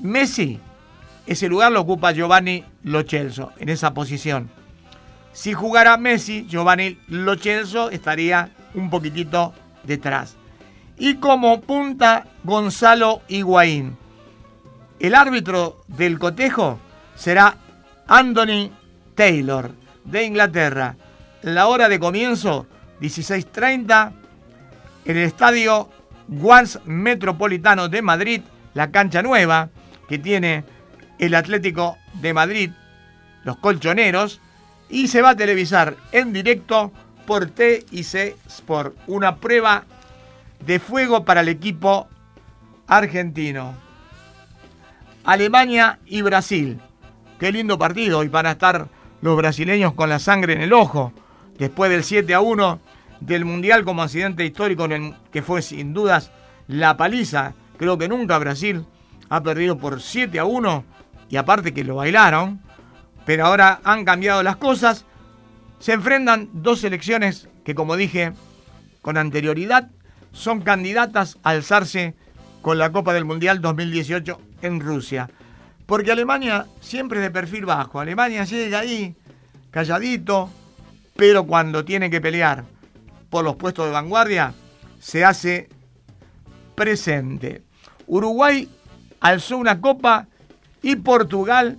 Messi, 0.00 0.60
ese 1.26 1.48
lugar 1.48 1.72
lo 1.72 1.80
ocupa 1.80 2.12
Giovanni 2.12 2.64
Lochelso 2.82 3.52
en 3.58 3.68
esa 3.68 3.94
posición. 3.94 4.50
Si 5.32 5.52
jugara 5.52 5.96
Messi, 5.96 6.46
Giovanni 6.46 6.98
Lochelso 7.08 7.90
estaría 7.90 8.50
un 8.74 8.90
poquitito 8.90 9.52
detrás. 9.82 10.36
Y 10.96 11.16
como 11.16 11.60
punta 11.60 12.26
Gonzalo 12.44 13.22
Higuaín. 13.28 13.96
El 15.00 15.14
árbitro 15.14 15.82
del 15.88 16.18
cotejo 16.18 16.78
será 17.16 17.56
Anthony 18.06 18.70
Taylor, 19.14 19.72
de 20.04 20.24
Inglaterra. 20.24 20.96
La 21.42 21.66
hora 21.66 21.88
de 21.88 21.98
comienzo, 21.98 22.66
16.30, 23.00 24.12
en 25.04 25.16
el 25.16 25.24
estadio 25.24 25.88
Guans 26.28 26.80
Metropolitano 26.84 27.88
de 27.88 28.02
Madrid, 28.02 28.42
la 28.72 28.90
cancha 28.90 29.22
nueva 29.22 29.70
que 30.08 30.18
tiene 30.18 30.64
el 31.18 31.34
Atlético 31.34 31.96
de 32.20 32.34
Madrid, 32.34 32.70
los 33.44 33.56
colchoneros, 33.58 34.40
y 34.88 35.08
se 35.08 35.22
va 35.22 35.30
a 35.30 35.36
televisar 35.36 35.96
en 36.12 36.32
directo 36.32 36.92
por 37.26 37.46
TIC 37.46 38.36
Sport. 38.46 38.96
Una 39.06 39.36
prueba 39.36 39.84
de 40.64 40.78
fuego 40.78 41.24
para 41.24 41.40
el 41.40 41.48
equipo 41.48 42.08
argentino. 42.86 43.74
Alemania 45.24 45.98
y 46.06 46.22
Brasil. 46.22 46.80
Qué 47.38 47.50
lindo 47.50 47.78
partido 47.78 48.22
y 48.22 48.28
para 48.28 48.52
estar 48.52 48.88
los 49.24 49.38
brasileños 49.38 49.94
con 49.94 50.10
la 50.10 50.18
sangre 50.18 50.52
en 50.52 50.60
el 50.60 50.74
ojo. 50.74 51.14
Después 51.58 51.90
del 51.90 52.04
7 52.04 52.34
a 52.34 52.42
1 52.42 52.78
del 53.20 53.46
Mundial 53.46 53.82
como 53.82 54.02
accidente 54.02 54.44
histórico 54.44 54.86
que 55.32 55.40
fue 55.40 55.62
sin 55.62 55.94
dudas 55.94 56.30
la 56.68 56.98
paliza. 56.98 57.54
Creo 57.78 57.96
que 57.96 58.06
nunca 58.06 58.36
Brasil 58.36 58.84
ha 59.30 59.42
perdido 59.42 59.78
por 59.78 60.02
7 60.02 60.38
a 60.38 60.44
1 60.44 60.84
y 61.30 61.36
aparte 61.36 61.72
que 61.72 61.84
lo 61.84 61.96
bailaron. 61.96 62.60
Pero 63.24 63.46
ahora 63.46 63.80
han 63.82 64.04
cambiado 64.04 64.42
las 64.42 64.56
cosas. 64.56 65.06
Se 65.78 65.94
enfrentan 65.94 66.50
dos 66.52 66.80
selecciones 66.80 67.48
que 67.64 67.74
como 67.74 67.96
dije 67.96 68.34
con 69.00 69.16
anterioridad 69.16 69.88
son 70.32 70.60
candidatas 70.60 71.38
a 71.42 71.50
alzarse 71.50 72.14
con 72.60 72.76
la 72.76 72.92
Copa 72.92 73.14
del 73.14 73.24
Mundial 73.24 73.62
2018 73.62 74.38
en 74.60 74.80
Rusia. 74.80 75.30
Porque 75.86 76.12
Alemania 76.12 76.66
siempre 76.80 77.18
es 77.18 77.24
de 77.24 77.30
perfil 77.30 77.66
bajo. 77.66 78.00
Alemania 78.00 78.44
llega 78.44 78.80
ahí, 78.80 79.14
calladito, 79.70 80.50
pero 81.16 81.44
cuando 81.44 81.84
tiene 81.84 82.10
que 82.10 82.20
pelear 82.20 82.64
por 83.30 83.44
los 83.44 83.56
puestos 83.56 83.86
de 83.86 83.92
vanguardia, 83.92 84.54
se 84.98 85.24
hace 85.24 85.68
presente. 86.74 87.62
Uruguay 88.06 88.68
alzó 89.20 89.56
una 89.56 89.80
copa 89.80 90.28
y 90.82 90.96
Portugal 90.96 91.78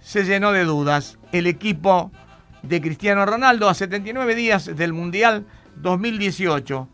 se 0.00 0.24
llenó 0.24 0.52
de 0.52 0.64
dudas. 0.64 1.18
El 1.32 1.46
equipo 1.46 2.12
de 2.62 2.80
Cristiano 2.80 3.26
Ronaldo 3.26 3.68
a 3.68 3.74
79 3.74 4.34
días 4.34 4.76
del 4.76 4.92
Mundial 4.92 5.46
2018, 5.76 6.88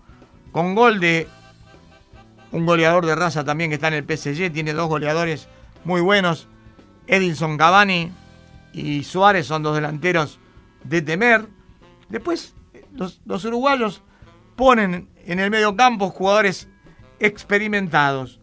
con 0.52 0.74
gol 0.74 1.00
de 1.00 1.28
un 2.52 2.64
goleador 2.64 3.04
de 3.04 3.14
raza 3.14 3.44
también 3.44 3.70
que 3.70 3.74
está 3.74 3.88
en 3.88 3.94
el 3.94 4.04
PSG, 4.04 4.50
tiene 4.52 4.72
dos 4.72 4.88
goleadores 4.88 5.48
muy 5.88 6.02
buenos, 6.02 6.48
Edinson 7.06 7.56
Cavani 7.56 8.12
y 8.74 9.04
Suárez 9.04 9.46
son 9.46 9.62
dos 9.62 9.74
delanteros 9.74 10.38
de 10.84 11.00
temer. 11.00 11.48
Después 12.10 12.54
los, 12.92 13.44
uruguayos 13.46 14.02
ponen 14.54 15.08
en 15.24 15.40
el 15.40 15.50
medio 15.50 15.76
campo 15.76 16.10
jugadores 16.10 16.68
experimentados. 17.20 18.38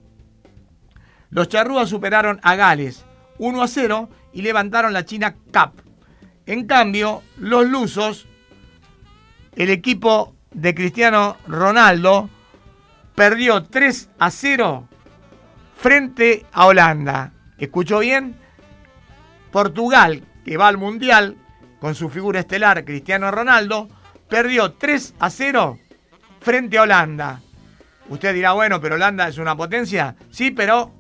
Los 1.29 1.47
charrúas 1.47 1.87
superaron 1.87 2.39
a 2.41 2.55
Gales 2.55 3.05
1 3.37 3.61
a 3.61 3.67
0 3.67 4.09
y 4.33 4.41
levantaron 4.41 4.91
la 4.91 5.05
China 5.05 5.35
Cup. 5.53 5.83
En 6.47 6.65
cambio, 6.65 7.21
los 7.37 7.67
lusos, 7.67 8.25
el 9.55 9.69
equipo 9.69 10.35
de 10.49 10.73
Cristiano 10.73 11.37
Ronaldo, 11.45 12.27
perdió 13.13 13.65
3 13.65 14.09
a 14.17 14.31
0 14.31 14.89
frente 15.77 16.43
a 16.51 16.65
Holanda. 16.65 17.33
¿Escuchó 17.57 17.99
bien? 17.99 18.35
Portugal, 19.51 20.23
que 20.43 20.57
va 20.57 20.67
al 20.67 20.77
Mundial 20.77 21.37
con 21.79 21.95
su 21.95 22.09
figura 22.09 22.39
estelar 22.39 22.83
Cristiano 22.83 23.31
Ronaldo, 23.31 23.87
perdió 24.29 24.73
3 24.73 25.15
a 25.19 25.29
0 25.29 25.79
frente 26.41 26.77
a 26.77 26.83
Holanda. 26.83 27.41
Usted 28.09 28.33
dirá, 28.33 28.53
bueno, 28.53 28.81
pero 28.81 28.95
Holanda 28.95 29.27
es 29.27 29.37
una 29.37 29.55
potencia. 29.55 30.15
Sí, 30.29 30.51
pero 30.51 30.91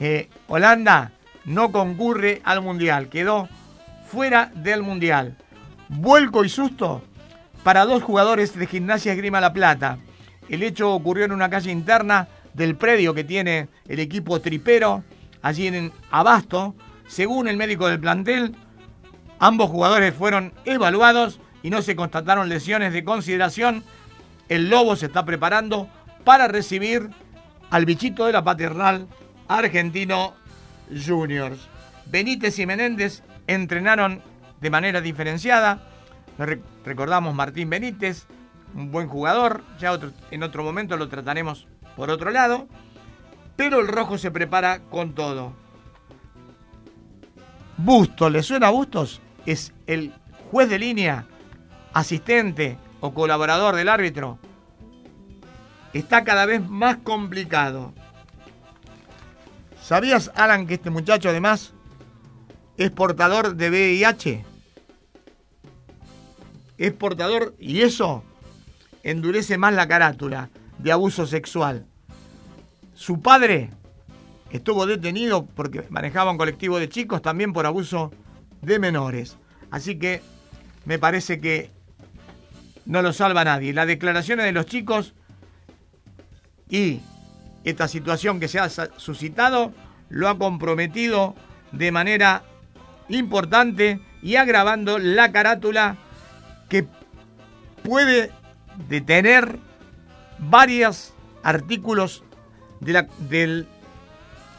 eh, 0.00 0.28
Holanda 0.48 1.12
no 1.44 1.72
concurre 1.72 2.40
al 2.44 2.62
Mundial, 2.62 3.08
quedó 3.08 3.48
fuera 4.06 4.50
del 4.54 4.82
Mundial. 4.82 5.36
Vuelco 5.88 6.44
y 6.44 6.48
susto 6.48 7.02
para 7.62 7.84
dos 7.84 8.02
jugadores 8.02 8.56
de 8.56 8.66
Gimnasia 8.66 9.12
Esgrima 9.12 9.40
La 9.40 9.52
Plata. 9.52 9.98
El 10.48 10.62
hecho 10.62 10.92
ocurrió 10.92 11.24
en 11.24 11.32
una 11.32 11.50
calle 11.50 11.70
interna 11.70 12.28
del 12.54 12.76
predio 12.76 13.14
que 13.14 13.24
tiene 13.24 13.68
el 13.88 14.00
equipo 14.00 14.40
tripero, 14.40 15.04
allí 15.42 15.66
en 15.66 15.92
Abasto. 16.10 16.74
Según 17.06 17.48
el 17.48 17.56
médico 17.56 17.88
del 17.88 18.00
plantel, 18.00 18.54
ambos 19.38 19.70
jugadores 19.70 20.14
fueron 20.14 20.52
evaluados 20.64 21.40
y 21.62 21.70
no 21.70 21.82
se 21.82 21.96
constataron 21.96 22.48
lesiones 22.48 22.92
de 22.92 23.04
consideración. 23.04 23.84
El 24.48 24.70
Lobo 24.70 24.96
se 24.96 25.06
está 25.06 25.24
preparando 25.24 25.88
para 26.24 26.48
recibir 26.48 27.10
al 27.70 27.84
bichito 27.84 28.26
de 28.26 28.32
la 28.32 28.44
paternal 28.44 29.06
argentino 29.48 30.34
Juniors. 31.06 31.68
Benítez 32.06 32.58
y 32.58 32.66
Menéndez 32.66 33.22
entrenaron 33.46 34.22
de 34.60 34.70
manera 34.70 35.00
diferenciada. 35.00 35.82
Recordamos 36.84 37.34
Martín 37.34 37.70
Benítez, 37.70 38.26
un 38.74 38.90
buen 38.90 39.08
jugador, 39.08 39.64
ya 39.78 39.98
en 40.30 40.42
otro 40.42 40.62
momento 40.64 40.96
lo 40.96 41.08
trataremos 41.08 41.66
por 41.96 42.10
otro 42.10 42.30
lado, 42.30 42.68
pero 43.56 43.80
el 43.80 43.88
rojo 43.88 44.18
se 44.18 44.30
prepara 44.30 44.80
con 44.90 45.14
todo. 45.14 45.52
Bustos, 47.76 48.30
¿le 48.30 48.42
suena 48.42 48.68
a 48.68 48.70
Bustos? 48.70 49.20
Es 49.46 49.72
el 49.86 50.12
juez 50.50 50.68
de 50.68 50.78
línea, 50.78 51.26
asistente 51.92 52.78
o 53.00 53.12
colaborador 53.12 53.74
del 53.74 53.88
árbitro. 53.88 54.38
Está 55.92 56.24
cada 56.24 56.46
vez 56.46 56.66
más 56.68 56.98
complicado. 56.98 57.92
¿Sabías, 59.82 60.30
Alan, 60.36 60.66
que 60.66 60.74
este 60.74 60.90
muchacho 60.90 61.28
además 61.28 61.74
es 62.76 62.90
portador 62.90 63.56
de 63.56 63.68
VIH? 63.68 64.44
Es 66.78 66.92
portador 66.92 67.54
y 67.58 67.82
eso 67.82 68.22
endurece 69.02 69.58
más 69.58 69.74
la 69.74 69.88
carátula 69.88 70.50
de 70.78 70.92
abuso 70.92 71.26
sexual. 71.26 71.86
Su 72.94 73.20
padre 73.20 73.70
estuvo 74.50 74.86
detenido 74.86 75.46
porque 75.46 75.84
manejaba 75.88 76.30
un 76.30 76.38
colectivo 76.38 76.78
de 76.78 76.88
chicos 76.88 77.22
también 77.22 77.52
por 77.52 77.66
abuso 77.66 78.12
de 78.60 78.78
menores. 78.78 79.38
Así 79.70 79.98
que 79.98 80.22
me 80.84 80.98
parece 80.98 81.40
que 81.40 81.70
no 82.84 83.02
lo 83.02 83.12
salva 83.12 83.44
nadie. 83.44 83.72
Las 83.72 83.86
declaraciones 83.86 84.44
de 84.44 84.52
los 84.52 84.66
chicos 84.66 85.14
y 86.68 87.00
esta 87.64 87.88
situación 87.88 88.40
que 88.40 88.48
se 88.48 88.58
ha 88.58 88.68
suscitado 88.68 89.72
lo 90.08 90.28
ha 90.28 90.38
comprometido 90.38 91.34
de 91.70 91.92
manera 91.92 92.42
importante 93.08 94.00
y 94.22 94.36
agravando 94.36 94.98
la 94.98 95.32
carátula 95.32 95.96
que 96.68 96.86
puede 97.82 98.30
detener 98.88 99.58
varios 100.38 101.14
artículos 101.42 102.24
del 102.82 103.66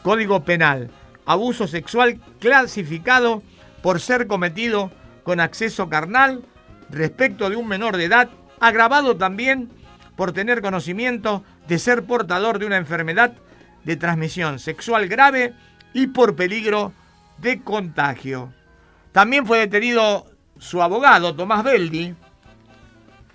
Código 0.02 0.44
Penal. 0.44 0.90
Abuso 1.26 1.68
sexual 1.68 2.20
clasificado 2.40 3.44
por 3.82 4.00
ser 4.00 4.28
cometido 4.28 4.92
con 5.24 5.40
acceso 5.40 5.90
carnal 5.90 6.44
respecto 6.90 7.50
de 7.50 7.56
un 7.56 7.68
menor 7.68 7.98
de 7.98 8.06
edad, 8.06 8.30
agravado 8.60 9.16
también 9.18 9.70
por 10.16 10.32
tener 10.32 10.62
conocimiento 10.62 11.44
de 11.68 11.80
ser 11.80 12.04
portador 12.04 12.60
de 12.60 12.66
una 12.66 12.78
enfermedad 12.78 13.34
de 13.84 13.96
transmisión 13.96 14.60
sexual 14.60 15.08
grave 15.08 15.54
y 15.94 16.08
por 16.08 16.36
peligro 16.36 16.94
de 17.38 17.62
contagio. 17.62 18.54
También 19.12 19.46
fue 19.46 19.60
detenido 19.60 20.26
su 20.60 20.82
abogado, 20.82 21.36
Tomás 21.36 21.64
Beldi, 21.64 22.16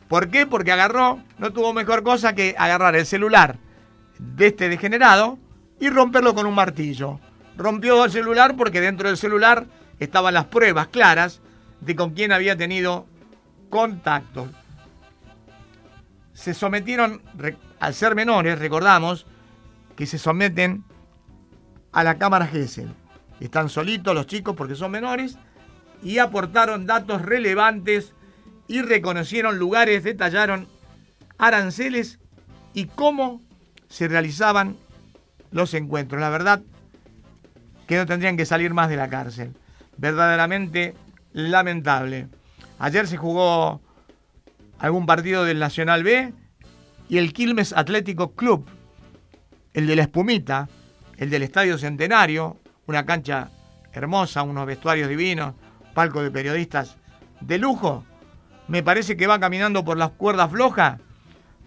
¿Por 0.08 0.30
qué? 0.30 0.46
Porque 0.46 0.72
agarró, 0.72 1.22
no 1.36 1.52
tuvo 1.52 1.74
mejor 1.74 2.02
cosa 2.02 2.34
que 2.34 2.54
agarrar 2.56 2.96
el 2.96 3.04
celular 3.04 3.58
de 4.18 4.48
este 4.48 4.68
degenerado 4.68 5.38
y 5.80 5.90
romperlo 5.90 6.34
con 6.34 6.46
un 6.46 6.54
martillo. 6.54 7.20
Rompió 7.56 8.04
el 8.04 8.10
celular 8.10 8.56
porque 8.56 8.80
dentro 8.80 9.08
del 9.08 9.16
celular 9.16 9.66
estaban 9.98 10.34
las 10.34 10.46
pruebas 10.46 10.88
claras 10.88 11.40
de 11.80 11.96
con 11.96 12.10
quién 12.10 12.32
había 12.32 12.56
tenido 12.56 13.06
contacto. 13.70 14.48
Se 16.32 16.54
sometieron, 16.54 17.22
al 17.80 17.94
ser 17.94 18.14
menores, 18.14 18.58
recordamos, 18.58 19.26
que 19.96 20.06
se 20.06 20.18
someten 20.18 20.84
a 21.92 22.04
la 22.04 22.18
cámara 22.18 22.46
Gesell. 22.46 22.94
Están 23.40 23.68
solitos 23.68 24.14
los 24.14 24.26
chicos 24.26 24.54
porque 24.56 24.74
son 24.74 24.92
menores 24.92 25.36
y 26.02 26.18
aportaron 26.18 26.86
datos 26.86 27.22
relevantes 27.22 28.14
y 28.68 28.82
reconocieron 28.82 29.58
lugares, 29.58 30.04
detallaron 30.04 30.68
aranceles 31.38 32.18
y 32.74 32.86
cómo 32.86 33.40
se 33.88 34.08
realizaban 34.08 34.76
los 35.50 35.74
encuentros. 35.74 36.20
La 36.20 36.30
verdad 36.30 36.62
que 37.86 37.96
no 37.96 38.06
tendrían 38.06 38.36
que 38.36 38.46
salir 38.46 38.74
más 38.74 38.88
de 38.88 38.96
la 38.96 39.08
cárcel. 39.08 39.54
Verdaderamente 39.96 40.94
lamentable. 41.32 42.28
Ayer 42.78 43.06
se 43.06 43.16
jugó 43.16 43.80
algún 44.78 45.06
partido 45.06 45.44
del 45.44 45.58
Nacional 45.58 46.04
B 46.04 46.32
y 47.08 47.18
el 47.18 47.32
Quilmes 47.32 47.72
Atlético 47.72 48.32
Club, 48.32 48.68
el 49.72 49.86
de 49.86 49.96
la 49.96 50.02
Espumita, 50.02 50.68
el 51.16 51.30
del 51.30 51.42
Estadio 51.42 51.78
Centenario, 51.78 52.58
una 52.86 53.04
cancha 53.04 53.50
hermosa, 53.92 54.42
unos 54.42 54.66
vestuarios 54.66 55.08
divinos, 55.08 55.54
palco 55.94 56.22
de 56.22 56.30
periodistas 56.30 56.96
de 57.40 57.58
lujo, 57.58 58.04
me 58.68 58.82
parece 58.82 59.16
que 59.16 59.26
va 59.26 59.40
caminando 59.40 59.84
por 59.84 59.96
las 59.96 60.10
cuerdas 60.10 60.50
flojas, 60.50 61.00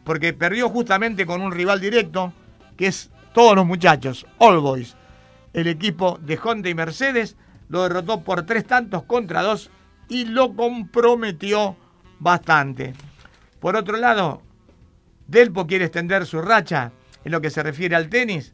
porque 0.04 0.34
perdió 0.34 0.70
justamente 0.70 1.26
con 1.26 1.42
un 1.42 1.52
rival 1.52 1.80
directo, 1.80 2.34
que 2.78 2.88
es 2.88 3.10
todos 3.34 3.56
los 3.56 3.66
muchachos, 3.66 4.26
All 4.38 4.60
Boys. 4.60 4.96
El 5.54 5.68
equipo 5.68 6.18
de 6.22 6.40
Honda 6.42 6.70
y 6.70 6.76
Mercedes 6.76 7.36
lo 7.70 7.84
derrotó 7.84 8.22
por 8.22 8.46
tres 8.46 8.66
tantos 8.66 9.04
contra 9.04 9.42
dos 9.42 9.70
y 10.10 10.26
lo 10.26 10.56
comprometió 10.56 11.76
bastante. 12.20 12.94
Por 13.60 13.76
otro 13.76 13.98
lado, 13.98 14.42
Delpo 15.28 15.68
quiere 15.68 15.86
extender 15.86 16.26
su 16.26 16.42
racha 16.42 16.92
en 17.24 17.32
lo 17.32 17.42
que 17.42 17.50
se 17.50 17.64
refiere 17.64 17.96
al 17.96 18.10
tenis 18.10 18.54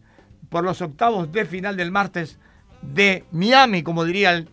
por 0.49 0.63
los 0.63 0.81
octavos 0.81 1.31
de 1.31 1.45
final 1.45 1.75
del 1.75 1.91
martes 1.91 2.39
de 2.81 3.25
Miami, 3.31 3.83
como 3.83 4.05
diría 4.05 4.33
el 4.33 4.49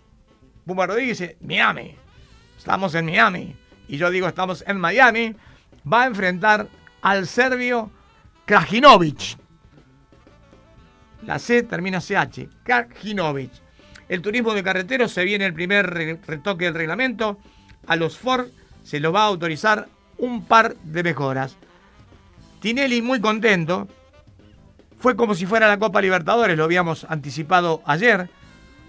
Puma 0.64 0.86
Rodríguez, 0.86 1.36
Miami. 1.40 1.96
Estamos 2.56 2.94
en 2.94 3.04
Miami. 3.04 3.54
Y 3.88 3.98
yo 3.98 4.10
digo, 4.10 4.26
estamos 4.26 4.64
en 4.66 4.78
Miami. 4.80 5.36
Va 5.90 6.04
a 6.04 6.06
enfrentar 6.06 6.68
al 7.05 7.26
serbio 7.26 7.90
Krajinovic. 8.47 9.36
La 11.26 11.39
C 11.39 11.62
termina 11.62 12.01
CH. 12.01 12.48
Krajinovic. 12.64 13.52
El 14.09 14.22
turismo 14.22 14.55
de 14.55 14.62
carreteros 14.62 15.12
se 15.12 15.22
viene 15.24 15.44
el 15.44 15.52
primer 15.52 15.86
retoque 16.26 16.64
del 16.64 16.74
reglamento. 16.74 17.39
A 17.86 17.97
los 17.97 18.16
Ford 18.18 18.48
se 18.82 19.01
lo 19.01 19.12
va 19.12 19.22
a 19.22 19.26
autorizar 19.26 19.86
un 20.16 20.47
par 20.47 20.76
de 20.76 21.02
mejoras. 21.02 21.56
Tinelli 22.60 23.02
muy 23.02 23.20
contento. 23.20 23.86
Fue 24.98 25.14
como 25.14 25.35
si 25.35 25.44
fuera 25.44 25.68
la 25.68 25.78
Copa 25.78 26.01
Libertadores, 26.01 26.56
lo 26.56 26.64
habíamos 26.64 27.05
anticipado 27.05 27.82
ayer. 27.85 28.31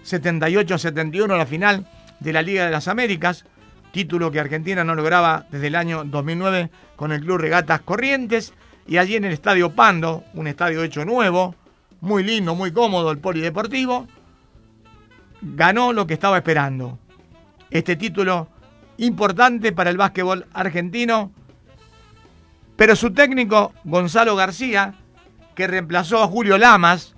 78-71 0.06 1.36
la 1.36 1.44
final 1.44 1.86
de 2.20 2.32
la 2.32 2.40
Liga 2.40 2.64
de 2.64 2.70
las 2.70 2.88
Américas, 2.88 3.44
título 3.92 4.30
que 4.30 4.40
Argentina 4.40 4.84
no 4.84 4.94
lograba 4.94 5.46
desde 5.50 5.68
el 5.68 5.74
año 5.74 6.04
2009 6.04 6.70
con 6.96 7.12
el 7.12 7.20
Club 7.20 7.38
Regatas 7.38 7.80
Corrientes. 7.80 8.52
Y 8.86 8.98
allí 8.98 9.16
en 9.16 9.24
el 9.24 9.32
Estadio 9.32 9.74
Pando, 9.74 10.24
un 10.34 10.46
estadio 10.46 10.82
hecho 10.82 11.04
nuevo, 11.04 11.54
muy 12.00 12.22
lindo, 12.22 12.54
muy 12.54 12.72
cómodo, 12.72 13.10
el 13.10 13.18
polideportivo, 13.18 14.06
ganó 15.40 15.92
lo 15.92 16.06
que 16.06 16.14
estaba 16.14 16.36
esperando. 16.36 16.98
Este 17.70 17.96
título 17.96 18.48
importante 18.98 19.72
para 19.72 19.90
el 19.90 19.96
básquetbol 19.96 20.46
argentino, 20.52 21.32
pero 22.76 22.94
su 22.94 23.12
técnico, 23.12 23.72
Gonzalo 23.84 24.36
García, 24.36 24.94
que 25.54 25.66
reemplazó 25.66 26.22
a 26.22 26.28
Julio 26.28 26.58
Lamas, 26.58 27.14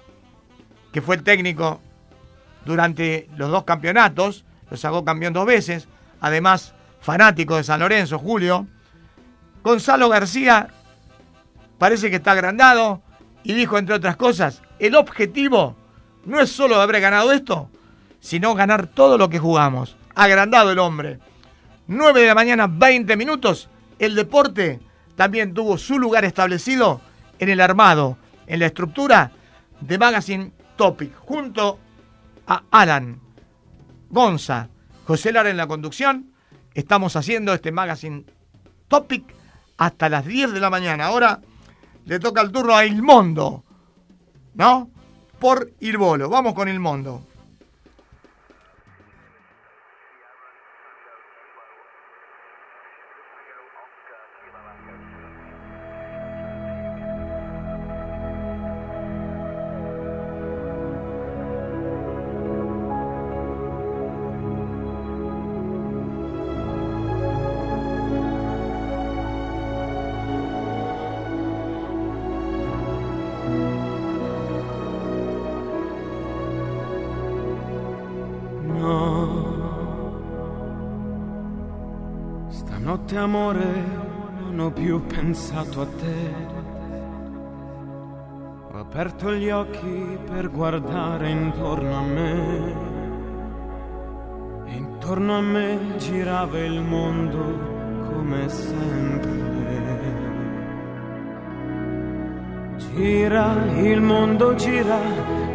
que 0.93 1.03
fue 1.03 1.17
el 1.17 1.23
técnico 1.23 1.81
durante 2.65 3.29
los 3.37 3.51
dos 3.51 3.65
campeonatos, 3.65 4.45
lo 4.71 4.77
sacó 4.77 5.05
campeón 5.05 5.33
dos 5.33 5.47
veces, 5.47 5.89
además 6.21 6.75
fanático 7.01 7.57
de 7.57 7.65
San 7.65 7.81
Lorenzo, 7.81 8.19
Julio. 8.19 8.67
Gonzalo 9.63 10.09
García 10.09 10.69
parece 11.79 12.11
que 12.11 12.17
está 12.17 12.33
agrandado 12.33 13.03
y 13.43 13.55
dijo, 13.55 13.79
entre 13.79 13.95
otras 13.95 14.17
cosas, 14.17 14.63
el 14.79 14.95
objetivo 14.95 15.77
no 16.25 16.41
es 16.41 16.51
solo 16.51 16.81
haber 16.81 17.01
ganado 17.01 17.33
esto, 17.33 17.71
sino 18.21 18.55
ganar 18.55 18.87
todo 18.87 19.17
lo 19.17 19.29
que 19.31 19.39
jugamos. 19.39 19.97
Agrandado 20.15 20.73
el 20.73 20.79
hombre. 20.79 21.19
9 21.87 22.21
de 22.21 22.27
la 22.27 22.35
mañana, 22.35 22.67
20 22.67 23.17
minutos. 23.17 23.69
El 23.99 24.15
deporte 24.15 24.81
también 25.17 25.55
tuvo 25.55 25.79
su 25.79 25.99
lugar 25.99 26.25
establecido 26.25 27.01
en 27.39 27.49
el 27.49 27.61
armado, 27.61 28.19
en 28.47 28.61
la 28.61 28.67
estructura 28.67 29.33
de 29.81 29.99
Magazine 29.99 30.53
Topic, 30.77 31.17
junto 31.17 31.79
a 32.47 32.63
Alan, 32.71 33.21
Gonza, 34.11 34.69
José 35.09 35.33
Lara 35.33 35.49
en 35.49 35.57
la 35.57 35.67
conducción. 35.67 36.35
Estamos 36.75 37.17
haciendo 37.17 37.55
este 37.55 37.73
Magazine 37.73 38.27
Topic 38.89 39.25
hasta 39.79 40.11
las 40.11 40.27
10 40.27 40.53
de 40.53 40.61
la 40.61 40.69
mañana. 40.69 41.07
Ahora 41.07 41.41
le 42.05 42.21
toca 42.21 42.43
el 42.43 42.53
turno 42.53 42.77
a 42.77 42.85
Ilmondo, 42.85 43.65
¿no? 44.53 44.91
Por 45.39 45.73
Ilbolo. 45.81 46.29
Vamos 46.29 46.53
con 46.53 46.69
Ilmondo. 46.69 47.27
Pensato 85.39 85.83
a 85.83 85.87
te. 85.87 86.35
Ho 88.73 88.79
aperto 88.81 89.33
gli 89.33 89.49
occhi 89.51 90.19
per 90.29 90.51
guardare 90.51 91.31
intorno 91.31 91.97
a 91.97 92.03
me. 92.03 92.75
E 94.67 94.73
intorno 94.73 95.37
a 95.37 95.41
me 95.41 95.95
girava 95.99 96.59
il 96.59 96.81
mondo 96.81 97.39
come 98.11 98.49
sempre. 98.49 99.37
Gira, 102.79 103.65
il 103.77 104.01
mondo 104.01 104.57
gira 104.57 104.99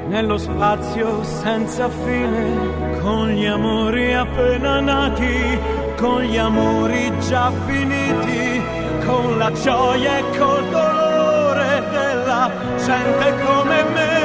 nello 0.07 0.37
spazio 0.37 1.23
senza 1.23 1.89
fine, 1.89 2.99
con 3.01 3.27
gli 3.27 3.45
amori 3.45 4.13
appena 4.13 4.79
nati 4.79 5.81
con 6.03 6.21
gli 6.21 6.37
amori 6.37 7.11
già 7.21 7.49
finiti, 7.65 7.92
con 9.13 9.37
la 9.37 9.51
gioia 9.51 10.17
e 10.17 10.37
col 10.37 10.67
dolore 10.69 11.83
della 11.91 12.49
gente 12.77 13.35
come 13.45 13.83
me. 13.93 14.22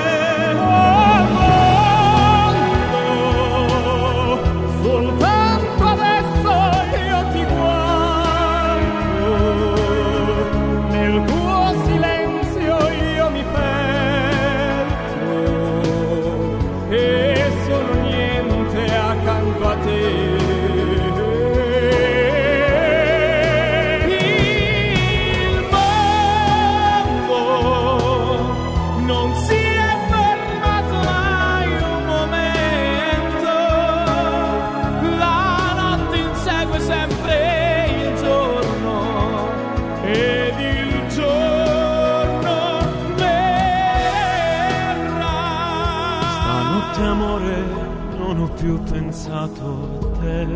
Pensato 48.66 50.00
a 50.00 50.18
te. 50.20 50.46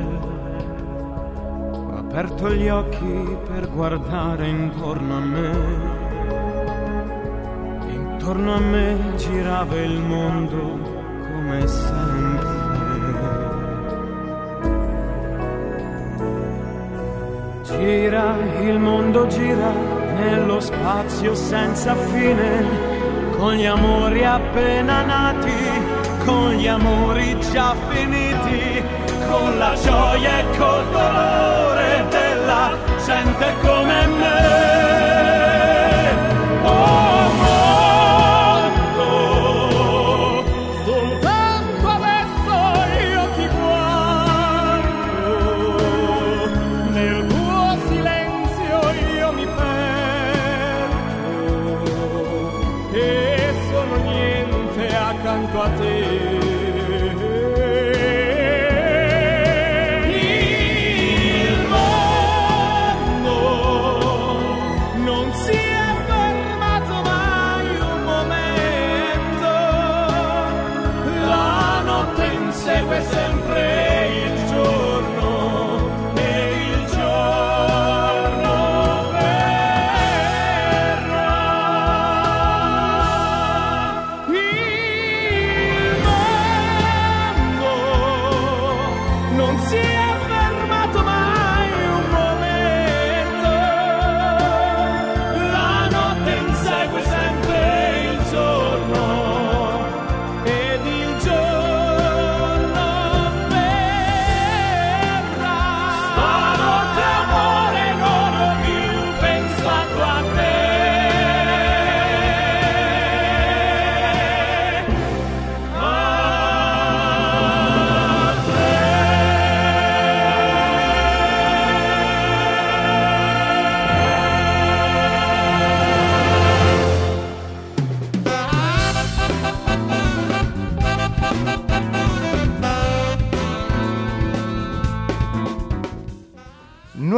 Ho 1.72 1.96
aperto 1.98 2.52
gli 2.52 2.68
occhi 2.68 3.36
per 3.46 3.70
guardare 3.70 4.48
intorno 4.48 5.16
a 5.16 5.20
me. 5.20 5.50
Intorno 7.92 8.54
a 8.54 8.58
me 8.58 9.14
girava 9.16 9.76
il 9.76 10.00
mondo 10.00 10.78
come 11.32 11.66
sempre. 11.66 12.60
Gira, 17.62 18.36
il 18.60 18.78
mondo 18.78 19.26
gira 19.28 19.72
nello 20.16 20.60
spazio 20.60 21.34
senza 21.34 21.94
fine, 21.94 22.64
con 23.36 23.54
gli 23.54 23.66
amori 23.66 24.24
appena 24.24 25.02
nati 25.02 25.61
con 26.24 26.52
gli 26.52 26.66
amori 26.66 27.36
già 27.52 27.74
finiti, 27.88 28.82
con 29.28 29.58
la 29.58 29.74
gioia 29.74 30.38
e 30.38 30.56
col 30.56 30.84
dolore 30.90 32.06
della 32.10 32.78
gente 33.04 33.54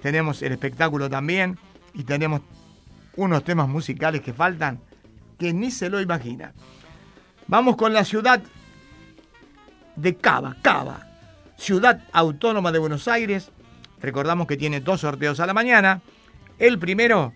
tenemos 0.02 0.42
el 0.42 0.52
espectáculo 0.52 1.10
también 1.10 1.58
y 1.92 2.04
tenemos 2.04 2.42
unos 3.16 3.44
temas 3.44 3.68
musicales 3.68 4.20
que 4.20 4.32
faltan 4.32 4.80
que 5.38 5.52
ni 5.52 5.70
se 5.70 5.88
lo 5.88 6.00
imagina. 6.00 6.52
Vamos 7.46 7.76
con 7.76 7.92
la 7.92 8.04
ciudad 8.04 8.42
de 9.96 10.16
Cava, 10.16 10.56
Cava, 10.62 11.06
ciudad 11.56 12.02
autónoma 12.12 12.72
de 12.72 12.78
Buenos 12.78 13.08
Aires. 13.08 13.50
Recordamos 14.00 14.46
que 14.46 14.56
tiene 14.56 14.80
dos 14.80 15.00
sorteos 15.00 15.40
a 15.40 15.46
la 15.46 15.54
mañana. 15.54 16.02
El 16.58 16.78
primero 16.78 17.32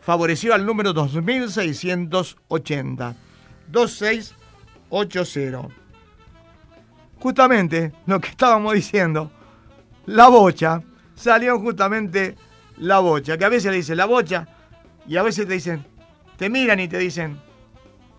favoreció 0.00 0.54
al 0.54 0.66
número 0.66 0.92
2680. 0.92 3.16
2680. 3.68 5.68
Justamente 7.18 7.92
lo 8.06 8.20
que 8.20 8.28
estábamos 8.28 8.74
diciendo, 8.74 9.32
la 10.06 10.28
bocha, 10.28 10.82
salió 11.14 11.58
justamente 11.60 12.36
la 12.78 12.98
bocha, 12.98 13.38
que 13.38 13.44
a 13.44 13.48
veces 13.48 13.70
le 13.70 13.76
dicen 13.76 13.96
la 13.96 14.06
bocha 14.06 14.48
y 15.06 15.16
a 15.16 15.22
veces 15.22 15.46
te 15.46 15.54
dicen, 15.54 15.84
te 16.36 16.50
miran 16.50 16.80
y 16.80 16.88
te 16.88 16.98
dicen, 16.98 17.40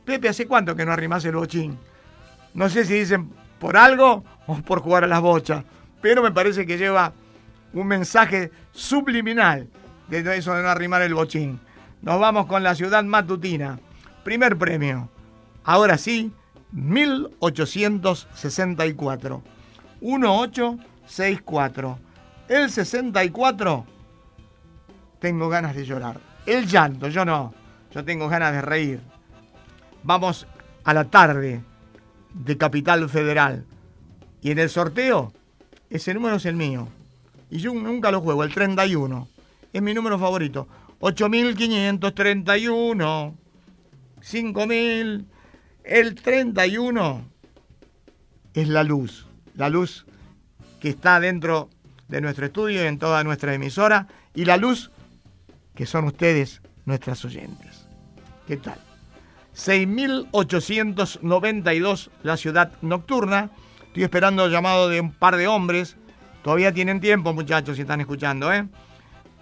Pepe, 0.06 0.30
¿hace 0.30 0.48
cuánto 0.48 0.76
que 0.76 0.86
no 0.86 0.92
arrimas 0.92 1.26
el 1.26 1.36
bochín? 1.36 1.78
No 2.54 2.70
sé 2.70 2.86
si 2.86 2.94
dicen 2.94 3.32
por 3.60 3.78
algo 3.78 4.24
o 4.48 4.62
por 4.62 4.82
jugar 4.82 5.04
a 5.04 5.08
las 5.08 5.22
bochas, 5.22 5.64
pero 6.02 6.22
me 6.22 6.32
parece 6.32 6.66
que 6.66 6.78
lleva 6.78 7.14
un 7.74 7.88
mensaje 7.88 8.52
subliminal 8.72 9.68
de 10.08 10.38
eso 10.38 10.54
de 10.54 10.62
no 10.62 10.70
arrimar 10.70 11.02
el 11.02 11.14
bochín. 11.14 11.60
Nos 12.02 12.20
vamos 12.20 12.46
con 12.46 12.64
la 12.64 12.76
ciudad 12.76 13.04
matutina. 13.04 13.80
Primer 14.24 14.58
premio. 14.58 15.10
Ahora 15.64 15.98
sí, 15.98 16.32
1864. 16.72 19.42
1864. 20.02 22.00
El 22.50 22.70
64, 22.70 23.86
tengo 25.20 25.48
ganas 25.50 25.76
de 25.76 25.86
llorar. 25.86 26.20
El 26.46 26.68
llanto, 26.68 27.08
yo 27.08 27.24
no. 27.24 27.54
Yo 27.94 28.04
tengo 28.04 28.28
ganas 28.28 28.52
de 28.52 28.62
reír. 28.62 29.00
Vamos 30.04 30.46
a 30.84 30.94
la 30.94 31.06
tarde 31.06 31.64
de 32.34 32.58
Capital 32.58 33.10
Federal. 33.10 33.66
Y 34.42 34.52
en 34.52 34.60
el 34.60 34.70
sorteo, 34.70 35.32
ese 35.90 36.14
número 36.14 36.36
es 36.36 36.46
el 36.46 36.58
mío. 36.58 36.90
Y 37.50 37.60
yo 37.60 37.74
nunca 37.74 38.12
lo 38.12 38.20
juego, 38.20 38.44
el 38.44 38.54
31. 38.54 39.30
Es 39.72 39.82
mi 39.82 39.94
número 39.94 40.20
favorito. 40.20 40.68
8531. 41.00 43.36
5000. 44.22 45.28
El 45.84 46.16
31 46.16 47.30
es 48.54 48.70
la 48.70 48.84
luz. 48.84 49.28
La 49.56 49.70
luz 49.70 50.06
que 50.80 50.90
está 50.90 51.20
dentro 51.20 51.70
de 52.08 52.22
nuestro 52.22 52.46
estudio 52.46 52.84
y 52.84 52.88
en 52.88 53.00
toda 53.00 53.24
nuestra 53.24 53.54
emisora 53.54 54.08
y 54.34 54.46
la 54.46 54.58
luz 54.58 54.90
que 55.76 55.86
son 55.86 56.06
ustedes 56.06 56.62
nuestras 56.86 57.24
oyentes. 57.26 57.86
¿Qué 58.48 58.56
tal? 58.58 58.80
6.892 59.56 62.10
la 62.24 62.38
ciudad 62.38 62.72
nocturna. 62.82 63.52
Estoy 63.88 64.04
esperando 64.04 64.46
el 64.46 64.52
llamado 64.52 64.90
de 64.90 65.02
un 65.02 65.12
par 65.12 65.36
de 65.36 65.48
hombres. 65.48 65.98
Todavía 66.44 66.72
tienen 66.74 67.02
tiempo, 67.02 67.34
muchachos, 67.34 67.76
si 67.76 67.82
están 67.84 68.02
escuchando, 68.02 68.52
¿eh? 68.52 68.68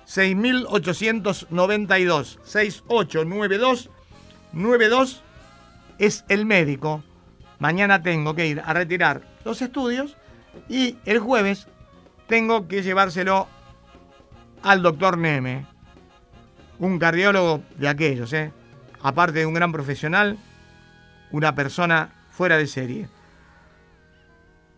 6.892. 0.07 2.39
6892. 2.43 3.89
92 4.53 5.23
es 6.01 6.25
el 6.29 6.45
médico. 6.45 7.03
Mañana 7.59 8.01
tengo 8.01 8.33
que 8.33 8.47
ir 8.47 8.61
a 8.65 8.73
retirar 8.73 9.21
los 9.45 9.61
estudios 9.61 10.17
y 10.67 10.97
el 11.05 11.19
jueves 11.19 11.67
tengo 12.27 12.67
que 12.67 12.81
llevárselo 12.81 13.47
al 14.63 14.81
doctor 14.81 15.17
Neme, 15.17 15.67
un 16.79 16.97
cardiólogo 16.97 17.61
de 17.77 17.87
aquellos, 17.87 18.33
¿eh? 18.33 18.51
aparte 19.03 19.39
de 19.39 19.45
un 19.45 19.53
gran 19.53 19.71
profesional, 19.71 20.39
una 21.29 21.53
persona 21.53 22.09
fuera 22.31 22.57
de 22.57 22.65
serie. 22.65 23.07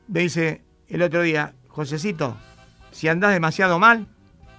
Me 0.09 0.21
dice 0.21 0.61
el 0.89 1.01
otro 1.03 1.21
día, 1.21 1.53
Josecito, 1.69 2.35
si 2.91 3.07
andás 3.07 3.31
demasiado 3.31 3.79
mal, 3.79 4.07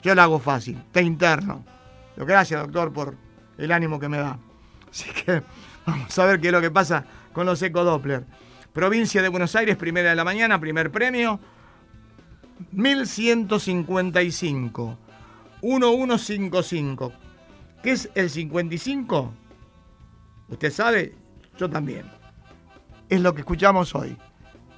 yo 0.02 0.14
lo 0.14 0.22
hago 0.22 0.38
fácil, 0.38 0.82
te 0.92 1.02
interno. 1.02 1.62
Gracias, 2.16 2.62
doctor, 2.62 2.90
por 2.90 3.16
el 3.58 3.70
ánimo 3.70 4.00
que 4.00 4.08
me 4.08 4.16
da. 4.16 4.38
Así 4.90 5.10
que 5.10 5.42
vamos 5.86 6.18
a 6.18 6.26
ver 6.26 6.40
qué 6.40 6.48
es 6.48 6.52
lo 6.52 6.60
que 6.60 6.70
pasa 6.70 7.06
con 7.32 7.46
los 7.46 7.62
ecodoppler. 7.62 8.24
Provincia 8.72 9.22
de 9.22 9.28
Buenos 9.28 9.54
Aires, 9.54 9.76
primera 9.76 10.10
de 10.10 10.16
la 10.16 10.24
mañana, 10.24 10.60
primer 10.60 10.90
premio, 10.90 11.40
1155. 12.72 14.98
1155. 15.62 17.12
¿Qué 17.82 17.92
es 17.92 18.10
el 18.14 18.30
55? 18.30 19.32
Usted 20.48 20.72
sabe, 20.72 21.14
yo 21.56 21.70
también. 21.70 22.10
Es 23.08 23.20
lo 23.20 23.34
que 23.34 23.40
escuchamos 23.40 23.94
hoy. 23.94 24.16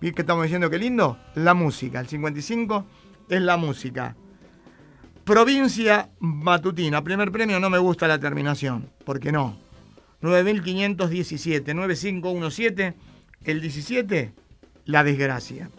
¿Viste 0.00 0.14
que 0.14 0.22
estamos 0.22 0.44
diciendo 0.44 0.68
qué 0.68 0.78
lindo? 0.78 1.18
La 1.34 1.54
música. 1.54 2.00
El 2.00 2.08
55 2.08 2.84
es 3.28 3.40
la 3.40 3.56
música. 3.56 4.16
Provincia 5.24 6.10
Matutina. 6.20 7.02
Primer 7.02 7.32
premio, 7.32 7.58
no 7.58 7.70
me 7.70 7.78
gusta 7.78 8.06
la 8.06 8.18
terminación. 8.18 8.90
¿Por 9.04 9.18
qué 9.18 9.32
no? 9.32 9.65
9517, 10.20 11.74
9517. 11.74 12.94
El 13.44 13.60
17, 13.60 14.32
la 14.86 15.04
desgracia. 15.04 15.70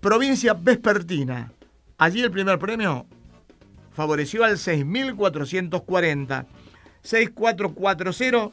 Provincia 0.00 0.54
Vespertina. 0.54 1.52
Allí 1.98 2.22
el 2.22 2.30
primer 2.30 2.58
premio 2.58 3.06
favoreció 3.92 4.44
al 4.44 4.58
6440. 4.58 6.46
6440. 7.02 8.50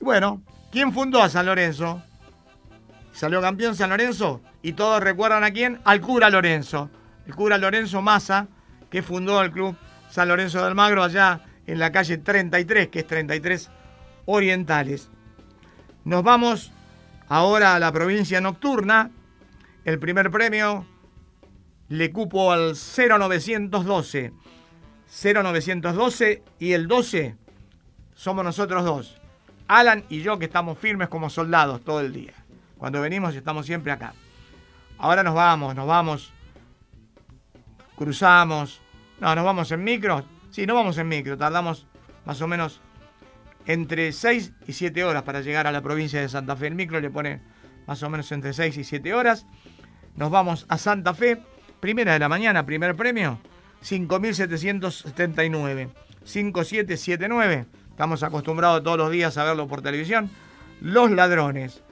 Bueno, 0.00 0.42
¿quién 0.70 0.92
fundó 0.92 1.22
a 1.22 1.28
San 1.28 1.46
Lorenzo? 1.46 2.02
Salió 3.12 3.40
campeón 3.40 3.76
San 3.76 3.90
Lorenzo 3.90 4.40
y 4.62 4.72
todos 4.72 5.02
recuerdan 5.02 5.44
a 5.44 5.52
quién? 5.52 5.80
Al 5.84 6.00
cura 6.00 6.30
Lorenzo. 6.30 6.90
El 7.26 7.34
cura 7.34 7.58
Lorenzo 7.58 8.02
Massa, 8.02 8.48
que 8.90 9.02
fundó 9.02 9.40
el 9.42 9.52
club 9.52 9.76
San 10.10 10.28
Lorenzo 10.28 10.64
del 10.64 10.74
Magro 10.74 11.02
allá 11.02 11.40
en 11.66 11.78
la 11.78 11.92
calle 11.92 12.18
33, 12.18 12.88
que 12.88 13.00
es 13.00 13.06
33 13.06 13.70
Orientales. 14.26 15.10
Nos 16.04 16.22
vamos 16.22 16.72
ahora 17.28 17.74
a 17.74 17.78
la 17.78 17.92
provincia 17.92 18.40
nocturna. 18.40 19.10
El 19.84 19.98
primer 19.98 20.30
premio 20.30 20.86
le 21.88 22.12
cupo 22.12 22.52
al 22.52 22.74
0912. 22.74 24.32
0912 25.06 26.42
y 26.58 26.72
el 26.72 26.88
12 26.88 27.36
somos 28.14 28.44
nosotros 28.44 28.84
dos. 28.84 29.20
Alan 29.68 30.04
y 30.08 30.22
yo 30.22 30.38
que 30.38 30.46
estamos 30.46 30.78
firmes 30.78 31.08
como 31.08 31.28
soldados 31.30 31.82
todo 31.82 32.00
el 32.00 32.12
día. 32.12 32.32
Cuando 32.78 33.00
venimos 33.00 33.34
estamos 33.34 33.66
siempre 33.66 33.92
acá. 33.92 34.14
Ahora 34.98 35.22
nos 35.22 35.34
vamos, 35.34 35.74
nos 35.74 35.86
vamos, 35.86 36.32
cruzamos. 37.96 38.80
No, 39.20 39.34
nos 39.34 39.44
vamos 39.44 39.70
en 39.72 39.84
micro. 39.84 40.24
Sí, 40.52 40.64
no 40.66 40.74
vamos 40.74 40.98
en 40.98 41.08
micro. 41.08 41.38
Tardamos 41.38 41.86
más 42.26 42.42
o 42.42 42.46
menos 42.46 42.82
entre 43.66 44.12
6 44.12 44.52
y 44.66 44.74
7 44.74 45.02
horas 45.02 45.22
para 45.22 45.40
llegar 45.40 45.66
a 45.66 45.72
la 45.72 45.80
provincia 45.80 46.20
de 46.20 46.28
Santa 46.28 46.54
Fe. 46.56 46.66
El 46.68 46.74
micro 46.74 47.00
le 47.00 47.08
pone 47.10 47.40
más 47.86 48.02
o 48.02 48.10
menos 48.10 48.30
entre 48.32 48.52
6 48.52 48.76
y 48.76 48.84
7 48.84 49.14
horas. 49.14 49.46
Nos 50.14 50.30
vamos 50.30 50.66
a 50.68 50.76
Santa 50.76 51.14
Fe, 51.14 51.38
primera 51.80 52.12
de 52.12 52.18
la 52.18 52.28
mañana, 52.28 52.66
primer 52.66 52.94
premio, 52.94 53.38
5.779. 53.82 55.88
5779. 56.24 57.64
Estamos 57.88 58.22
acostumbrados 58.22 58.84
todos 58.84 58.98
los 58.98 59.10
días 59.10 59.38
a 59.38 59.44
verlo 59.44 59.66
por 59.66 59.80
televisión. 59.80 60.28
Los 60.82 61.10
ladrones. 61.10 61.82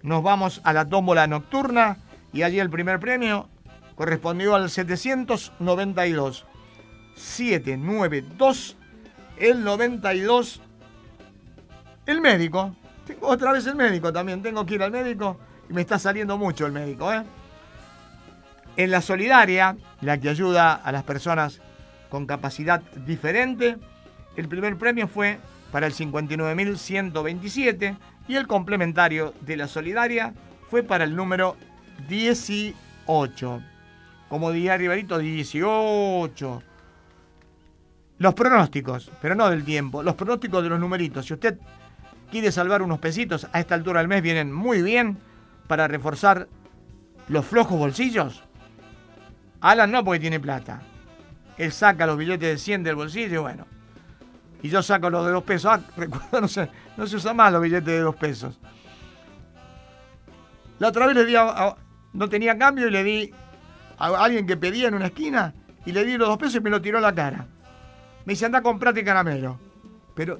Nos 0.00 0.22
vamos 0.22 0.62
a 0.64 0.72
la 0.72 0.88
tómbola 0.88 1.26
nocturna 1.26 1.98
y 2.32 2.44
allí 2.44 2.60
el 2.60 2.70
primer 2.70 2.98
premio 2.98 3.50
correspondió 3.94 4.54
al 4.54 4.70
792. 4.70 6.46
792. 7.14 8.76
El 9.36 9.64
92. 9.64 10.62
El 12.08 12.20
médico. 12.22 12.74
Tengo 13.06 13.28
otra 13.28 13.52
vez 13.52 13.66
el 13.66 13.76
médico 13.76 14.10
también. 14.10 14.42
Tengo 14.42 14.64
que 14.64 14.76
ir 14.76 14.82
al 14.82 14.90
médico 14.90 15.38
y 15.68 15.74
me 15.74 15.82
está 15.82 15.98
saliendo 15.98 16.38
mucho 16.38 16.64
el 16.64 16.72
médico, 16.72 17.12
¿eh? 17.12 17.22
En 18.78 18.90
la 18.90 19.02
solidaria, 19.02 19.76
la 20.00 20.18
que 20.18 20.30
ayuda 20.30 20.72
a 20.72 20.90
las 20.90 21.02
personas 21.02 21.60
con 22.08 22.26
capacidad 22.26 22.80
diferente, 22.80 23.76
el 24.36 24.48
primer 24.48 24.78
premio 24.78 25.06
fue 25.06 25.38
para 25.70 25.86
el 25.86 25.92
59.127 25.92 27.98
y 28.26 28.36
el 28.36 28.46
complementario 28.46 29.34
de 29.42 29.58
la 29.58 29.68
solidaria 29.68 30.32
fue 30.70 30.82
para 30.82 31.04
el 31.04 31.14
número 31.14 31.56
18. 32.08 33.62
Como 34.30 34.50
diría 34.50 34.78
Riverito, 34.78 35.18
18. 35.18 36.62
Los 38.16 38.34
pronósticos, 38.34 39.12
pero 39.20 39.34
no 39.34 39.50
del 39.50 39.62
tiempo, 39.62 40.02
los 40.02 40.14
pronósticos 40.14 40.62
de 40.62 40.70
los 40.70 40.80
numeritos. 40.80 41.26
Si 41.26 41.34
usted 41.34 41.58
quiere 42.30 42.52
salvar 42.52 42.82
unos 42.82 42.98
pesitos, 42.98 43.46
a 43.52 43.60
esta 43.60 43.74
altura 43.74 44.00
del 44.00 44.08
mes 44.08 44.22
vienen 44.22 44.52
muy 44.52 44.82
bien 44.82 45.18
para 45.66 45.88
reforzar 45.88 46.48
los 47.28 47.44
flojos 47.44 47.78
bolsillos. 47.78 48.42
Alan 49.60 49.90
no 49.90 50.04
porque 50.04 50.20
tiene 50.20 50.40
plata. 50.40 50.82
Él 51.56 51.72
saca 51.72 52.06
los 52.06 52.16
billetes 52.16 52.48
de 52.48 52.58
100 52.58 52.84
del 52.84 52.94
bolsillo 52.94 53.34
y 53.34 53.38
bueno. 53.38 53.66
y 54.62 54.68
yo 54.68 54.82
saco 54.82 55.10
los 55.10 55.26
de 55.26 55.32
dos 55.32 55.44
pesos. 55.44 55.72
Ah, 55.72 55.80
recuerdo, 55.96 56.40
no 56.40 56.48
se, 56.48 56.68
no 56.96 57.06
se 57.06 57.16
usa 57.16 57.34
más 57.34 57.52
los 57.52 57.62
billetes 57.62 57.86
de 57.86 58.00
dos 58.00 58.16
pesos. 58.16 58.58
La 60.78 60.88
otra 60.88 61.06
vez 61.06 61.16
le 61.16 61.24
di 61.24 61.34
a, 61.34 61.74
no 62.12 62.28
tenía 62.28 62.56
cambio 62.56 62.86
y 62.86 62.90
le 62.90 63.02
di 63.02 63.34
a 63.98 64.06
alguien 64.24 64.46
que 64.46 64.56
pedía 64.56 64.88
en 64.88 64.94
una 64.94 65.06
esquina 65.06 65.52
y 65.84 65.92
le 65.92 66.04
di 66.04 66.16
los 66.16 66.28
dos 66.28 66.38
pesos 66.38 66.56
y 66.56 66.60
me 66.60 66.70
lo 66.70 66.80
tiró 66.80 66.98
a 66.98 67.00
la 67.00 67.14
cara. 67.14 67.46
Me 68.24 68.34
dice, 68.34 68.46
anda 68.46 68.58
a 68.58 68.62
comprarte 68.62 69.02
caramelo. 69.02 69.58
Pero 70.14 70.38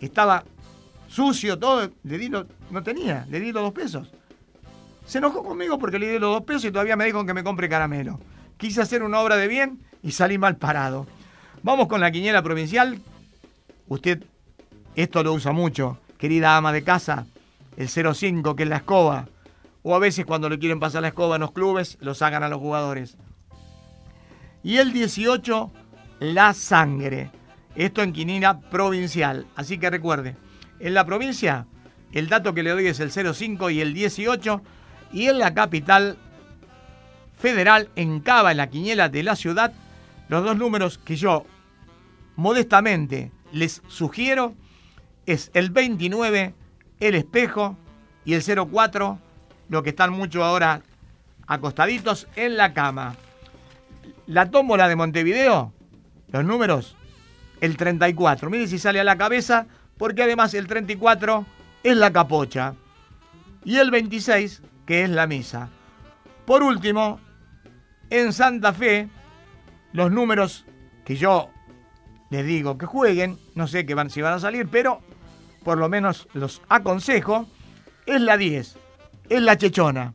estaba 0.00 0.44
sucio 1.12 1.58
todo, 1.58 1.90
le 2.04 2.18
di 2.18 2.30
no 2.30 2.46
tenía, 2.82 3.26
le 3.28 3.38
di 3.38 3.52
los 3.52 3.62
dos 3.62 3.72
pesos. 3.72 4.10
Se 5.04 5.18
enojó 5.18 5.42
conmigo 5.44 5.78
porque 5.78 5.98
le 5.98 6.10
di 6.10 6.18
los 6.18 6.32
dos 6.32 6.44
pesos 6.44 6.64
y 6.64 6.72
todavía 6.72 6.96
me 6.96 7.04
dijo 7.04 7.26
que 7.26 7.34
me 7.34 7.44
compre 7.44 7.68
caramelo. 7.68 8.18
Quise 8.56 8.80
hacer 8.80 9.02
una 9.02 9.20
obra 9.20 9.36
de 9.36 9.46
bien 9.46 9.80
y 10.02 10.12
salí 10.12 10.38
mal 10.38 10.56
parado. 10.56 11.06
Vamos 11.62 11.86
con 11.88 12.00
la 12.00 12.10
quiniela 12.10 12.42
provincial. 12.42 12.98
Usted 13.88 14.24
esto 14.94 15.22
lo 15.22 15.34
usa 15.34 15.52
mucho, 15.52 15.98
querida 16.18 16.56
ama 16.56 16.72
de 16.72 16.82
casa, 16.82 17.26
el 17.76 17.88
05 17.88 18.56
que 18.56 18.62
es 18.62 18.68
la 18.68 18.76
escoba. 18.76 19.28
O 19.82 19.94
a 19.94 19.98
veces 19.98 20.24
cuando 20.24 20.48
le 20.48 20.58
quieren 20.58 20.80
pasar 20.80 21.02
la 21.02 21.08
escoba 21.08 21.36
en 21.36 21.42
los 21.42 21.52
clubes, 21.52 21.98
lo 22.00 22.14
sacan 22.14 22.42
a 22.42 22.48
los 22.48 22.60
jugadores. 22.60 23.16
Y 24.62 24.76
el 24.76 24.92
18, 24.92 25.70
la 26.20 26.54
sangre. 26.54 27.30
Esto 27.74 28.02
en 28.02 28.12
quiniela 28.12 28.60
provincial. 28.60 29.46
Así 29.56 29.78
que 29.78 29.90
recuerde, 29.90 30.36
en 30.82 30.94
la 30.94 31.06
provincia 31.06 31.66
el 32.12 32.28
dato 32.28 32.52
que 32.52 32.62
le 32.62 32.70
doy 32.70 32.86
es 32.86 33.00
el 33.00 33.10
05 33.10 33.70
y 33.70 33.80
el 33.80 33.94
18. 33.94 34.62
Y 35.12 35.28
en 35.28 35.38
la 35.38 35.54
capital 35.54 36.18
federal, 37.38 37.88
en 37.96 38.20
Cava, 38.20 38.50
en 38.50 38.58
la 38.58 38.68
quiniela 38.68 39.08
de 39.08 39.22
la 39.22 39.34
ciudad, 39.34 39.72
los 40.28 40.44
dos 40.44 40.56
números 40.56 40.98
que 40.98 41.16
yo 41.16 41.46
modestamente 42.36 43.32
les 43.50 43.82
sugiero 43.88 44.54
es 45.26 45.50
el 45.54 45.70
29, 45.70 46.54
el 47.00 47.14
espejo, 47.14 47.76
y 48.24 48.34
el 48.34 48.42
04, 48.42 49.18
lo 49.68 49.82
que 49.82 49.90
están 49.90 50.12
mucho 50.12 50.44
ahora 50.44 50.82
acostaditos 51.46 52.28
en 52.36 52.56
la 52.56 52.72
cama. 52.72 53.16
La 54.26 54.50
tómbola 54.50 54.88
de 54.88 54.96
Montevideo, 54.96 55.72
los 56.28 56.44
números, 56.44 56.96
el 57.60 57.76
34. 57.76 58.48
Miren 58.48 58.68
si 58.68 58.78
sale 58.78 59.00
a 59.00 59.04
la 59.04 59.16
cabeza, 59.16 59.66
porque 60.02 60.24
además 60.24 60.52
el 60.54 60.66
34 60.66 61.46
es 61.84 61.96
la 61.96 62.12
capocha. 62.12 62.74
Y 63.64 63.76
el 63.76 63.92
26, 63.92 64.60
que 64.84 65.04
es 65.04 65.10
la 65.10 65.28
misa. 65.28 65.68
Por 66.44 66.64
último, 66.64 67.20
en 68.10 68.32
Santa 68.32 68.72
Fe, 68.72 69.08
los 69.92 70.10
números 70.10 70.66
que 71.04 71.14
yo 71.14 71.50
les 72.30 72.44
digo 72.44 72.78
que 72.78 72.86
jueguen, 72.86 73.38
no 73.54 73.68
sé 73.68 73.86
qué 73.86 73.94
van, 73.94 74.10
si 74.10 74.20
van 74.20 74.32
a 74.32 74.40
salir, 74.40 74.66
pero 74.66 75.02
por 75.62 75.78
lo 75.78 75.88
menos 75.88 76.26
los 76.32 76.62
aconsejo, 76.68 77.46
es 78.04 78.20
la 78.20 78.36
10, 78.36 78.76
es 79.28 79.40
la 79.40 79.56
chechona, 79.56 80.14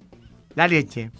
la 0.55 0.67
leche. 0.67 1.11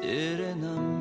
que 0.00 0.97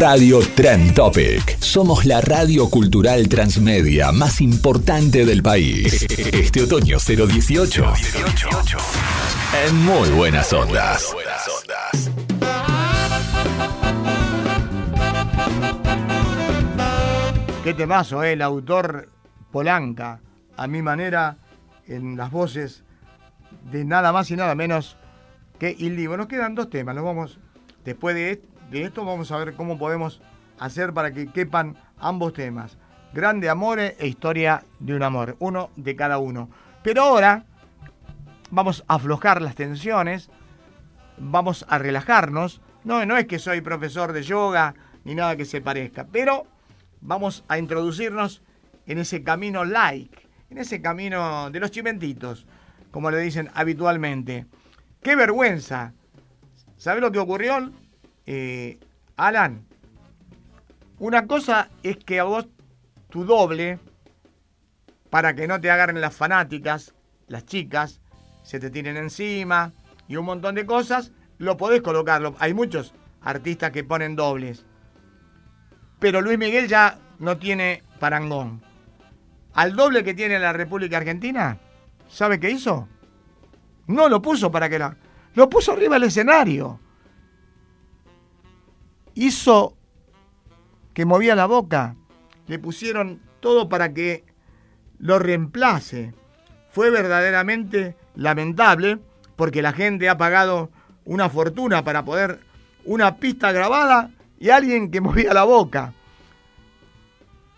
Radio 0.00 0.40
Trend 0.54 0.94
Topic. 0.94 1.58
Somos 1.60 2.06
la 2.06 2.22
radio 2.22 2.70
cultural 2.70 3.28
transmedia 3.28 4.12
más 4.12 4.40
importante 4.40 5.26
del 5.26 5.42
país. 5.42 6.06
Este 6.32 6.62
otoño 6.62 6.96
018. 6.98 7.92
En 9.68 9.76
muy 9.84 10.08
buenas 10.08 10.50
ondas. 10.54 11.14
Qué 17.62 17.74
temazo, 17.74 18.22
¿eh? 18.24 18.32
el 18.32 18.42
autor 18.42 19.10
Polanca, 19.52 20.20
a 20.56 20.66
mi 20.66 20.80
manera, 20.80 21.36
en 21.86 22.16
las 22.16 22.30
voces 22.30 22.84
de 23.70 23.84
nada 23.84 24.12
más 24.12 24.30
y 24.30 24.36
nada 24.36 24.54
menos 24.54 24.96
que 25.58 25.74
Il 25.78 25.94
Divo. 25.96 26.16
Nos 26.16 26.26
quedan 26.26 26.54
dos 26.54 26.70
temas, 26.70 26.94
los 26.94 27.04
vamos, 27.04 27.38
después 27.84 28.14
de, 28.14 28.30
est- 28.32 28.44
de 28.70 28.84
esto 28.84 29.04
vamos 29.04 29.32
a 29.32 29.38
ver 29.38 29.54
cómo 29.54 29.78
podemos 29.78 30.22
hacer 30.58 30.92
para 30.92 31.12
que 31.12 31.26
quepan 31.26 31.76
ambos 31.98 32.32
temas. 32.32 32.78
Grande 33.12 33.48
Amore 33.48 33.96
e 33.98 34.06
Historia 34.06 34.64
de 34.78 34.94
un 34.94 35.02
Amor, 35.02 35.36
uno 35.40 35.70
de 35.74 35.96
cada 35.96 36.18
uno. 36.18 36.48
Pero 36.82 37.02
ahora 37.02 37.44
vamos 38.50 38.84
a 38.86 38.94
aflojar 38.94 39.42
las 39.42 39.56
tensiones, 39.56 40.30
vamos 41.18 41.66
a 41.68 41.78
relajarnos. 41.78 42.60
No, 42.84 43.04
no 43.04 43.16
es 43.16 43.26
que 43.26 43.40
soy 43.40 43.60
profesor 43.60 44.12
de 44.12 44.22
yoga 44.22 44.74
ni 45.04 45.14
nada 45.14 45.36
que 45.36 45.44
se 45.44 45.60
parezca, 45.60 46.06
pero 46.06 46.46
vamos 47.00 47.44
a 47.48 47.58
introducirnos 47.58 48.42
en 48.86 48.98
ese 48.98 49.24
camino 49.24 49.64
like, 49.64 50.28
en 50.48 50.58
ese 50.58 50.80
camino 50.80 51.50
de 51.50 51.58
los 51.58 51.70
chimentitos, 51.70 52.46
como 52.90 53.10
le 53.10 53.18
dicen 53.18 53.50
habitualmente. 53.54 54.46
¡Qué 55.02 55.16
vergüenza! 55.16 55.94
¿Sabes 56.76 57.02
lo 57.02 57.10
que 57.10 57.18
ocurrió? 57.18 57.72
Eh, 58.26 58.78
Alan, 59.16 59.66
una 60.98 61.26
cosa 61.26 61.70
es 61.82 61.96
que 61.96 62.20
a 62.20 62.24
vos 62.24 62.46
tu 63.08 63.24
doble, 63.24 63.78
para 65.08 65.34
que 65.34 65.46
no 65.48 65.60
te 65.60 65.70
agarren 65.70 66.00
las 66.00 66.14
fanáticas, 66.14 66.94
las 67.26 67.44
chicas, 67.46 68.00
se 68.42 68.60
te 68.60 68.70
tiren 68.70 68.96
encima 68.96 69.72
y 70.08 70.16
un 70.16 70.24
montón 70.24 70.54
de 70.54 70.66
cosas, 70.66 71.12
lo 71.38 71.56
podés 71.56 71.82
colocarlo. 71.82 72.34
Hay 72.38 72.54
muchos 72.54 72.94
artistas 73.22 73.70
que 73.70 73.84
ponen 73.84 74.16
dobles. 74.16 74.64
Pero 75.98 76.20
Luis 76.20 76.38
Miguel 76.38 76.68
ya 76.68 76.98
no 77.18 77.36
tiene 77.36 77.82
parangón. 77.98 78.62
Al 79.54 79.74
doble 79.74 80.04
que 80.04 80.14
tiene 80.14 80.38
la 80.38 80.52
República 80.52 80.96
Argentina, 80.96 81.58
¿sabe 82.08 82.40
qué 82.40 82.50
hizo? 82.50 82.88
No 83.86 84.08
lo 84.08 84.22
puso 84.22 84.50
para 84.50 84.68
que 84.68 84.78
la... 84.78 84.96
Lo 85.34 85.48
puso 85.48 85.72
arriba 85.72 85.94
del 85.94 86.04
escenario. 86.04 86.80
Hizo 89.14 89.76
que 90.94 91.04
movía 91.04 91.34
la 91.34 91.46
boca. 91.46 91.96
Le 92.46 92.58
pusieron 92.58 93.20
todo 93.40 93.68
para 93.68 93.92
que 93.92 94.24
lo 94.98 95.18
reemplace. 95.18 96.14
Fue 96.72 96.90
verdaderamente 96.90 97.96
lamentable 98.14 98.98
porque 99.36 99.62
la 99.62 99.72
gente 99.72 100.08
ha 100.08 100.18
pagado 100.18 100.70
una 101.04 101.28
fortuna 101.28 101.82
para 101.84 102.04
poder 102.04 102.40
una 102.84 103.16
pista 103.16 103.52
grabada 103.52 104.10
y 104.38 104.50
alguien 104.50 104.90
que 104.90 105.00
movía 105.00 105.34
la 105.34 105.44
boca. 105.44 105.92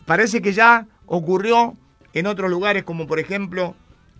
Parece 0.07 0.43
que 0.43 0.53
ya 0.53 0.87
ocurrió 1.07 1.77
en 2.13 2.27
otros 2.27 2.51
lugares 2.51 2.85
como 2.85 3.07
por 3.07 3.19
ejemplo 3.19 3.75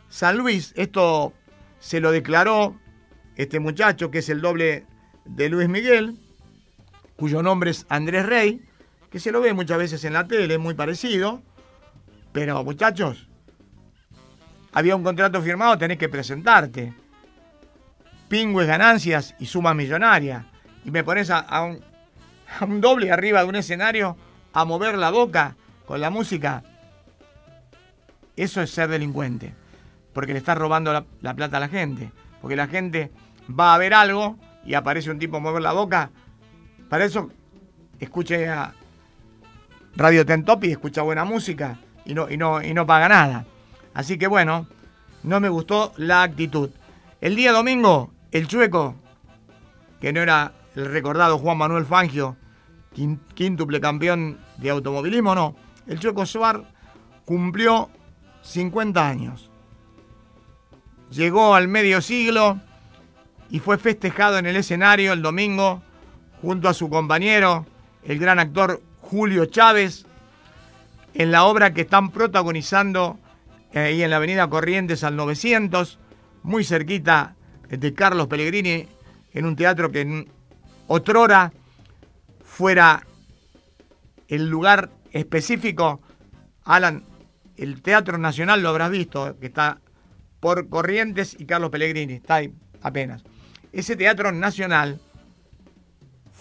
San 0.09 0.39
Luis. 0.39 0.73
Esto 0.77 1.33
se 1.79 2.01
lo 2.01 2.11
declaró 2.11 2.77
este 3.37 3.61
muchacho 3.61 4.11
que 4.11 4.19
es 4.19 4.29
el 4.29 4.41
doble 4.41 4.87
de 5.25 5.49
Luis 5.49 5.69
Miguel, 5.69 6.19
cuyo 7.23 7.41
nombre 7.41 7.71
es 7.71 7.87
Andrés 7.89 8.27
Rey, 8.27 8.61
que 9.09 9.21
se 9.21 9.31
lo 9.31 9.41
ve 9.41 9.53
muchas 9.55 9.79
veces 9.79 10.03
en 10.03 10.13
la 10.13 10.27
tele, 10.27 10.59
muy 10.59 10.75
parecido. 10.75 11.41
Pero 12.33 12.65
muchachos, 12.65 13.29
había 14.73 14.97
un 14.97 15.05
contrato 15.05 15.41
firmado, 15.41 15.79
tenés 15.79 15.99
que 15.99 16.09
presentarte. 16.09 16.93
Pingües 18.29 18.67
ganancias 18.67 19.37
y 19.39 19.47
sumas 19.47 19.77
millonarias. 19.77 20.45
Y 20.85 20.91
me 20.91 21.05
pones 21.05 21.31
a, 21.31 21.39
a 21.39 21.63
un, 21.63 21.85
a 22.59 22.65
un 22.65 22.81
doble 22.81 23.13
arriba 23.13 23.45
de 23.45 23.49
un 23.51 23.55
escenario 23.55 24.17
a 24.53 24.65
mover 24.65 24.99
la 24.99 25.11
boca 25.11 25.55
con 25.87 26.01
la 26.01 26.11
música. 26.11 26.65
Eso 28.35 28.61
es 28.61 28.71
ser 28.71 28.89
delincuente. 28.89 29.55
Porque 30.13 30.33
le 30.33 30.41
estás 30.41 30.59
robando 30.59 30.93
la, 30.93 31.05
la 31.21 31.35
plata 31.35 31.59
a 31.59 31.61
la 31.61 31.69
gente. 31.69 32.11
Porque 32.41 32.57
la 32.57 32.67
gente 32.67 33.13
va 33.49 33.77
a 33.77 33.79
ver 33.79 33.95
algo 33.95 34.41
y 34.65 34.75
aparece 34.75 35.13
un 35.13 35.21
tipo 35.21 35.37
a 35.37 35.41
mover 35.41 35.63
la 35.63 35.73
boca. 35.73 36.11
Para 36.93 37.07
eso 37.07 37.31
escuche 38.01 38.51
a 38.51 38.75
Radio 39.97 40.27
Tentop 40.27 40.63
y 40.65 40.73
escucha 40.73 41.01
buena 41.01 41.25
música 41.25 41.79
y 42.05 42.13
no, 42.13 42.29
y, 42.29 42.37
no, 42.37 42.63
y 42.63 42.75
no 42.75 42.87
paga 42.87 43.09
nada. 43.09 43.47
Así 43.95 44.19
que 44.19 44.27
bueno, 44.27 44.67
no 45.23 45.41
me 45.41 45.49
gustó 45.49 45.95
la 45.97 46.23
actitud. 46.23 46.69
El 47.23 47.35
día 47.35 47.53
domingo, 47.53 48.13
el 48.31 48.47
chueco, 48.47 48.95
que 50.03 50.13
no 50.13 50.21
era 50.21 50.53
el 50.75 50.85
recordado 50.85 51.39
Juan 51.39 51.57
Manuel 51.57 51.87
Fangio, 51.87 52.37
quíntuple 53.35 53.81
campeón 53.81 54.39
de 54.59 54.69
automovilismo, 54.69 55.35
no. 55.35 55.57
El 55.87 55.99
chueco 55.99 56.27
Suar 56.27 56.63
cumplió 57.25 57.89
50 58.43 59.09
años. 59.09 59.51
Llegó 61.11 61.55
al 61.55 61.69
medio 61.69 62.03
siglo 62.03 62.61
y 63.49 63.61
fue 63.61 63.79
festejado 63.79 64.37
en 64.37 64.45
el 64.45 64.57
escenario 64.57 65.15
el 65.15 65.23
domingo 65.23 65.83
junto 66.43 66.69
a 66.69 66.75
su 66.75 66.91
compañero, 66.91 67.65
el 68.03 68.19
gran 68.19 68.41
actor 68.41 68.83
Julio 69.01 69.47
Chávez, 69.47 70.05
en 71.15 71.31
la 71.31 71.45
obra 71.45 71.73
que 71.73 71.83
están 71.83 72.11
protagonizando 72.11 73.19
eh, 73.73 73.79
ahí 73.79 74.03
en 74.03 74.11
la 74.11 74.17
avenida 74.17 74.51
Corrientes 74.51 75.05
al 75.05 75.15
900, 75.15 76.01
muy 76.43 76.65
cerquita 76.65 77.37
de 77.69 77.95
Carlos 77.95 78.27
Pellegrini, 78.27 78.89
en 79.33 79.47
un 79.47 79.55
teatro 79.55 79.93
que 79.93 80.01
en 80.01 80.29
otrora 80.89 81.53
fuera 82.45 83.07
el 84.29 84.49
lugar 84.49 84.91
específico. 85.13 86.01
Alan, 86.65 87.05
el 87.57 87.83
Teatro 87.83 88.19
Nacional 88.19 88.63
lo 88.63 88.69
habrás 88.69 88.91
visto, 88.91 89.39
que 89.39 89.47
está 89.47 89.81
por 90.41 90.69
Corrientes 90.69 91.37
y 91.39 91.47
Carlos 91.47 91.71
Pellegrini, 91.71 92.15
está 92.15 92.37
ahí 92.37 92.53
apenas. 92.83 93.23
Ese 93.73 93.95
Teatro 93.95 94.33
Nacional 94.33 95.01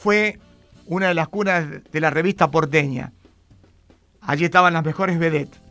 fue 0.01 0.39
una 0.87 1.09
de 1.09 1.13
las 1.13 1.27
cunas 1.27 1.63
de 1.91 1.99
la 1.99 2.09
revista 2.09 2.49
porteña. 2.49 3.11
Allí 4.21 4.45
estaban 4.45 4.73
las 4.73 4.83
mejores 4.83 5.19
vedettes. 5.19 5.61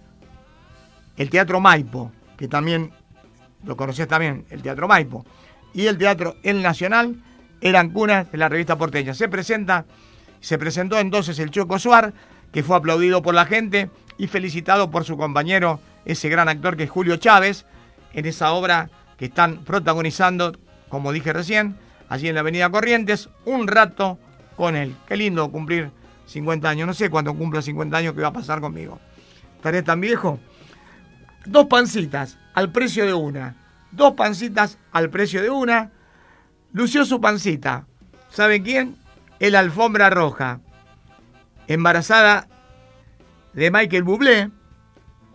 El 1.16 1.31
Teatro 1.31 1.59
Maipo, 1.59 2.12
que 2.36 2.47
también 2.47 2.93
lo 3.65 3.77
conocías 3.77 4.07
también, 4.07 4.47
el 4.51 4.62
Teatro 4.62 4.86
Maipo, 4.86 5.27
y 5.74 5.89
el 5.89 5.98
Teatro 5.98 6.36
El 6.44 6.62
Nacional 6.62 7.16
eran 7.61 7.90
cunas 7.90 8.31
de 8.31 8.39
la 8.39 8.48
revista 8.48 8.78
porteña. 8.78 9.15
Se 9.15 9.28
presenta, 9.28 9.85
se 10.40 10.59
presentó 10.59 11.01
entonces 11.01 11.40
el 11.40 11.51
Choco 11.51 11.81
Suar, 11.81 12.12
que 12.52 12.62
fue 12.62 12.77
aplaudido 12.77 13.23
por 13.23 13.35
la 13.35 13.47
gente 13.47 13.90
y 14.16 14.28
felicitado 14.28 14.93
por 14.93 15.05
su 15.05 15.16
compañero, 15.16 15.81
ese 16.05 16.28
gran 16.28 16.48
actor 16.48 16.77
que 16.77 16.85
es 16.85 16.90
Julio 16.90 17.16
Chávez, 17.16 17.66
en 18.12 18.27
esa 18.27 18.52
obra 18.52 18.90
que 19.19 19.24
están 19.24 19.65
protagonizando, 19.65 20.57
como 20.89 21.11
dije 21.11 21.32
recién, 21.32 21.77
allí 22.11 22.28
en 22.28 22.35
la 22.35 22.41
Avenida 22.41 22.69
Corrientes, 22.69 23.31
un 23.47 23.66
rato 23.66 24.19
con 24.57 24.77
él. 24.77 24.95
Qué 25.09 25.16
lindo 25.16 25.51
cumplir 25.51 25.91
50 26.27 26.69
años. 26.69 26.87
No 26.87 26.93
sé 26.93 27.09
cuándo 27.09 27.35
cumpla 27.35 27.62
50 27.62 27.97
años 27.97 28.15
qué 28.15 28.20
va 28.20 28.28
a 28.28 28.32
pasar 28.32 28.61
conmigo. 28.61 29.01
¿Estaré 29.57 29.82
tan 29.82 30.01
viejo? 30.01 30.39
Dos 31.47 31.66
pancitas 31.66 32.37
al 32.53 32.70
precio 32.73 33.07
de 33.07 33.15
una. 33.15 33.57
Dos 33.93 34.15
pancitas 34.15 34.77
al 34.93 35.09
precio 35.09 35.41
de 35.41 35.51
una. 35.51 35.93
Lució 36.73 37.07
su 37.07 37.20
pancita. 37.20 37.87
¿Saben 38.28 38.62
quién? 38.62 38.97
El 39.39 39.55
alfombra 39.55 40.11
roja. 40.11 40.61
Embarazada 41.69 42.49
de 43.55 43.70
Michael 43.70 44.03
Bublé. 44.03 44.51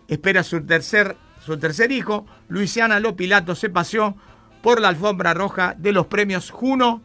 Espera 0.08 0.44
su 0.44 0.66
tercer, 0.66 1.16
su 1.44 1.58
tercer 1.58 1.92
hijo. 1.92 2.26
Luisiana 2.50 3.00
Lopilato 3.00 3.56
se 3.56 3.70
paseó 3.70 4.18
por 4.66 4.82
la 4.82 4.88
alfombra 4.88 5.36
roja 5.36 5.76
de 5.78 5.92
los 5.92 6.08
premios 6.08 6.50
Juno 6.50 7.04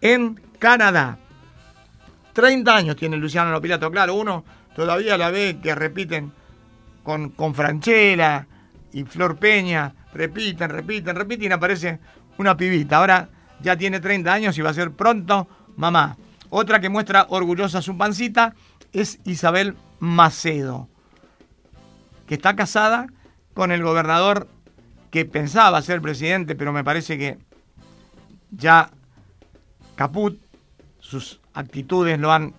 en 0.00 0.40
Canadá. 0.60 1.18
30 2.34 2.72
años 2.72 2.94
tiene 2.94 3.16
Luciano 3.16 3.50
Lopilato, 3.50 3.90
claro, 3.90 4.14
uno 4.14 4.44
todavía 4.76 5.18
la 5.18 5.28
ve 5.32 5.58
que 5.60 5.74
repiten 5.74 6.30
con, 7.02 7.30
con 7.30 7.52
y 8.92 9.04
Flor 9.06 9.38
Peña, 9.38 9.92
repiten, 10.14 10.70
repiten, 10.70 11.16
repiten 11.16 11.50
y 11.50 11.52
aparece 11.52 11.98
una 12.36 12.56
pibita. 12.56 12.98
Ahora 12.98 13.28
ya 13.60 13.76
tiene 13.76 13.98
30 13.98 14.32
años 14.32 14.56
y 14.56 14.62
va 14.62 14.70
a 14.70 14.74
ser 14.74 14.92
pronto 14.92 15.48
mamá. 15.76 16.16
Otra 16.48 16.78
que 16.78 16.88
muestra 16.88 17.26
orgullosa 17.28 17.82
su 17.82 17.98
pancita 17.98 18.54
es 18.92 19.18
Isabel 19.24 19.74
Macedo, 19.98 20.88
que 22.28 22.34
está 22.34 22.54
casada 22.54 23.08
con 23.52 23.72
el 23.72 23.82
gobernador 23.82 24.46
que 25.10 25.24
pensaba 25.24 25.82
ser 25.82 26.00
presidente, 26.00 26.54
pero 26.54 26.72
me 26.72 26.84
parece 26.84 27.18
que 27.18 27.38
ya 28.50 28.90
Caput, 29.94 30.40
sus 31.00 31.40
actitudes 31.54 32.18
lo 32.18 32.32
han 32.32 32.54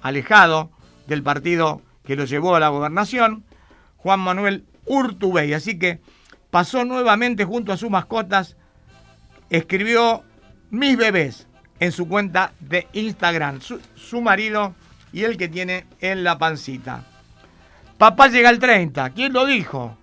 alejado 0.00 0.70
del 1.06 1.22
partido 1.22 1.82
que 2.04 2.16
lo 2.16 2.24
llevó 2.24 2.54
a 2.54 2.60
la 2.60 2.68
gobernación, 2.68 3.44
Juan 3.96 4.20
Manuel 4.20 4.64
Urtubey. 4.86 5.54
Así 5.54 5.78
que 5.78 6.00
pasó 6.50 6.84
nuevamente 6.84 7.44
junto 7.44 7.72
a 7.72 7.76
sus 7.76 7.90
mascotas, 7.90 8.56
escribió 9.50 10.22
mis 10.70 10.96
bebés 10.96 11.48
en 11.80 11.90
su 11.90 12.06
cuenta 12.06 12.52
de 12.60 12.86
Instagram, 12.92 13.60
su, 13.60 13.80
su 13.96 14.20
marido 14.20 14.74
y 15.12 15.24
el 15.24 15.36
que 15.36 15.48
tiene 15.48 15.86
en 16.00 16.22
la 16.22 16.38
pancita. 16.38 17.04
Papá 17.98 18.28
llega 18.28 18.50
al 18.50 18.58
30, 18.58 19.10
¿quién 19.10 19.32
lo 19.32 19.46
dijo? 19.46 19.96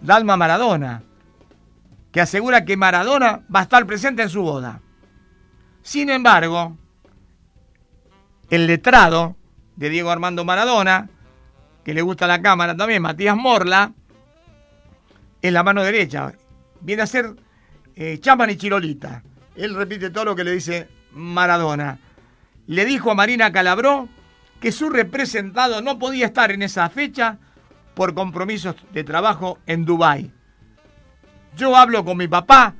Dalma 0.00 0.36
Maradona, 0.36 1.02
que 2.12 2.20
asegura 2.20 2.64
que 2.64 2.76
Maradona 2.76 3.42
va 3.54 3.60
a 3.60 3.62
estar 3.64 3.86
presente 3.86 4.22
en 4.22 4.28
su 4.28 4.42
boda. 4.42 4.80
Sin 5.82 6.10
embargo, 6.10 6.76
el 8.50 8.66
letrado 8.66 9.36
de 9.76 9.90
Diego 9.90 10.10
Armando 10.10 10.44
Maradona, 10.44 11.08
que 11.84 11.94
le 11.94 12.02
gusta 12.02 12.26
la 12.26 12.42
cámara 12.42 12.76
también, 12.76 13.02
Matías 13.02 13.36
Morla, 13.36 13.92
en 15.42 15.54
la 15.54 15.62
mano 15.62 15.82
derecha. 15.82 16.32
Viene 16.80 17.02
a 17.02 17.06
ser 17.06 17.36
eh, 17.94 18.18
Chaman 18.20 18.50
y 18.50 18.56
Chirolita. 18.56 19.22
Él 19.54 19.74
repite 19.74 20.10
todo 20.10 20.24
lo 20.24 20.36
que 20.36 20.44
le 20.44 20.52
dice 20.52 20.88
Maradona. 21.12 21.98
Le 22.66 22.84
dijo 22.84 23.10
a 23.10 23.14
Marina 23.14 23.52
Calabró 23.52 24.08
que 24.60 24.72
su 24.72 24.90
representado 24.90 25.82
no 25.82 25.98
podía 25.98 26.26
estar 26.26 26.50
en 26.50 26.62
esa 26.62 26.88
fecha 26.90 27.38
por 27.96 28.14
compromisos 28.14 28.76
de 28.92 29.02
trabajo 29.02 29.58
en 29.66 29.84
Dubái. 29.84 30.30
Yo 31.56 31.74
hablo 31.74 32.04
con 32.04 32.18
mi 32.18 32.28
papá 32.28 32.74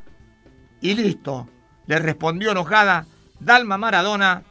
y 0.81 0.95
listo, 0.95 1.49
le 1.87 1.99
respondió 1.99 2.53
enojada 2.53 3.07
Dalma 3.41 3.79
Maradona 3.79 4.43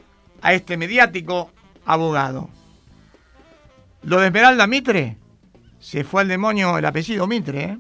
a 0.42 0.54
este 0.54 0.76
mediático 0.76 1.52
abogado. 1.86 2.50
Lo 4.02 4.20
de 4.20 4.28
Esmeralda 4.28 4.66
Mitre, 4.66 5.18
se 5.80 6.04
fue 6.04 6.24
al 6.24 6.28
demonio 6.28 6.78
el 6.78 6.86
apellido 6.86 7.28
Mitre. 7.28 7.64
¿eh? 7.64 7.78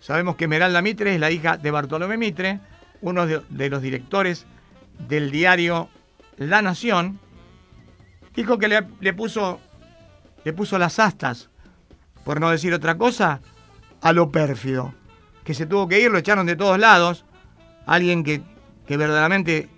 Sabemos 0.00 0.34
que 0.34 0.44
Esmeralda 0.44 0.82
Mitre 0.82 1.14
es 1.14 1.20
la 1.20 1.30
hija 1.30 1.56
de 1.56 1.70
Bartolomé 1.70 2.16
Mitre, 2.16 2.58
uno 3.00 3.26
de, 3.26 3.70
los 3.70 3.80
directores 3.80 4.44
del 5.08 5.30
diario 5.30 5.88
La 6.36 6.62
Nación. 6.62 7.20
Dijo 8.34 8.58
que 8.58 8.68
le, 8.68 9.12
puso, 9.12 9.60
le 10.44 10.52
puso 10.52 10.78
las 10.78 10.98
astas, 10.98 11.50
por 12.24 12.40
no 12.40 12.50
decir 12.50 12.72
otra 12.74 12.96
cosa, 12.96 13.40
a 14.00 14.12
lo 14.12 14.30
pérfido. 14.30 14.94
Que 15.44 15.54
se 15.54 15.66
tuvo 15.66 15.88
que 15.88 16.00
ir, 16.00 16.10
lo 16.10 16.18
echaron 16.18 16.46
de 16.46 16.56
todos 16.56 16.78
lados. 16.78 17.24
Alguien 17.86 18.22
que, 18.22 18.42
que 18.86 18.96
verdaderamente 18.96 19.68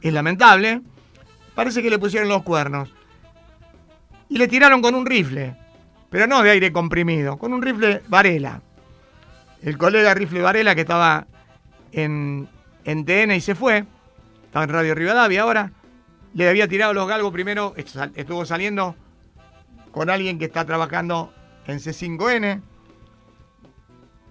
es 0.00 0.12
lamentable. 0.12 0.82
Parece 1.54 1.82
que 1.82 1.90
le 1.90 1.98
pusieron 1.98 2.28
los 2.28 2.42
cuernos. 2.42 2.92
Y 4.28 4.38
le 4.38 4.48
tiraron 4.48 4.80
con 4.82 4.94
un 4.94 5.06
rifle, 5.06 5.56
pero 6.10 6.26
no 6.26 6.42
de 6.42 6.50
aire 6.50 6.72
comprimido, 6.72 7.38
con 7.38 7.52
un 7.52 7.62
rifle 7.62 8.02
Varela. 8.08 8.62
El 9.62 9.78
colega 9.78 10.14
rifle 10.14 10.40
Varela 10.40 10.74
que 10.74 10.80
estaba 10.80 11.26
en, 11.92 12.48
en 12.84 13.04
TN 13.04 13.32
y 13.32 13.40
se 13.40 13.54
fue, 13.54 13.84
estaba 14.44 14.64
en 14.64 14.70
Radio 14.70 14.94
Rivadavia 14.94 15.42
ahora, 15.42 15.72
le 16.34 16.48
había 16.48 16.66
tirado 16.66 16.94
los 16.94 17.06
galgos 17.06 17.32
primero, 17.32 17.74
estuvo 17.76 18.46
saliendo 18.46 18.96
con 19.92 20.10
alguien 20.10 20.38
que 20.38 20.46
está 20.46 20.64
trabajando 20.64 21.32
en 21.66 21.78
C5N, 21.78 22.60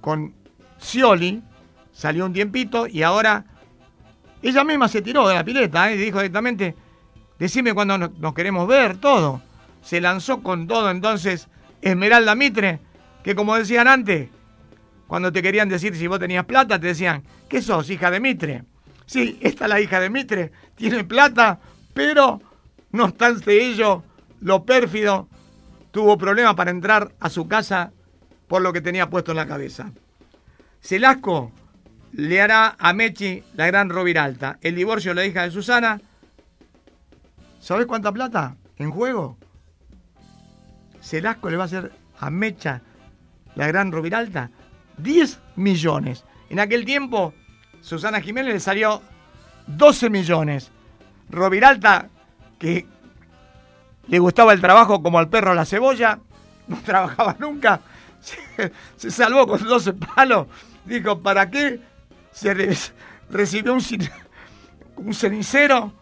con 0.01 0.33
Scioli, 0.79 1.41
salió 1.93 2.25
un 2.25 2.33
tiempito 2.33 2.87
y 2.87 3.03
ahora 3.03 3.45
ella 4.41 4.63
misma 4.63 4.87
se 4.87 5.01
tiró 5.01 5.27
de 5.27 5.35
la 5.35 5.45
pileta 5.45 5.91
¿eh? 5.91 5.95
y 5.95 5.99
dijo 5.99 6.17
directamente, 6.17 6.75
decime 7.37 7.73
cuándo 7.73 7.97
nos, 7.97 8.17
nos 8.17 8.33
queremos 8.33 8.67
ver, 8.67 8.97
todo. 8.97 9.41
Se 9.81 10.01
lanzó 10.01 10.41
con 10.41 10.67
todo 10.67 10.89
entonces 10.89 11.47
Esmeralda 11.81 12.35
Mitre, 12.35 12.79
que 13.23 13.35
como 13.35 13.55
decían 13.55 13.87
antes, 13.87 14.29
cuando 15.07 15.31
te 15.31 15.41
querían 15.41 15.69
decir 15.69 15.95
si 15.95 16.07
vos 16.07 16.19
tenías 16.19 16.45
plata, 16.45 16.79
te 16.79 16.87
decían, 16.87 17.23
¿qué 17.47 17.61
sos, 17.61 17.89
hija 17.89 18.09
de 18.09 18.19
Mitre? 18.19 18.63
Sí, 19.05 19.37
esta 19.41 19.65
es 19.65 19.69
la 19.69 19.81
hija 19.81 19.99
de 19.99 20.09
Mitre, 20.09 20.51
tiene 20.75 21.03
plata, 21.03 21.59
pero 21.93 22.41
no 22.91 23.05
obstante 23.05 23.63
ello, 23.63 24.03
lo 24.39 24.63
pérfido, 24.63 25.27
tuvo 25.91 26.17
problemas 26.17 26.55
para 26.55 26.71
entrar 26.71 27.13
a 27.19 27.29
su 27.29 27.47
casa 27.47 27.91
por 28.47 28.61
lo 28.61 28.73
que 28.73 28.81
tenía 28.81 29.09
puesto 29.09 29.31
en 29.31 29.37
la 29.37 29.47
cabeza. 29.47 29.91
Celasco 30.81 31.51
le 32.13 32.41
hará 32.41 32.75
a 32.77 32.93
Mechi 32.93 33.43
la 33.53 33.67
gran 33.67 33.89
Roviralta. 33.89 34.57
El 34.61 34.75
divorcio 34.75 35.11
de 35.11 35.15
la 35.15 35.25
hija 35.25 35.43
de 35.43 35.51
Susana. 35.51 36.01
¿Sabes 37.59 37.85
cuánta 37.85 38.11
plata 38.11 38.55
en 38.77 38.91
juego? 38.91 39.37
Celasco 41.01 41.49
le 41.49 41.57
va 41.57 41.63
a 41.63 41.65
hacer 41.67 41.91
a 42.19 42.29
Mecha 42.29 42.81
la 43.55 43.67
gran 43.67 43.91
Roviralta 43.91 44.49
10 44.97 45.39
millones. 45.55 46.25
En 46.49 46.59
aquel 46.59 46.85
tiempo, 46.85 47.33
Susana 47.81 48.21
Jiménez 48.21 48.53
le 48.53 48.59
salió 48.59 49.01
12 49.67 50.09
millones. 50.09 50.71
Roviralta, 51.29 52.09
que 52.59 52.85
le 54.11 54.19
gustaba 54.19 54.51
el 54.51 54.59
trabajo 54.59 55.01
como 55.01 55.19
al 55.19 55.29
perro 55.29 55.53
la 55.53 55.65
cebolla, 55.65 56.19
no 56.67 56.77
trabajaba 56.85 57.37
nunca, 57.39 57.79
se, 58.97 59.09
salvó 59.09 59.47
con 59.47 59.63
12 59.63 59.93
palos. 59.93 60.47
Dijo, 60.83 61.21
¿para 61.21 61.49
qué 61.49 61.79
se 62.31 62.53
re, 62.53 62.77
recibió 63.29 63.73
un, 63.73 63.81
un 64.97 65.13
cenicero? 65.13 65.93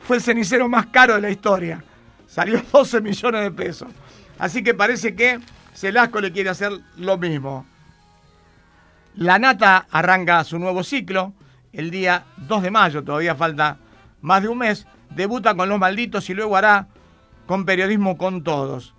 Fue 0.00 0.16
el 0.16 0.22
cenicero 0.22 0.68
más 0.68 0.86
caro 0.86 1.14
de 1.14 1.20
la 1.20 1.30
historia. 1.30 1.84
Salió 2.26 2.60
12 2.72 3.00
millones 3.00 3.42
de 3.42 3.50
pesos. 3.52 3.88
Así 4.36 4.64
que 4.64 4.74
parece 4.74 5.14
que 5.14 5.38
Celasco 5.72 6.20
le 6.20 6.32
quiere 6.32 6.50
hacer 6.50 6.72
lo 6.96 7.16
mismo. 7.16 7.64
La 9.14 9.38
Nata 9.38 9.86
arranca 9.88 10.42
su 10.42 10.58
nuevo 10.58 10.82
ciclo 10.82 11.32
el 11.72 11.92
día 11.92 12.24
2 12.38 12.62
de 12.64 12.70
mayo, 12.72 13.04
todavía 13.04 13.36
falta 13.36 13.76
más 14.20 14.42
de 14.42 14.48
un 14.48 14.58
mes. 14.58 14.84
Debuta 15.10 15.54
con 15.54 15.68
Los 15.68 15.78
Malditos 15.78 16.28
y 16.28 16.34
luego 16.34 16.56
hará 16.56 16.88
con 17.46 17.64
Periodismo 17.64 18.16
con 18.16 18.42
Todos. 18.42 18.94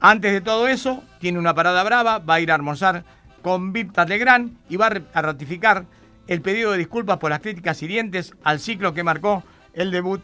Antes 0.00 0.32
de 0.32 0.40
todo 0.40 0.68
eso, 0.68 1.02
tiene 1.20 1.38
una 1.38 1.54
parada 1.54 1.82
brava, 1.84 2.18
va 2.18 2.34
a 2.34 2.40
ir 2.40 2.50
a 2.50 2.56
almorzar 2.56 3.04
con 3.42 3.72
Víctor 3.72 4.08
Legrand 4.08 4.56
y 4.68 4.76
va 4.76 4.90
a 5.12 5.22
ratificar 5.22 5.86
el 6.26 6.42
pedido 6.42 6.72
de 6.72 6.78
disculpas 6.78 7.18
por 7.18 7.30
las 7.30 7.40
críticas 7.40 7.82
hirientes 7.82 8.34
al 8.44 8.60
ciclo 8.60 8.94
que 8.94 9.04
marcó 9.04 9.42
el 9.74 9.90
debut 9.90 10.22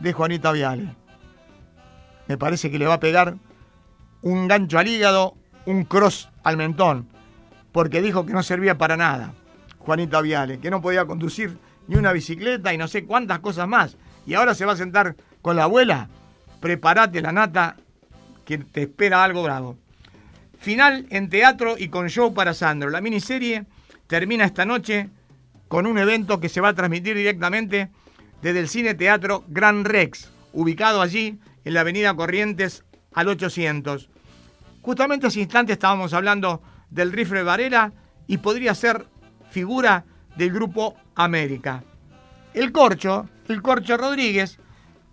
de 0.00 0.12
Juanita 0.12 0.52
Viale. 0.52 0.94
me 2.28 2.38
parece 2.38 2.70
que 2.70 2.78
le 2.78 2.86
va 2.86 2.94
a 2.94 3.00
pegar 3.00 3.36
un 4.22 4.48
gancho 4.48 4.78
al 4.78 4.88
hígado, 4.88 5.36
un 5.66 5.84
cross 5.84 6.30
al 6.42 6.56
mentón, 6.56 7.08
porque 7.72 8.02
dijo 8.02 8.24
que 8.24 8.32
no 8.32 8.42
servía 8.42 8.78
para 8.78 8.96
nada, 8.96 9.34
Juanita 9.78 10.20
Viale, 10.20 10.58
que 10.60 10.70
no 10.70 10.80
podía 10.80 11.06
conducir 11.06 11.58
ni 11.86 11.96
una 11.96 12.12
bicicleta 12.12 12.72
y 12.72 12.78
no 12.78 12.88
sé 12.88 13.04
cuántas 13.04 13.40
cosas 13.40 13.68
más. 13.68 13.96
Y 14.26 14.34
ahora 14.34 14.54
se 14.54 14.64
va 14.64 14.72
a 14.72 14.76
sentar 14.76 15.16
con 15.42 15.56
la 15.56 15.64
abuela. 15.64 16.08
Prepárate 16.64 17.20
la 17.20 17.30
nata, 17.30 17.76
que 18.46 18.56
te 18.56 18.84
espera 18.84 19.22
algo 19.22 19.42
bravo. 19.42 19.76
Final 20.58 21.04
en 21.10 21.28
teatro 21.28 21.74
y 21.76 21.88
con 21.88 22.08
show 22.08 22.32
para 22.32 22.54
Sandro. 22.54 22.88
La 22.88 23.02
miniserie 23.02 23.66
termina 24.06 24.46
esta 24.46 24.64
noche 24.64 25.10
con 25.68 25.86
un 25.86 25.98
evento 25.98 26.40
que 26.40 26.48
se 26.48 26.62
va 26.62 26.68
a 26.68 26.74
transmitir 26.74 27.16
directamente 27.16 27.90
desde 28.40 28.60
el 28.60 28.70
Cine 28.70 28.94
Teatro 28.94 29.44
Gran 29.48 29.84
Rex, 29.84 30.30
ubicado 30.54 31.02
allí 31.02 31.38
en 31.66 31.74
la 31.74 31.82
Avenida 31.82 32.16
Corrientes 32.16 32.82
al 33.12 33.28
800. 33.28 34.08
Justamente 34.80 35.26
hace 35.26 35.40
instante 35.40 35.74
estábamos 35.74 36.14
hablando 36.14 36.62
del 36.88 37.12
rifle 37.12 37.42
Varela 37.42 37.92
y 38.26 38.38
podría 38.38 38.74
ser 38.74 39.06
figura 39.50 40.06
del 40.34 40.50
grupo 40.50 40.96
América. 41.14 41.84
El 42.54 42.72
Corcho, 42.72 43.28
el 43.48 43.60
Corcho 43.60 43.98
Rodríguez, 43.98 44.58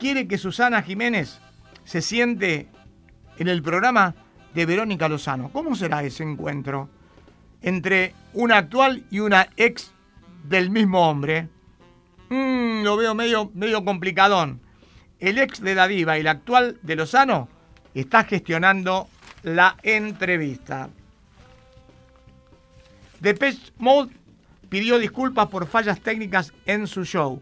quiere 0.01 0.27
que 0.27 0.39
Susana 0.39 0.81
Jiménez 0.81 1.39
se 1.83 2.01
siente 2.01 2.67
en 3.37 3.47
el 3.47 3.61
programa 3.61 4.15
de 4.55 4.65
Verónica 4.65 5.07
Lozano. 5.07 5.51
¿Cómo 5.53 5.75
será 5.75 6.01
ese 6.03 6.23
encuentro 6.23 6.89
entre 7.61 8.15
una 8.33 8.57
actual 8.57 9.03
y 9.11 9.19
una 9.19 9.49
ex 9.57 9.91
del 10.43 10.71
mismo 10.71 11.07
hombre? 11.07 11.49
Mm, 12.29 12.81
lo 12.81 12.97
veo 12.97 13.13
medio, 13.13 13.51
medio 13.53 13.85
complicadón. 13.85 14.59
El 15.19 15.37
ex 15.37 15.61
de 15.61 15.75
la 15.75 15.91
y 15.91 16.03
la 16.03 16.31
actual 16.31 16.79
de 16.81 16.95
Lozano 16.95 17.47
está 17.93 18.23
gestionando 18.23 19.07
la 19.43 19.77
entrevista. 19.83 20.89
Depeche 23.19 23.71
Mode 23.77 24.11
pidió 24.67 24.97
disculpas 24.97 25.47
por 25.49 25.67
fallas 25.67 26.01
técnicas 26.01 26.53
en 26.65 26.87
su 26.87 27.05
show. 27.05 27.39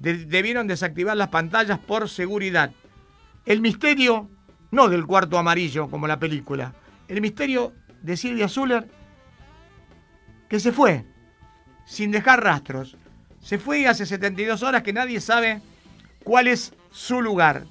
Debieron 0.00 0.66
desactivar 0.66 1.16
las 1.16 1.28
pantallas 1.28 1.78
por 1.78 2.08
seguridad. 2.08 2.72
El 3.44 3.60
misterio, 3.60 4.28
no 4.70 4.88
del 4.88 5.06
cuarto 5.06 5.38
amarillo 5.38 5.88
como 5.88 6.06
la 6.06 6.18
película, 6.18 6.74
el 7.08 7.20
misterio 7.20 7.72
de 8.02 8.16
Silvia 8.16 8.48
Zuller, 8.48 8.88
que 10.48 10.58
se 10.58 10.72
fue, 10.72 11.04
sin 11.84 12.10
dejar 12.10 12.42
rastros. 12.42 12.96
Se 13.40 13.58
fue 13.58 13.86
hace 13.86 14.06
72 14.06 14.62
horas 14.62 14.82
que 14.82 14.92
nadie 14.92 15.20
sabe 15.20 15.60
cuál 16.24 16.48
es 16.48 16.74
su 16.90 17.20
lugar. 17.20 17.66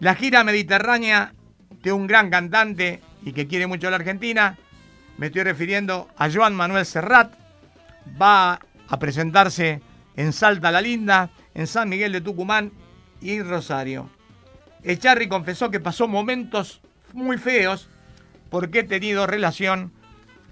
La 0.00 0.14
gira 0.14 0.42
mediterránea 0.44 1.34
de 1.82 1.92
un 1.92 2.06
gran 2.06 2.30
cantante 2.30 3.02
y 3.22 3.32
que 3.32 3.46
quiere 3.46 3.66
mucho 3.66 3.88
a 3.88 3.90
la 3.90 3.96
Argentina, 3.96 4.56
me 5.18 5.26
estoy 5.26 5.42
refiriendo 5.42 6.08
a 6.16 6.30
Joan 6.30 6.54
Manuel 6.54 6.86
Serrat, 6.86 7.34
va 8.20 8.60
a 8.88 8.98
presentarse 8.98 9.82
en 10.20 10.34
Salta 10.34 10.70
la 10.70 10.82
Linda, 10.82 11.30
en 11.54 11.66
San 11.66 11.88
Miguel 11.88 12.12
de 12.12 12.20
Tucumán 12.20 12.72
y 13.22 13.32
en 13.32 13.48
Rosario. 13.48 14.10
Echarri 14.82 15.28
confesó 15.28 15.70
que 15.70 15.80
pasó 15.80 16.08
momentos 16.08 16.82
muy 17.14 17.38
feos 17.38 17.88
porque 18.50 18.80
he 18.80 18.84
tenido 18.84 19.26
relación 19.26 19.92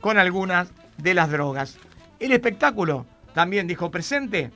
con 0.01 0.17
algunas 0.17 0.73
de 0.97 1.13
las 1.13 1.31
drogas. 1.31 1.77
El 2.19 2.33
espectáculo 2.33 3.05
también 3.35 3.67
dijo 3.67 3.91
presente 3.91 4.51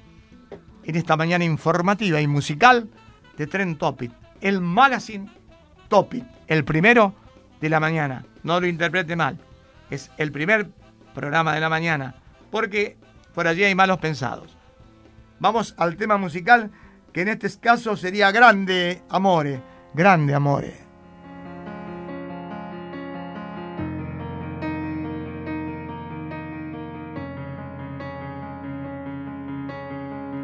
en 0.84 0.96
esta 0.96 1.16
mañana 1.16 1.44
informativa 1.44 2.18
y 2.22 2.26
musical 2.26 2.88
de 3.36 3.46
Tren 3.46 3.76
Topic, 3.76 4.12
el 4.40 4.62
magazine 4.62 5.28
Topic, 5.88 6.24
el 6.46 6.64
primero 6.64 7.14
de 7.60 7.68
la 7.68 7.80
mañana. 7.80 8.24
No 8.44 8.58
lo 8.60 8.66
interprete 8.66 9.14
mal, 9.14 9.38
es 9.90 10.10
el 10.16 10.32
primer 10.32 10.70
programa 11.14 11.52
de 11.54 11.60
la 11.60 11.68
mañana 11.68 12.14
porque 12.50 12.96
por 13.34 13.46
allí 13.46 13.64
hay 13.64 13.74
malos 13.74 13.98
pensados. 13.98 14.61
Vamos 15.42 15.74
al 15.76 15.96
tema 15.96 16.18
musical, 16.18 16.70
que 17.12 17.22
en 17.22 17.28
este 17.28 17.50
caso 17.58 17.96
sería 17.96 18.30
Grande 18.30 19.02
Amore, 19.08 19.60
Grande 19.92 20.36
Amore. 20.36 20.76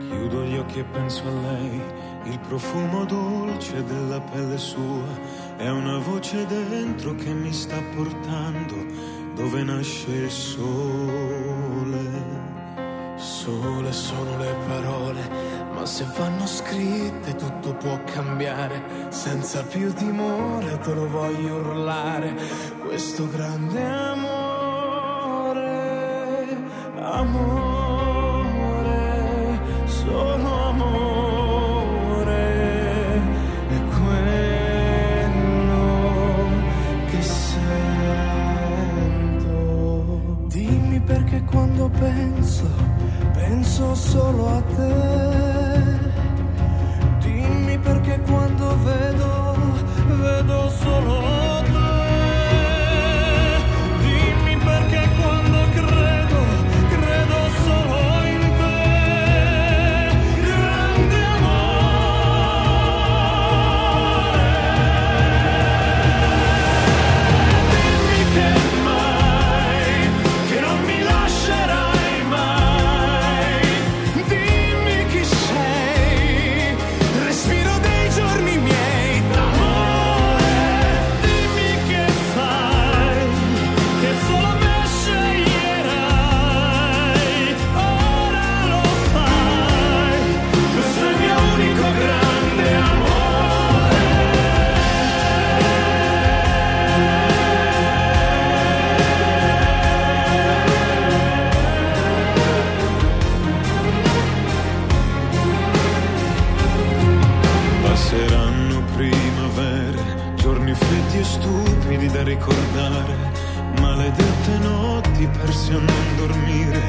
Chiudo 0.00 0.42
gli 0.42 0.56
occhi 0.56 0.80
e 0.80 0.84
penso 0.92 1.28
a 1.28 1.30
lei, 1.30 1.80
il 2.24 2.40
profumo 2.48 3.04
dolce 3.04 3.84
della 3.84 4.20
pelle 4.20 4.58
sua, 4.58 5.06
è 5.58 5.68
una 5.68 5.98
voce 5.98 6.44
dentro 6.44 7.14
che 7.14 7.32
mi 7.32 7.52
sta 7.52 7.80
portando 7.94 8.74
dove 9.36 9.62
nasce 9.62 10.10
il 10.10 10.30
sole. 10.32 11.28
Sole 13.18 13.92
sono 13.92 14.38
le 14.38 14.54
parole, 14.68 15.28
ma 15.74 15.84
se 15.84 16.06
vanno 16.16 16.46
scritte 16.46 17.34
tutto 17.34 17.74
può 17.74 17.98
cambiare. 18.04 18.80
Senza 19.08 19.64
più 19.64 19.92
timore 19.92 20.78
te 20.78 20.94
lo 20.94 21.08
voglio 21.08 21.56
urlare, 21.56 22.32
questo 22.86 23.28
grande 23.28 23.84
amore, 23.84 24.46
amore, 26.94 28.40
solo 29.86 30.58
quando 41.50 41.88
penso, 41.88 42.66
penso 43.38 43.94
solo 43.94 44.48
a 44.48 44.60
te. 44.76 44.94
Dimmi 47.20 47.78
perché 47.78 48.20
quando 48.26 48.76
vedo, 48.84 49.54
vedo 50.20 50.68
solo 50.70 51.57
da 112.12 112.22
ricordare, 112.22 113.32
maledette 113.80 114.58
notti 114.60 115.26
persi 115.26 115.72
a 115.72 115.78
non 115.78 116.16
dormire, 116.16 116.82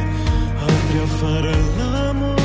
altri 0.60 0.98
a 0.98 1.06
fare 1.06 1.56
l'amore. 1.78 2.39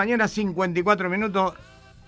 Mañana, 0.00 0.28
54 0.28 1.10
minutos. 1.10 1.52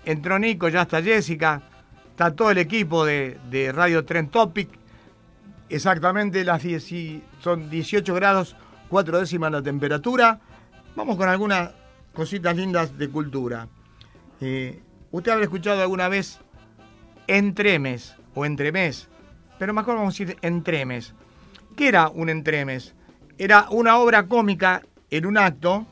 Entró 0.03 0.39
Nico, 0.39 0.67
ya 0.67 0.81
está 0.81 0.99
Jessica, 0.99 1.61
está 2.09 2.35
todo 2.35 2.49
el 2.49 2.57
equipo 2.57 3.05
de, 3.05 3.71
Radio 3.71 4.03
Trend 4.03 4.31
Topic. 4.31 4.67
Exactamente 5.69 6.43
las 6.43 6.63
10, 6.63 7.21
son 7.39 7.69
18 7.69 8.15
grados, 8.15 8.55
4 8.89 9.19
décimas 9.19 9.51
la 9.51 9.61
temperatura. 9.61 10.39
Vamos 10.95 11.17
con 11.17 11.29
algunas 11.29 11.69
cositas 12.15 12.55
lindas 12.55 12.97
de 12.97 13.09
cultura. 13.09 13.67
Eh, 14.41 14.81
usted 15.11 15.31
habrá 15.31 15.43
escuchado 15.43 15.79
alguna 15.79 16.07
vez 16.07 16.39
entremes 17.27 18.15
o 18.33 18.43
entremes, 18.43 19.07
pero 19.59 19.71
mejor 19.71 19.97
vamos 19.97 20.19
a 20.19 20.23
decir 20.23 20.37
entremes. 20.41 21.13
¿Qué 21.77 21.89
era 21.89 22.09
un 22.09 22.29
entremes? 22.29 22.95
Era 23.37 23.67
una 23.69 23.99
obra 23.99 24.25
cómica 24.25 24.81
en 25.11 25.27
un 25.27 25.37
acto 25.37 25.85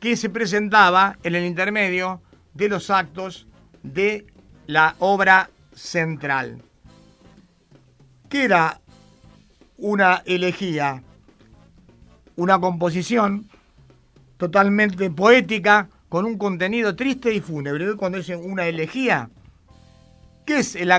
que 0.00 0.16
se 0.16 0.30
presentaba 0.30 1.18
en 1.22 1.34
el 1.34 1.44
intermedio 1.44 2.20
de 2.54 2.68
los 2.68 2.90
actos 2.90 3.46
de 3.82 4.26
la 4.66 4.94
obra 4.98 5.50
central. 5.72 6.62
¿Qué 8.28 8.44
era 8.44 8.80
una 9.76 10.22
elegía? 10.26 11.02
Una 12.36 12.60
composición 12.60 13.48
totalmente 14.36 15.10
poética 15.10 15.88
con 16.08 16.24
un 16.24 16.38
contenido 16.38 16.94
triste 16.94 17.32
y 17.34 17.40
fúnebre. 17.40 17.96
Cuando 17.96 18.18
dicen 18.18 18.40
una 18.44 18.66
elegía, 18.66 19.30
¿qué 20.44 20.58
es 20.58 20.76
el 20.76 20.92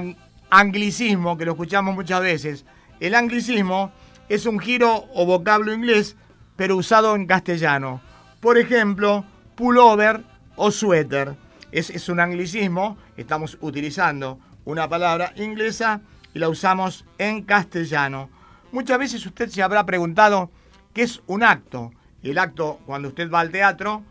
anglicismo 0.49 1.38
que 1.38 1.45
lo 1.45 1.51
escuchamos 1.51 1.95
muchas 1.95 2.21
veces? 2.21 2.65
El 2.99 3.15
anglicismo 3.15 3.91
es 4.27 4.45
un 4.45 4.59
giro 4.59 5.05
o 5.13 5.26
vocablo 5.26 5.73
inglés, 5.73 6.15
pero 6.55 6.76
usado 6.76 7.15
en 7.15 7.26
castellano. 7.26 8.01
Por 8.40 8.57
ejemplo, 8.57 9.26
pullover 9.56 10.24
o 10.56 10.72
suéter. 10.72 11.36
Es, 11.72 12.10
un 12.10 12.20
anglicismo, 12.20 12.98
estamos 13.18 13.57
utilizando 13.61 14.40
una 14.66 14.88
palabra 14.88 15.34
inglesa 15.36 16.02
y 16.34 16.40
la 16.40 16.49
usamos 16.49 17.06
en 17.18 17.44
castellano. 17.44 18.30
Muchas 18.72 18.98
veces 18.98 19.26
usted 19.26 19.49
se 19.49 19.61
habrá 19.61 19.86
preguntado 19.86 20.52
qué 20.94 21.03
es 21.03 21.22
un 21.28 21.44
acto. 21.44 21.91
El 22.24 22.38
acto, 22.38 22.80
cuando 22.86 23.10
usted 23.10 23.30
va 23.30 23.41
al 23.41 23.52
teatro, 23.52 24.03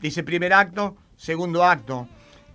dice 0.00 0.22
primer 0.22 0.52
acto, 0.52 0.96
segundo 1.16 1.64
acto. 1.64 2.08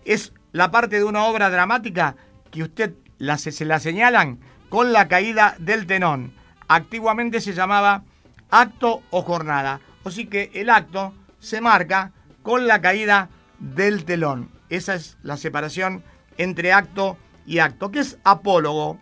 Es 0.05 0.33
la 0.51 0.71
parte 0.71 0.97
de 0.97 1.03
una 1.03 1.25
obra 1.25 1.49
dramática 1.49 2.15
que 2.49 2.63
usted 2.63 2.93
se 3.37 3.65
la 3.65 3.79
señalan 3.79 4.39
con 4.69 4.93
la 4.93 5.07
caída 5.07 5.55
del 5.59 5.85
tenón. 5.85 6.33
Antiguamente 6.67 7.41
se 7.41 7.53
llamaba 7.53 8.03
acto 8.49 9.03
o 9.09 9.21
jornada. 9.21 9.81
Así 10.07 10.25
que 10.25 10.51
el 10.53 10.69
acto 10.69 11.13
se 11.39 11.59
marca 11.59 12.13
con 12.41 12.65
la 12.65 12.81
caída 12.81 13.29
del 13.59 14.05
telón. 14.05 14.49
Esa 14.69 14.95
es 14.95 15.17
la 15.21 15.35
separación 15.35 16.01
entre 16.37 16.71
acto 16.71 17.17
y 17.45 17.59
acto. 17.59 17.91
¿Qué 17.91 17.99
es 17.99 18.17
apólogo? 18.23 18.99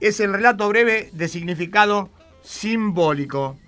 Es 0.00 0.20
el 0.20 0.32
relato 0.32 0.66
breve 0.68 1.10
de 1.12 1.28
significado 1.28 2.10
simbólico. 2.42 3.58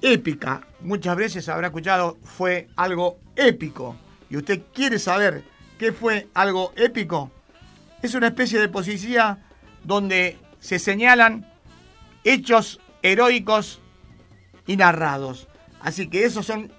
Épica, 0.00 0.66
muchas 0.80 1.16
veces 1.16 1.48
habrá 1.50 1.66
escuchado, 1.66 2.18
fue 2.22 2.68
algo 2.74 3.18
épico. 3.36 3.96
¿Y 4.30 4.38
usted 4.38 4.62
quiere 4.72 4.98
saber 4.98 5.44
qué 5.78 5.92
fue 5.92 6.28
algo 6.32 6.72
épico? 6.76 7.30
Es 8.02 8.14
una 8.14 8.28
especie 8.28 8.58
de 8.58 8.70
poesía 8.70 9.38
donde 9.84 10.38
se 10.60 10.78
señalan 10.78 11.46
hechos 12.24 12.80
heroicos 13.02 13.81
y 14.66 14.76
narrados. 14.76 15.48
Así 15.80 16.08
que 16.08 16.24
esos 16.24 16.46
son... 16.46 16.70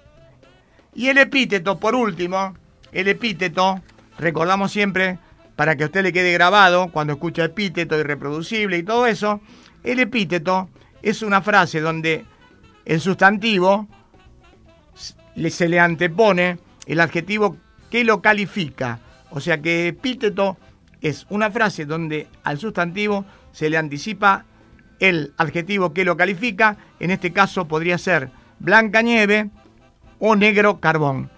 Y 0.96 1.08
el 1.10 1.18
epíteto, 1.18 1.80
por 1.80 1.96
último, 1.96 2.56
el 2.92 3.08
epíteto, 3.08 3.82
recordamos 4.18 4.72
siempre, 4.72 5.18
para 5.56 5.76
que 5.76 5.84
a 5.84 5.88
usted 5.88 6.04
le 6.04 6.14
quede 6.14 6.34
grabado, 6.34 6.92
cuando 6.92 7.14
escucha 7.14 7.46
epíteto 7.46 8.00
irreproducible 8.00 8.78
y 8.78 8.84
todo 8.84 9.08
eso, 9.08 9.42
el 9.84 10.00
epíteto 10.00 10.70
es 11.02 11.22
una 11.22 11.42
frase 11.42 11.80
donde 11.82 12.26
el 12.86 13.02
sustantivo 13.02 13.88
se 15.50 15.68
le 15.68 15.80
antepone 15.80 16.60
el 16.86 17.00
adjetivo 17.00 17.58
que 17.90 18.04
lo 18.04 18.22
califica. 18.22 19.00
O 19.32 19.40
sea 19.40 19.62
que 19.62 19.88
epíteto 19.88 20.58
es 21.02 21.26
una 21.30 21.52
frase 21.52 21.86
donde 21.86 22.28
al 22.44 22.60
sustantivo 22.60 23.26
se 23.52 23.70
le 23.70 23.78
anticipa 23.78 24.46
el 25.04 25.34
adjetivo 25.38 25.94
que 25.94 26.06
lo 26.06 26.16
califica, 26.16 26.78
en 27.02 27.12
este 27.12 27.34
caso 27.34 27.68
podría 27.68 27.98
ser 27.98 28.30
blanca 28.60 29.02
nieve 29.02 29.50
o 30.18 30.38
negro 30.38 30.80
carbón. 30.80 31.30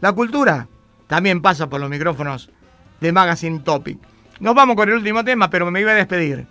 La 0.00 0.14
cultura 0.14 0.66
también 1.06 1.42
pasa 1.42 1.68
por 1.68 1.78
los 1.78 1.90
micrófonos 1.90 2.48
de 3.02 3.12
Magazine 3.12 3.58
Topic. 3.58 3.98
Nos 4.40 4.54
vamos 4.54 4.76
con 4.76 4.88
el 4.88 4.94
último 4.94 5.22
tema, 5.24 5.50
pero 5.50 5.70
me 5.70 5.82
iba 5.82 5.92
a 5.92 5.94
despedir. 5.94 6.46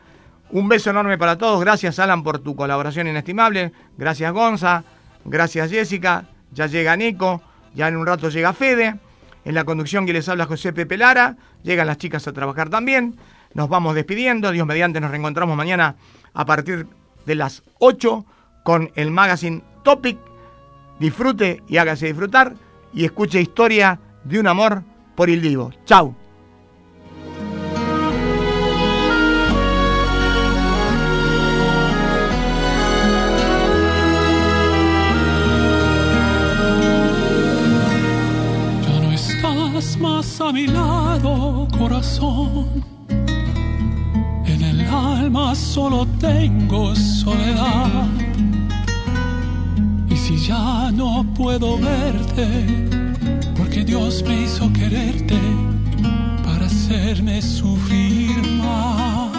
Un 0.52 0.70
beso 0.70 0.92
enorme 0.92 1.18
para 1.18 1.36
todos. 1.36 1.60
Gracias, 1.62 1.98
Alan, 1.98 2.22
por 2.22 2.38
tu 2.38 2.56
colaboración 2.56 3.08
inestimable. 3.08 3.72
Gracias, 3.98 4.32
Gonza. 4.32 4.84
Gracias, 5.24 5.72
Jessica. 5.72 6.26
Ya 6.52 6.68
llega 6.68 6.96
Nico. 6.96 7.42
Ya 7.74 7.88
en 7.88 7.98
un 7.98 8.06
rato 8.06 8.30
llega 8.30 8.54
Fede. 8.54 9.00
En 9.46 9.56
la 9.56 9.64
conducción 9.64 10.06
que 10.06 10.14
les 10.14 10.30
habla 10.30 10.46
José 10.46 10.74
Pepe 10.74 10.96
Lara. 10.96 11.38
Llegan 11.64 11.88
las 11.88 11.98
chicas 11.98 12.28
a 12.28 12.34
trabajar 12.34 12.70
también. 12.70 13.16
Nos 13.56 13.68
vamos 13.68 13.96
despidiendo. 13.96 14.52
Dios 14.52 14.68
mediante, 14.68 15.02
nos 15.02 15.10
reencontramos 15.10 15.58
mañana 15.58 15.96
a 16.36 16.46
partir 16.46 16.88
de 17.26 17.36
las 17.36 17.64
8 17.80 18.26
con 18.64 18.92
el 18.96 19.10
magazine 19.10 19.64
Topic. 19.84 20.20
Disfrute 21.00 21.64
y 21.68 21.78
hágase 21.78 22.08
disfrutar 22.08 22.56
y 22.94 23.06
escuche 23.06 23.42
historia 23.42 24.00
de 24.24 24.40
un 24.40 24.48
amor 24.48 24.84
por 25.16 25.30
el 25.30 25.42
divo. 25.42 25.72
Chau. 25.86 26.16
Ya 38.82 39.02
no 39.02 39.12
estás 39.12 39.98
más 39.98 40.42
a 40.42 40.52
mi 40.52 40.68
lado, 40.68 41.68
corazón 41.78 42.95
alma 44.96 45.56
solo 45.56 46.08
tengo 46.20 46.96
soledad. 46.96 48.08
Y 50.10 50.16
si 50.16 50.38
ya 50.38 50.92
no 50.92 51.26
puedo 51.36 51.78
verte, 51.78 52.48
porque 53.58 53.84
Dios 53.84 54.24
me 54.28 54.44
hizo 54.44 54.72
quererte 54.74 55.40
para 56.44 56.66
hacerme 56.66 57.42
sufrir 57.42 58.36
más. 58.64 59.32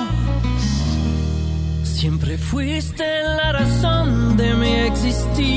Siempre 1.82 2.36
fuiste 2.38 3.04
la 3.38 3.52
razón 3.52 4.36
de 4.36 4.54
mi 4.54 4.72
existir. 4.90 5.54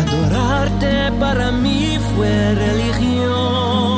Adorarte 0.00 1.12
para 1.18 1.50
mí 1.52 1.98
fue 2.14 2.54
religión 2.54 3.97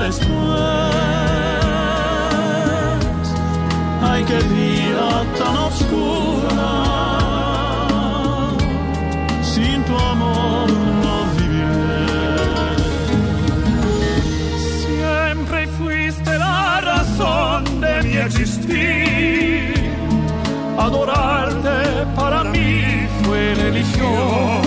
después. 0.00 1.00
qué 4.26 4.38
vida 4.54 5.08
tan 5.38 5.56
oscura. 5.70 6.72
Sin 9.52 9.78
tu 9.84 9.94
amor 10.12 10.68
no 11.04 11.16
viviré. 11.36 12.76
Siempre 14.84 15.66
fuiste 15.78 16.38
la 16.38 16.80
razón 16.92 17.80
de 17.80 18.02
mi 18.04 18.16
existir. 18.16 19.74
Adorarte 20.78 21.78
para 22.16 22.44
mí 22.44 23.06
fue 23.22 23.54
religión. 23.54 24.62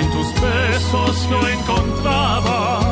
En 0.00 0.06
tus 0.14 0.28
besos 0.40 1.28
yo 1.30 1.48
encontraba 1.48 2.83